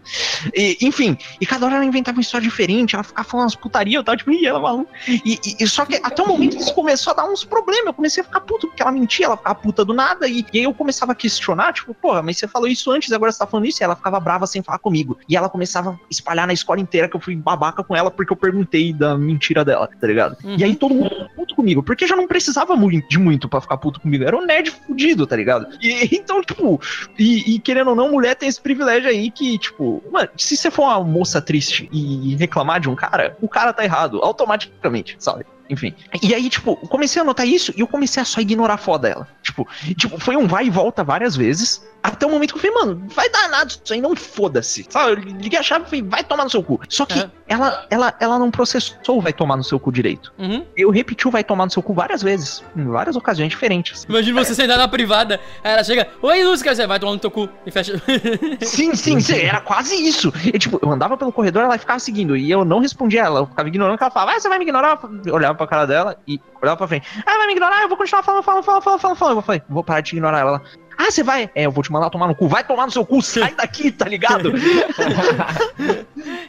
[0.55, 3.97] E, enfim, e cada hora ela inventava uma história diferente, ela ficava falando umas putaria,
[3.97, 4.91] eu tava tipo, ih, ela é maluca.
[5.09, 7.87] E, e- e só que até o momento que isso começou a dar uns problemas,
[7.87, 10.59] eu comecei a ficar puto, porque ela mentia, ela ficava puta do nada, e, e
[10.59, 13.47] aí eu começava a questionar, tipo, porra, mas você falou isso antes, agora você tá
[13.47, 15.19] falando isso, e ela ficava brava sem falar comigo.
[15.29, 18.33] E ela começava a espalhar na escola inteira que eu fui babaca com ela porque
[18.33, 20.37] eu perguntei da mentira dela, tá ligado?
[20.45, 20.57] Uhum.
[20.59, 22.75] E aí todo mundo ficou puto comigo, porque já não precisava
[23.09, 24.25] de muito pra ficar puto comigo.
[24.25, 25.67] Era um nerd fudido, tá ligado?
[25.81, 26.81] E então, tipo,
[27.19, 30.71] e, e querendo ou não, mulher tem esse privilégio aí que, tipo, mano, se você
[30.71, 35.45] for uma moça triste e reclamar de um cara, o cara tá errado, automaticamente, sabe?
[35.69, 35.95] Enfim.
[36.23, 39.09] E aí, tipo, comecei a notar isso e eu comecei a só ignorar a foda
[39.09, 39.29] dela.
[39.43, 41.85] Tipo, tipo, foi um vai e volta várias vezes.
[42.03, 44.87] Até o momento que eu falei, mano, vai dar nada isso aí, não foda-se.
[44.89, 45.11] Sabe?
[45.11, 46.81] Eu liguei a chave e falei, vai tomar no seu cu.
[46.89, 47.29] Só que É.
[47.49, 50.33] ela, ela, ela não processou o vai tomar no seu cu direito.
[50.39, 50.65] Uhum.
[50.77, 52.63] Eu repeti o vai tomar no seu cu várias vezes.
[52.77, 54.05] Em várias ocasiões diferentes.
[54.09, 57.31] Imagina você sentar na privada, aí ela chega, oi Lúcia, você vai tomar no teu
[57.31, 58.01] cu e fecha.
[58.63, 60.33] Sim, sim, sim, era quase isso.
[60.45, 63.47] E, tipo, eu andava pelo corredor, ela ficava seguindo, e eu não respondia ela, eu
[63.47, 64.99] ficava ignorando, ela falava, ah, você vai me ignorar?
[65.25, 67.07] Eu olhava pra cara dela e olhava pra frente.
[67.27, 67.83] Ah, vai me ignorar?
[67.83, 69.37] Eu vou continuar falando, falando, falando, falando, falando, falando.
[69.39, 70.63] Eu falei, vou parar de ignorar ela.
[70.99, 71.51] Ah, você vai?
[71.55, 72.49] É, eu vou te mandar tomar no cu.
[72.49, 74.53] Vai tomar no seu cu, sai daqui, tá ligado?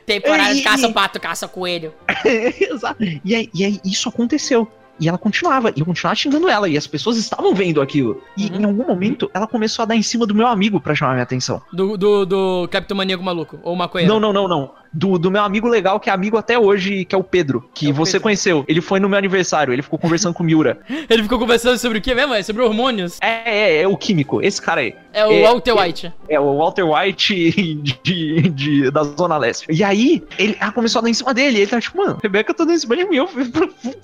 [0.06, 0.94] Temporada de caça ei.
[0.94, 1.94] pato, caça coelho.
[2.26, 3.04] Exato.
[3.04, 4.68] E aí, e aí isso aconteceu.
[5.00, 8.20] E ela continuava, e eu continuava xingando ela, e as pessoas estavam vendo aquilo.
[8.36, 8.62] E Uhum.
[8.62, 11.24] em algum momento, ela começou a dar em cima do meu amigo pra chamar minha
[11.24, 11.62] atenção.
[11.72, 14.12] Do, do, do Capitão Maníaco Maluco, ou maconheiro.
[14.12, 14.72] Não, não, não, não.
[14.94, 17.88] Do, do meu amigo legal, que é amigo até hoje, que é o Pedro, que
[17.88, 18.24] É o você Pedro.
[18.24, 18.66] conheceu.
[18.68, 20.80] Ele foi no meu aniversário, ele ficou conversando com o Miura.
[21.10, 22.34] Ele ficou conversando sobre o que mesmo?
[22.34, 23.18] É sobre hormônios?
[23.22, 24.96] É, é, é o químico, esse cara aí.
[25.14, 26.14] É o É, Walter White.
[26.30, 27.52] É o Walter White
[28.04, 29.66] de, de- da Zona Leste.
[29.70, 31.58] E aí, ele ela começou a dar em cima dele.
[31.60, 33.18] Ele tá tipo, mano, Rebeca tá dando em cima de mim.
[33.18, 33.52] Eu falei,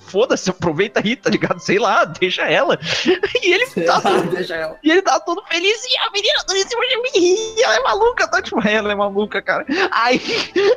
[0.00, 1.58] foda-se, aproveita aí, tá ligado?
[1.60, 2.78] Sei lá, deixa ela.
[3.42, 4.00] E ele tá
[4.32, 4.76] Deixa ela.
[4.82, 7.54] E ele tá todo feliz e a menina tá em cima de mim.
[7.58, 8.40] E ela é maluca, tá?
[8.40, 9.66] Tipo, ela é maluca, cara.
[9.90, 10.20] Aí,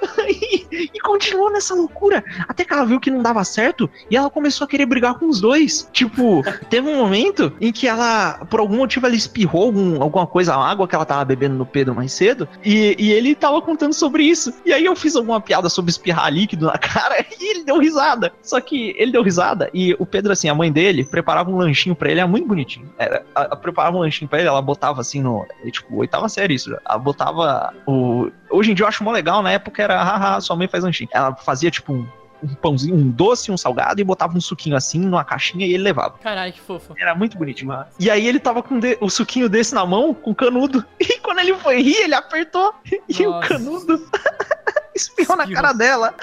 [0.94, 2.24] E continuou nessa loucura.
[2.48, 5.28] Até que ela viu que não dava certo e ela começou a querer brigar com
[5.28, 5.90] os dois.
[5.92, 10.54] Tipo, teve um momento em que ela, por algum motivo, ela espirrou algum- alguma coisa,
[10.56, 12.48] a água que ela tava bebendo no Pedro mais cedo.
[12.64, 14.54] E, e ele tava contando sobre isso.
[14.66, 18.32] E aí eu fiz alguma piada sobre espirrar líquido na cara e ele deu risada.
[18.42, 21.96] Só que ele deu risada e o Pedro, assim, a mãe dele preparava um lanchinho
[21.96, 22.90] pra ele, é muito bonitinho.
[23.00, 25.46] Era, ela preparava um lanchinho pra ele, ela botava assim no.
[25.72, 26.76] Tipo, oitava série isso.
[26.88, 28.30] Ela botava o.
[28.50, 31.10] Hoje em dia eu acho mó legal, na época era, haha, sua mãe faz lanchinho.
[31.12, 32.08] Ela fazia, tipo, um,
[32.44, 35.84] um pãozinho, um doce, um salgado e botava um suquinho assim numa caixinha e ele
[35.84, 36.18] levava.
[36.20, 36.94] Caralho, que fofo.
[36.98, 37.74] Era muito bonitinho.
[38.00, 40.84] E aí ele tava com de- o suquinho desse na mão, com canudo.
[41.00, 42.74] E quando ele foi rir, ele apertou.
[43.10, 43.48] E o Nossa.
[43.50, 44.02] canudo
[44.98, 46.14] espirrou na cara dela.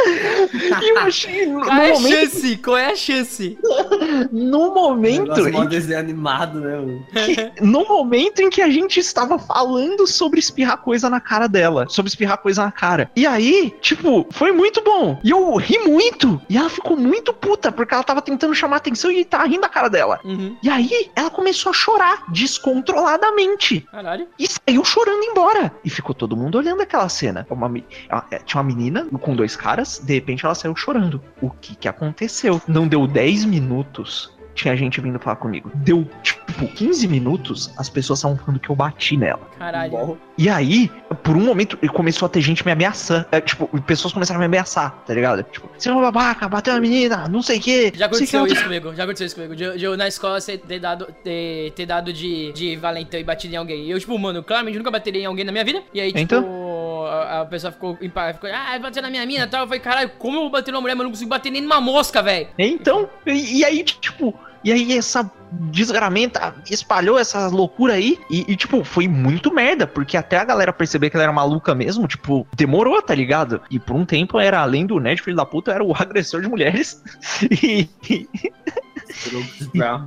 [0.82, 1.44] E eu achei.
[1.54, 2.14] No Qual é a momento.
[2.30, 2.56] chance?
[2.58, 3.58] Qual é a chance?
[4.32, 5.50] No momento.
[5.52, 6.76] Mó em desenho animado, né?
[6.76, 7.06] mano?
[7.12, 11.86] que- no momento em que a gente estava falando sobre espirrar coisa na cara dela,
[11.88, 13.10] sobre espirrar coisa na cara.
[13.14, 15.18] E aí, tipo, foi muito bom.
[15.22, 16.40] E eu ri muito.
[16.48, 19.68] E ela ficou muito puta, porque ela tava tentando chamar atenção e tava rindo da
[19.68, 20.20] cara dela.
[20.24, 20.56] Uhum.
[20.62, 23.80] E aí, ela começou a chorar descontroladamente.
[23.90, 24.28] Caralho.
[24.38, 25.72] E saiu chorando embora.
[25.84, 27.46] E ficou todo mundo olhando aquela cena.
[27.50, 31.22] Uma me- ela- é, tinha uma menina com dois caras, de repente ela saiu chorando.
[31.40, 32.60] O que que aconteceu?
[32.66, 34.33] Não deu 10 minutos.
[34.54, 35.70] Tinha gente vindo falar comigo.
[35.74, 39.40] Deu, tipo, 15 minutos, as pessoas estavam falando que eu bati nela.
[39.58, 40.18] Caralho.
[40.38, 40.90] E aí,
[41.22, 43.26] por um momento, começou a ter gente me ameaçando.
[43.32, 45.42] É, tipo, pessoas começaram a me ameaçar, tá ligado?
[45.44, 47.92] Tipo, você é uma babaca, bateu a menina, não sei o quê.
[47.94, 49.56] Já aconteceu outra." isso comigo, já aconteceu isso comigo.
[49.56, 53.24] De, de eu na escola ser- ter dado, ter, ter dado de, de valentão e
[53.24, 53.84] batido em alguém.
[53.86, 55.82] E eu, tipo, mano, claramente nunca bateria em alguém na minha vida.
[55.92, 57.06] E aí, tipo, Então?
[57.06, 59.62] a, a pessoa ficou em paz, ficou, ah, bateu na minha mina e tal.
[59.62, 61.62] Eu falei, caralho, como eu vou bater numa mulher, mas eu não consigo bater nem
[61.62, 62.48] numa mosca, velho.
[62.58, 64.34] Então, e, e aí, tipo,
[64.64, 68.18] e aí essa desgramenta espalhou essa loucura aí.
[68.30, 71.74] E, e, tipo, foi muito merda, porque até a galera perceber que ela era maluca
[71.74, 73.60] mesmo, tipo, demorou, tá ligado?
[73.70, 76.48] E por um tempo era, além do nerd filho da puta, era o agressor de
[76.48, 77.02] mulheres.
[77.62, 77.88] E.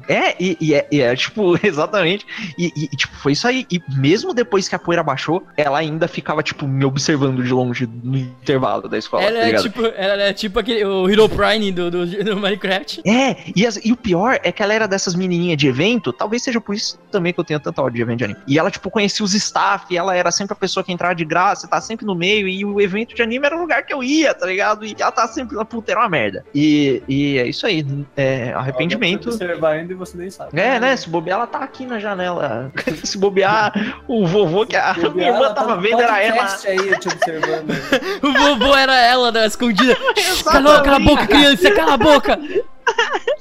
[0.08, 2.26] é, e, e é, e é, tipo, exatamente.
[2.58, 3.66] E, e, tipo, foi isso aí.
[3.72, 7.88] E mesmo depois que a poeira baixou, ela ainda ficava, tipo, me observando de longe
[8.04, 11.72] no intervalo da escola, Ela tá é tipo, ela é tipo aquele, o Hero Prime
[11.72, 13.02] do, do, do Minecraft.
[13.06, 16.44] É, e, as- e o pior é que ela era dessas menininhas de evento, talvez
[16.44, 18.40] seja por isso também que eu tenho tanta ódio de evento de anime.
[18.48, 21.68] E ela, tipo, conhecia os staff, ela era sempre a pessoa que entrava de graça,
[21.68, 24.34] tá sempre no meio, e o evento de anime era o lugar que eu ia,
[24.34, 24.86] tá ligado?
[24.86, 26.46] E ela tá sempre lá, puta, era uma merda.
[26.54, 27.86] E, e é isso aí,
[28.16, 28.97] é arrependimento.
[29.30, 30.60] Observar ainda e você nem sabe.
[30.60, 30.96] É, né?
[30.96, 32.72] Se bobear, ela tá aqui na janela.
[33.04, 36.58] Se bobear, o vovô que a Bobear, minha irmã tá tava vendo era ela.
[36.66, 37.68] aí, te observando.
[38.22, 39.96] O vovô era ela, né, escondida.
[40.44, 42.40] Cala, cala a boca, criança, cala a boca.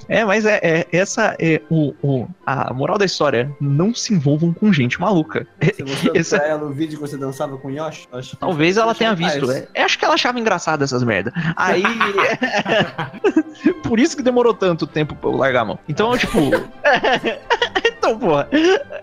[0.09, 3.50] É, mas é, é- essa é o, o- a moral da história.
[3.61, 5.46] Não se envolvam com gente maluca.
[5.61, 8.07] Você mostrou Esse- pra ela o vídeo que você dançava com Yoshi?
[8.12, 9.50] Acho Talvez ela tenha visto.
[9.50, 11.32] É, acho que ela achava engraçado essas merda.
[11.57, 11.82] Aí.
[13.82, 15.78] Por isso que demorou tanto tempo pra eu largar a mão.
[15.88, 16.38] Então, tipo.
[17.84, 18.48] então, porra.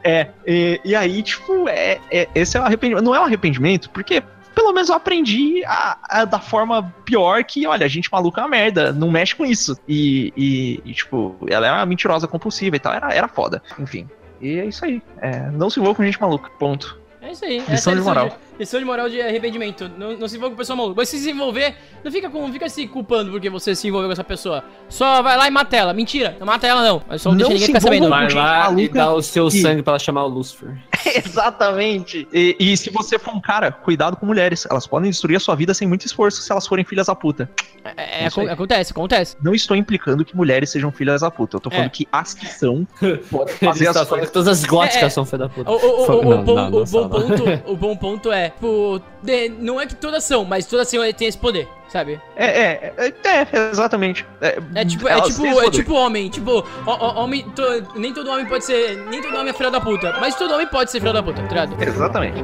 [0.03, 0.27] É.
[0.45, 3.03] E, e aí, tipo, é, é- esse é o arrependimento.
[3.03, 4.21] Não é um arrependimento, porque
[4.53, 8.43] pelo menos eu aprendi a, a, da forma pior que, olha, a gente maluca é
[8.43, 9.77] uma merda, não mexe com isso.
[9.87, 13.61] E, e, e, tipo, ela é uma mentirosa compulsiva e tal, era, era foda.
[13.79, 14.07] Enfim.
[14.39, 15.01] E é isso aí.
[15.21, 16.49] É, não se envolva com gente maluca.
[16.59, 16.99] Ponto.
[17.21, 17.63] É isso aí.
[17.67, 18.29] Lição é de moral.
[18.29, 19.89] De, lição de moral de arrependimento.
[19.97, 20.95] Não, não se envolva com pessoa maluca.
[20.97, 24.13] Mas se se envolver, não fica, com, fica se culpando porque você se envolveu com
[24.13, 24.63] essa pessoa.
[24.89, 25.93] Só vai lá e mata ela.
[25.93, 27.01] Mentira, não mata ela não.
[27.07, 28.09] Mas só não Não deixa ninguém se ficar sabendo.
[28.09, 30.77] Vai lá e dá o seu que- sangue pra ela chamar o Lucifer.
[31.15, 32.27] Exatamente.
[32.33, 34.65] E, e se você for um cara, cuidado com mulheres.
[34.69, 37.49] Elas podem destruir a sua vida sem muito esforço se elas forem filhas da puta.
[37.97, 39.35] É, é, acontece, acontece.
[39.43, 41.57] Não estou implicando que mulheres sejam filhas da puta.
[41.57, 41.89] Eu tô falando É.
[41.89, 42.87] que as que são
[43.29, 44.27] podem fazer as coisas.
[44.29, 45.09] que todas as góticas É, é.
[45.09, 45.69] são filha da puta.
[45.69, 46.81] O, o- o- o não, bom,
[47.67, 51.27] o ponto, ponto é, tipo, de- não é que todas são, mas todas são, têm
[51.27, 52.19] esse poder, sabe?
[52.35, 54.25] É, é, é, é, exatamente.
[54.41, 58.65] É, É tipo, é tipo, é tipo homem, tipo, homem, to- nem todo homem pode
[58.65, 61.23] ser, nem todo homem é filho da puta, mas todo homem pode ser filho da
[61.23, 61.81] puta, tá ligado?
[61.83, 62.43] Exatamente.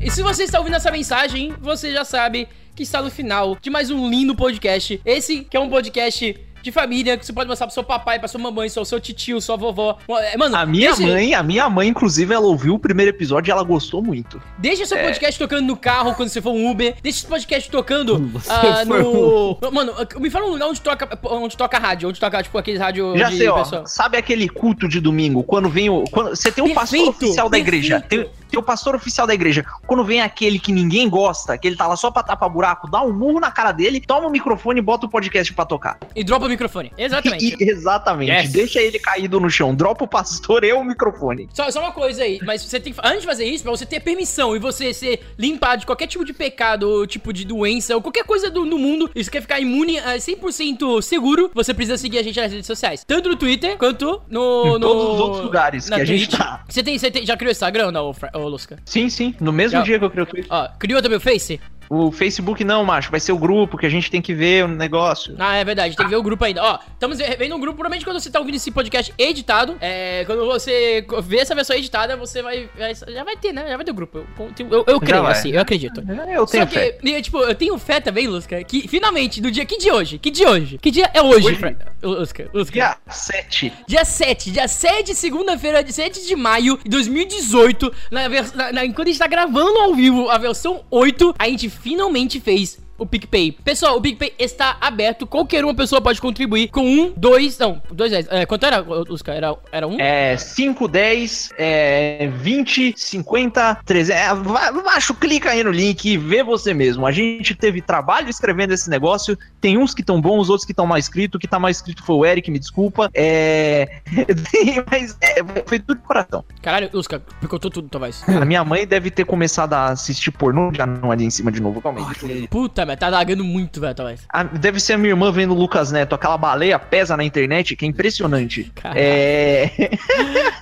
[0.00, 3.70] E se você está ouvindo essa mensagem, você já sabe que está no final de
[3.70, 5.00] mais um lindo podcast.
[5.04, 8.26] Esse que é um podcast de família que você pode mostrar pro seu papai, pra
[8.26, 9.98] sua mamãe, seu, seu tio, sua vovó.
[10.08, 13.50] É, Mano, A minha deixa, mãe, a minha mãe, inclusive, ela ouviu o primeiro episódio
[13.50, 14.40] e ela gostou muito.
[14.58, 16.96] Deixa seu podcast tocando no carro quando você for um Uber.
[17.02, 19.58] Deixa esse podcast tocando ah, no.
[19.70, 23.16] Mano, me fala um lugar onde toca, onde toca rádio, onde toca, tipo, aqueles rádio
[23.16, 23.58] Já de sei, ó.
[23.58, 23.86] pessoa.
[23.86, 25.42] Sabe aquele culto de domingo?
[25.42, 26.04] Quando vem o.
[26.10, 28.00] Quando, você tem um pastor Perfeito, oficial da igreja.
[28.00, 28.46] Tem, perfeito.
[28.50, 29.64] tem o pastor oficial da igreja.
[29.86, 33.02] Quando vem aquele que ninguém gosta, que ele tá lá só pra tapar buraco, dá
[33.02, 35.98] um murro na cara dele, toma o microfone e bota o podcast pra tocar.
[36.14, 36.92] E dropa o microfone.
[36.98, 37.56] Exatamente.
[37.60, 38.30] E- exatamente.
[38.30, 38.52] Yes.
[38.52, 39.74] Deixa ele caído no chão.
[39.74, 41.48] Dropa o pastor e o microfone.
[41.52, 43.00] Só, só uma coisa aí, mas você tem que.
[43.04, 46.24] Antes de fazer isso, pra você ter permissão e você ser limpado de qualquer tipo
[46.24, 49.40] de pecado, ou tipo de doença, ou qualquer coisa do, no mundo, e você quer
[49.40, 53.04] ficar imune a 100% seguro, você precisa seguir a gente nas redes sociais.
[53.06, 54.64] Tanto no Twitter quanto no.
[54.66, 56.38] Em no todos os outros lugares que a gente Twitch.
[56.38, 56.64] tá.
[56.68, 58.78] Você, tem, você tem, já criou Instagram, não, Lusca?
[58.84, 59.34] Sim, sim.
[59.40, 59.82] No mesmo Já.
[59.84, 60.52] dia que eu criei o Twitter.
[60.52, 61.60] Ó, criou também o Face?
[61.88, 63.10] O Facebook não, macho.
[63.10, 65.34] Vai ser o grupo que a gente tem que ver o negócio.
[65.38, 66.62] Ah, é verdade, tem que ver o grupo ainda.
[66.62, 70.44] Ó, estamos vendo um grupo, provavelmente quando você tá ouvindo esse podcast editado, é, quando
[70.46, 73.66] você ver essa versão editada, você vai, vai- Já vai ter, né?
[73.68, 74.18] Já vai ter o grupo.
[74.18, 74.26] Eu,
[74.70, 76.00] eu, eu creio, assim, eu acredito.
[76.00, 76.98] Eu tenho Só que, fé.
[77.02, 79.64] e, tipo, eu tenho fé também, Lusca, que finalmente, do dia.
[79.64, 80.18] Que dia é hoje?
[80.18, 80.78] Que dia é hoje?
[80.78, 81.56] Que dia é hoje, Hoje.
[81.56, 82.50] Fra- Lusca?
[82.52, 82.72] Lusca.
[82.74, 83.72] Dia 7.
[83.86, 89.08] Dia 7, dia 7, segunda-feira, de 7 de maio de 2018, na, na, na- enquanto
[89.08, 93.52] a gente tá gravando ao vivo a versão 8, a gente finalmente fez o PicPay.
[93.52, 98.10] Pessoal, o PicPay está aberto, qualquer uma pessoa pode contribuir com um, dois, não, dois
[98.10, 98.26] reais.
[98.30, 99.34] É, quanto era, Oscar?
[99.36, 100.00] Era, era um?
[100.00, 104.22] É 5, 10, é 20, 50, 300.
[104.22, 104.34] É,
[104.82, 107.06] macho, clica aí no link e vê você mesmo.
[107.06, 109.36] A gente teve trabalho escrevendo esse negócio.
[109.60, 111.36] Tem uns que estão bons, outros que estão mal escritos.
[111.36, 113.10] O que tá mal escrito foi o Eric, me desculpa.
[113.14, 114.00] É.
[114.90, 116.44] Mas é, foi tudo de coração.
[116.62, 118.22] Caralho, Oscar, picotou tudo, talvez.
[118.28, 121.60] A minha mãe deve ter começado a assistir pornô já não ali em cima de
[121.60, 121.80] novo.
[121.80, 122.48] Calma aí.
[122.48, 124.20] Puta, mas tá lagando muito, velho, talvez.
[124.32, 127.74] A- deve ser a minha irmã vendo o Lucas Neto, aquela baleia pesa na internet,
[127.76, 128.70] que é impressionante.
[128.74, 129.00] Caralho.
[129.00, 129.70] É.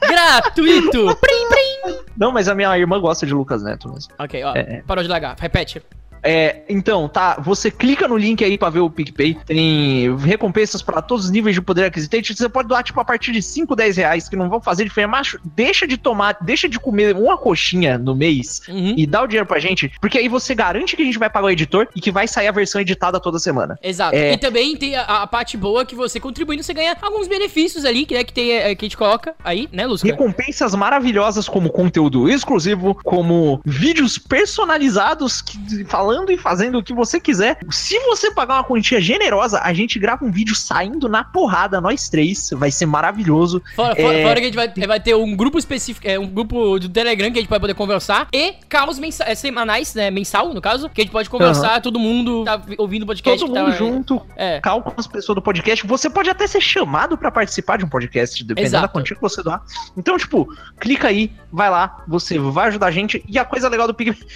[0.01, 1.17] Gratuito!
[1.17, 1.97] Prim, prim.
[2.17, 4.13] Não, mas a minha irmã gosta de Lucas Neto mesmo.
[4.19, 4.83] Ok, ó, É.
[4.87, 5.83] parou de lagar, repete.
[6.23, 11.03] É, então, tá, você clica no link aí pra ver o PicPay, tem recompensas pra
[11.03, 13.97] todos os níveis de poder aquisitivo, você pode doar, tipo, a partir de 5, 10
[13.97, 17.99] reais, que não vão fazer diferença, macho, deixa de tomar, deixa de comer uma coxinha
[17.99, 18.95] no mês Uhum.
[18.97, 21.47] e dá o dinheiro pra gente, porque aí você garante que a gente vai pagar
[21.47, 23.79] o editor e que vai sair a versão editada toda semana.
[23.83, 24.15] Exato.
[24.15, 24.33] É.
[24.35, 28.05] E também tem a, a parte boa que você contribuindo, você ganha alguns benefícios ali,
[28.07, 30.07] que, né, que, tem, é, que a gente coloca aí, né, Lusca?
[30.07, 37.19] Recompensas maravilhosas como conteúdo exclusivo, como vídeos personalizados que- falando e fazendo o que você
[37.21, 37.59] quiser.
[37.71, 42.09] Se você pagar uma quantia generosa, a gente grava um vídeo saindo na porrada, nós
[42.09, 42.51] três.
[42.53, 43.63] Vai ser maravilhoso.
[43.75, 44.23] Fora, fora- É.
[44.23, 47.31] fora que a gente vai, vai ter um grupo específico, é, um grupo do Telegram
[47.33, 50.89] que a gente vai poder conversar e caos mensa- é, semanais, né, mensal, no caso,
[50.89, 53.41] que a gente pode conversar, todo mundo tá ouvindo o podcast.
[53.41, 54.61] Todo mundo tá, junto, É.
[54.61, 55.87] cal com as pessoas do podcast.
[55.87, 58.83] Você pode até ser chamado pra participar de um podcast, dependendo Exato.
[58.87, 59.63] da quantia que você doar.
[59.97, 60.47] Então, tipo,
[60.81, 63.25] clica aí, vai lá, você vai ajudar a gente.
[63.29, 64.27] E a coisa legal do PicPay.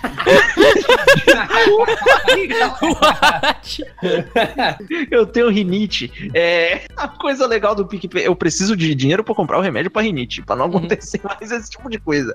[5.10, 6.10] Eu tenho rinite.
[6.34, 10.02] É, a coisa legal do PicPay, eu preciso de dinheiro pra comprar o remédio pra
[10.02, 10.76] rinite, pra não Uhum.
[10.78, 12.34] acontecer mais esse tipo de coisa.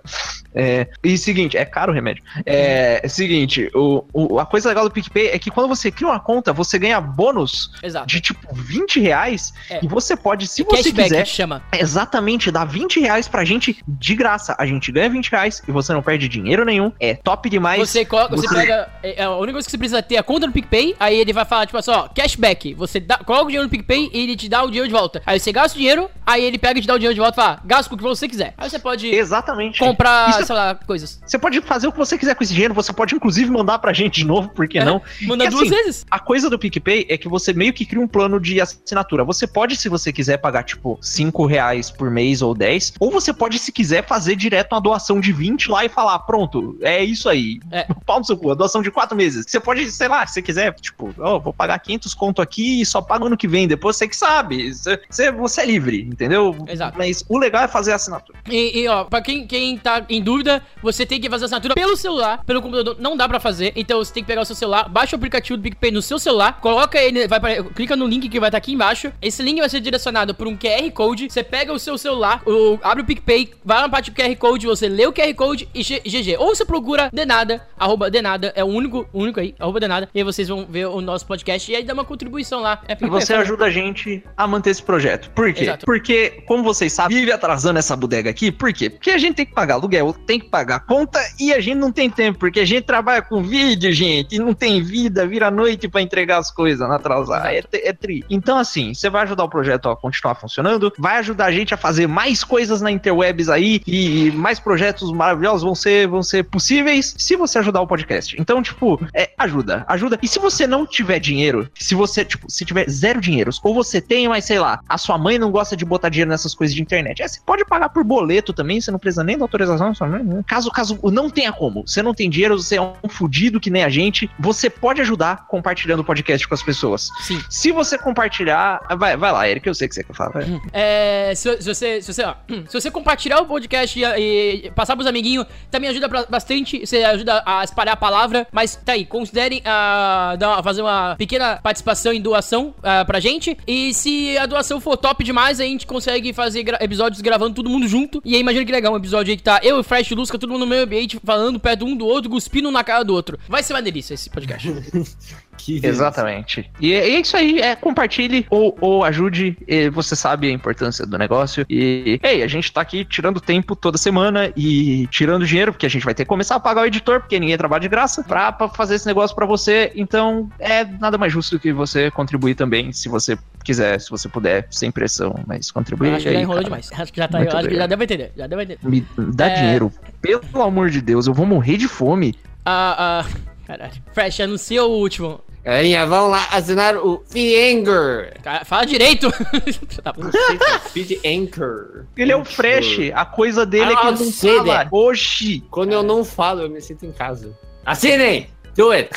[0.53, 2.23] É, e seguinte, é caro o remédio.
[2.45, 6.07] É, é seguinte, o, o- a coisa legal do PicPay é que quando você cria
[6.09, 8.07] uma conta, você ganha bônus Exato.
[8.07, 9.79] de tipo 20 reais É.
[9.83, 11.63] e você pode, se você Cashback quiser, chama.
[11.73, 14.55] exatamente, dar 20 reais pra gente de graça.
[14.59, 16.91] A gente ganha 20 reais e você não perde dinheiro nenhum.
[16.99, 17.89] É top mais.
[17.89, 18.89] Você, coloca, você, pega.
[19.03, 20.95] É, a única coisa que você precisa ter é a conta no PicPay.
[20.99, 22.73] Aí ele vai falar, tipo assim, ó, cashback.
[22.75, 25.21] Você dá, coloca o dinheiro no PicPay e ele te dá o dinheiro de volta.
[25.25, 27.41] Aí você gasta o dinheiro, aí ele pega e te dá o dinheiro de volta
[27.41, 28.53] e fala, gasta com o que você quiser.
[28.57, 29.79] Aí você pode Exatamente.
[29.79, 31.19] comprar, Isso- sei lá, coisas.
[31.25, 33.93] Você pode fazer o que você quiser com esse dinheiro, você pode inclusive mandar pra
[33.93, 35.01] gente de novo, por que não?
[35.23, 36.05] Manda E, duas assim, vezes.
[36.09, 39.23] A coisa do PicPay é que você meio que cria um plano de assinatura.
[39.23, 42.93] Você pode, se você quiser, pagar, tipo, 5 reais por mês ou 10.
[42.99, 46.77] Ou você pode, se quiser, fazer direto uma doação de 20 lá e falar, pronto,
[46.81, 47.44] é isso aí.
[47.71, 47.87] É.
[48.05, 49.45] Pau no seu cu, a doação de 4 meses.
[49.47, 52.85] Você pode, sei lá, se você quiser, tipo, ó, vou pagar 500 conto aqui e
[52.85, 53.67] só pago ano que vem.
[53.67, 54.73] Depois você que sabe.
[54.73, 56.55] Você, você, é livre, entendeu?
[56.67, 56.97] Exato.
[56.97, 58.37] Mas o legal é fazer a assinatura.
[58.49, 61.75] E, e, ó, pra quem, quem tá em dúvida, você tem que fazer a assinatura
[61.75, 63.73] pelo celular, pelo computador, não dá pra fazer.
[63.75, 66.19] Então você tem que pegar o seu celular, baixa o aplicativo do PicPay no seu
[66.19, 69.11] celular, coloca ele, vai pra, clica no link que vai estar aqui embaixo.
[69.21, 71.29] Esse link vai ser direcionado por um QR Code.
[71.29, 74.67] Você pega o seu celular, o, abre o PicPay, vai na parte do QR Code,
[74.67, 76.37] você lê o QR Code e GG.
[76.37, 80.07] Ou você procura Denada, arroba Denada, é o único, o único aí, arroba Denada.
[80.13, 82.81] E aí vocês vão ver o nosso podcast e aí dá uma contribuição lá.
[82.87, 85.29] É E você ajuda a gente a manter esse projeto.
[85.31, 85.63] Por quê?
[85.63, 85.85] Exato.
[85.85, 88.53] Porque, como vocês sabem, vive atrasando essa bodega aqui.
[88.53, 88.89] Por quê?
[88.89, 91.91] Porque a gente tem que pagar aluguel, tem que pagar conta e a gente não
[91.91, 92.39] tem tempo.
[92.39, 96.37] Porque a gente trabalha com vídeo, gente, e não tem vida, vira noite pra entregar
[96.37, 97.47] as coisas, não atrasar.
[97.47, 98.23] É, é tri.
[98.29, 101.77] Então, assim, você vai ajudar o projeto a continuar funcionando, vai ajudar a gente a
[101.77, 107.13] fazer mais coisas na interwebs aí e mais projetos maravilhosos vão ser, vão ser possíveis
[107.25, 108.35] se você ajudar o podcast.
[108.39, 110.19] Então, tipo, é, ajuda, ajuda.
[110.21, 113.99] E se você não tiver dinheiro, se você, tipo, se tiver zero dinheiros, ou você
[113.99, 116.81] tem, mas sei lá, a sua mãe não gosta de botar dinheiro nessas coisas de
[116.81, 119.93] internet, é, você pode pagar por boleto também, você não precisa nem da autorização da
[119.95, 120.23] sua mãe.
[120.23, 120.43] né?
[120.47, 123.83] Caso, caso não tenha como, você não tem dinheiro, você é um fudido que nem
[123.83, 127.09] a gente, você pode ajudar compartilhando o podcast com as pessoas.
[127.21, 127.41] Sim.
[127.49, 130.31] Se você compartilhar, vai, vai lá, Eric, eu sei que você quer falar.
[130.31, 130.61] vai.
[130.73, 132.35] É, se, se você, se, você, ó,
[132.67, 136.85] se você compartilhar o podcast e, e passar pros amiguinhos, também ajuda pra- bastante.
[136.85, 138.47] Você ajuda a espalhar a palavra.
[138.51, 143.57] Mas tá aí, considerem ah, dar fazer uma pequena participação em doação ah, pra gente.
[143.67, 147.69] E se a doação for top demais, a gente consegue fazer gra- episódios gravando todo
[147.69, 148.21] mundo junto.
[148.23, 150.37] E aí, imagina que legal, um episódio aí que tá eu, Fresh e o Lusca,
[150.37, 153.13] todo mundo no meio ambiente, falando perto um do outro, cuspindo um na cara do
[153.13, 153.39] outro.
[153.47, 154.67] Vai ser uma delícia esse podcast.
[155.57, 156.69] Que Exatamente.
[156.79, 161.05] E é é isso aí, é compartilhe ou, ou ajude, e você sabe a importância
[161.05, 161.65] do negócio.
[161.69, 165.89] E, ei, a gente tá aqui tirando tempo toda semana e tirando dinheiro, porque a
[165.89, 168.51] gente vai ter que começar a pagar o editor, porque ninguém trabalha de graça, pra,
[168.51, 169.91] pra fazer esse negócio pra você.
[169.95, 174.67] Então, é nada mais justo que você contribuir também, se você quiser, se você puder,
[174.69, 176.09] sem pressão, mas contribuir.
[176.09, 176.81] Eu acho que já aí, enrolou cara.
[176.81, 176.91] demais.
[176.99, 177.39] Acho que já tá.
[177.39, 178.31] Acho que já deu pra entender.
[178.35, 178.79] Já deu pra entender.
[178.83, 179.55] Me dá É.
[179.61, 179.91] dinheiro,
[180.21, 182.35] pelo amor de Deus, eu vou morrer de fome.
[182.65, 183.44] Ah, ah.
[183.65, 183.93] Caralho.
[184.13, 185.41] Fresh, anuncia o último.
[185.63, 188.33] Galerinha, vão lá assinar o Feed Anchor.
[188.43, 189.31] Cara, fala direito.
[190.93, 192.05] Feed Anchor.
[192.15, 194.87] Ele é o fresh, a coisa dele é que Ah, ele não sei, fala.
[194.91, 195.63] Oxi!
[195.71, 197.51] Quando eu não falo, eu me sinto em casa.
[197.83, 198.47] Assinem!
[198.75, 199.09] Do it!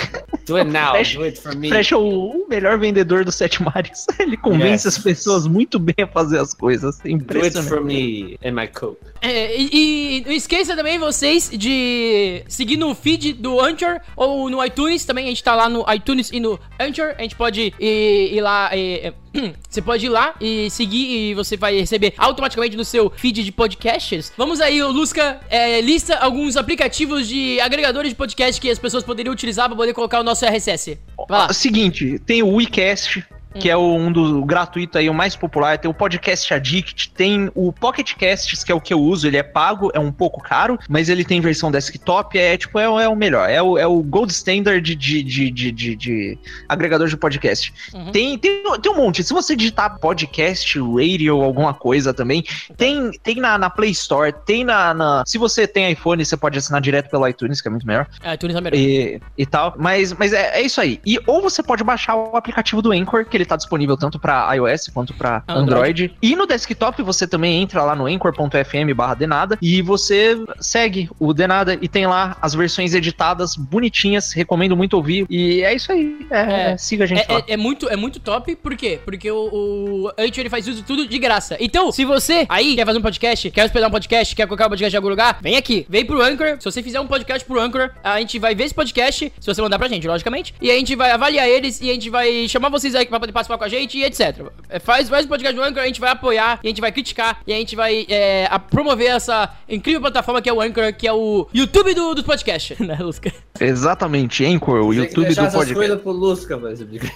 [0.46, 0.92] Do it now!
[0.92, 1.68] Fresh- Do it for me!
[1.68, 4.06] Fresh é o melhor vendedor dos sete mares.
[4.18, 4.96] Ele convence Yes.
[4.96, 7.00] as pessoas muito bem a fazer as coisas.
[7.04, 8.98] É Do it for me and my coke.
[9.20, 14.64] É, e, e não esqueça também vocês de seguir no feed do Anchor ou no
[14.64, 15.04] iTunes.
[15.04, 17.14] Também a gente tá lá no iTunes e no Anchor.
[17.18, 18.70] A gente pode ir, ir lá.
[18.76, 19.12] e-
[19.68, 23.52] você pode ir lá e seguir e você vai receber automaticamente no seu feed de
[23.52, 24.32] podcasts.
[24.36, 29.04] Vamos aí, o Lusca é, lista alguns aplicativos de agregadores de podcast que as pessoas
[29.04, 30.98] poderiam utilizar para poder colocar o nosso RSS.
[31.28, 31.52] Vai lá.
[31.52, 33.24] Seguinte, tem o WeCast,
[33.58, 35.78] que é o- um do gratuito aí, o mais popular.
[35.78, 39.26] Tem o Podcast Addict, tem o Pocket Casts, que é o que eu uso.
[39.26, 42.38] Ele é pago, é um pouco caro, mas ele tem versão desktop.
[42.38, 43.48] É tipo, é, o- é o melhor.
[43.48, 46.38] É o, é o gold standard de, de, de, de, de- de
[46.68, 47.72] agregador de podcast.
[47.94, 48.10] Uhum.
[48.12, 49.22] Tem, tem, tem um monte.
[49.24, 52.44] Se você digitar podcast, radio, alguma coisa também,
[52.76, 56.58] tem, tem na, na Play Store, tem na, na- Se você tem iPhone, você pode
[56.58, 58.06] assinar direto pelo iTunes, que é muito melhor.
[58.22, 58.76] É, iTunes é melhor.
[58.78, 59.74] E, e tal.
[59.78, 61.00] Mas, mas é, é isso aí.
[61.06, 64.52] E ou você pode baixar o aplicativo do Anchor, que ele tá disponível tanto pra
[64.54, 66.04] iOS quanto pra Android.
[66.04, 66.14] Android.
[66.22, 71.32] E no desktop você também entra lá no anchor.fm barra Denada e você segue o
[71.32, 74.32] Denada e tem lá as versões editadas, bonitinhas.
[74.32, 75.26] Recomendo muito ouvir.
[75.30, 76.26] E é isso aí.
[76.30, 76.76] É, É.
[76.76, 77.38] siga a gente É, lá.
[77.46, 78.98] é- é muito, é muito top, por quê?
[79.04, 81.56] Porque o, o Anchor ele faz isso tudo de graça.
[81.60, 84.70] Então, se você aí quer fazer um podcast, quer hospedar um podcast, quer colocar um
[84.70, 86.56] podcast em algum lugar, vem aqui, vem pro Anchor.
[86.58, 89.62] Se você fizer um podcast pro Anchor, a gente vai ver esse podcast, se você
[89.62, 92.68] mandar pra gente, logicamente, e a gente vai avaliar eles e a gente vai chamar
[92.68, 94.46] vocês aí pra poder participar com a gente e etc.
[94.68, 96.90] É, faz, faz o podcast do Anchor, a gente vai apoiar, e a gente vai
[96.90, 100.92] criticar, e a gente vai é, a- promover essa incrível plataforma que é o Anchor,
[100.94, 103.32] que é o YouTube do, do podcast, né, Lusca?
[103.60, 105.74] Exatamente, Anchor, o YouTube do essas podcast.
[105.74, 107.08] coisas pro Lusca, mas eu digo.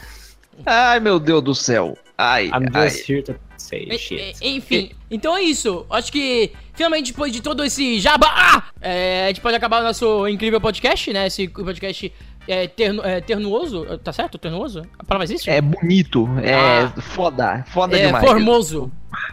[0.66, 1.96] Ai, meu Deus do céu.
[2.16, 2.88] Ai, I'm ai.
[2.90, 4.36] just here to say shit.
[4.42, 5.84] Enfim, então é isso.
[5.90, 10.28] Acho que finalmente depois de todo esse jabá, é, a gente pode acabar o nosso
[10.28, 11.26] incrível podcast, né?
[11.26, 12.12] Esse podcast
[12.48, 14.38] é, terno, é, ternuoso, tá certo?
[14.38, 14.82] Ternuoso?
[14.98, 15.48] A palavra existe?
[15.50, 16.92] É bonito, é Ah.
[17.00, 18.24] foda, foda É, demais.
[18.24, 18.90] formoso,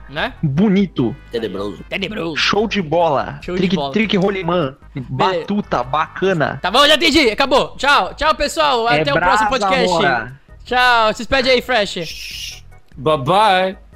[0.09, 0.33] né?
[0.43, 1.83] Bonito, Tenebroso.
[1.89, 2.35] Tenebroso.
[2.37, 3.91] show de bola, Show de trick, bola.
[3.93, 4.75] trick rolimã,
[5.09, 6.59] batuta, bacana.
[6.61, 7.29] Tá bom, já entendi.
[7.31, 7.75] Acabou.
[7.77, 8.13] Tchau.
[8.15, 8.89] Tchau, pessoal.
[8.89, 9.85] É Até o próximo podcast.
[9.89, 10.39] Amora.
[10.65, 11.13] Tchau.
[11.13, 12.63] Se despede aí, Fresh.
[12.95, 13.88] Bye bye.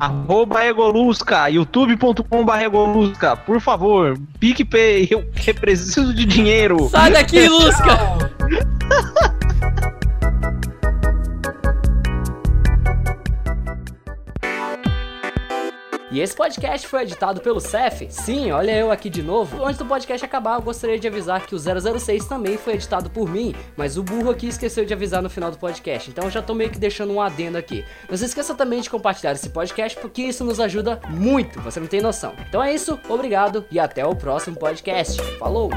[0.00, 6.88] Arroba Egolusca, youtube.com.br Egolusca, por favor, PicPay, eu que preciso de dinheiro.
[6.88, 7.98] Sai daqui, Lusca.
[16.10, 18.06] E esse podcast foi editado pelo Cef.
[18.10, 19.62] Sim, olha eu aqui de novo.
[19.62, 23.28] Antes do podcast acabar, eu gostaria de avisar que o 006 também foi editado por
[23.28, 26.08] mim, mas o burro aqui esqueceu de avisar no final do podcast.
[26.08, 27.84] Então eu já tô meio que deixando um adendo aqui.
[28.08, 31.86] Não se esqueça também de compartilhar esse podcast, porque isso nos ajuda muito, você não
[31.86, 32.32] tem noção.
[32.48, 35.20] Então é isso, obrigado e até o próximo podcast.
[35.38, 35.70] Falou!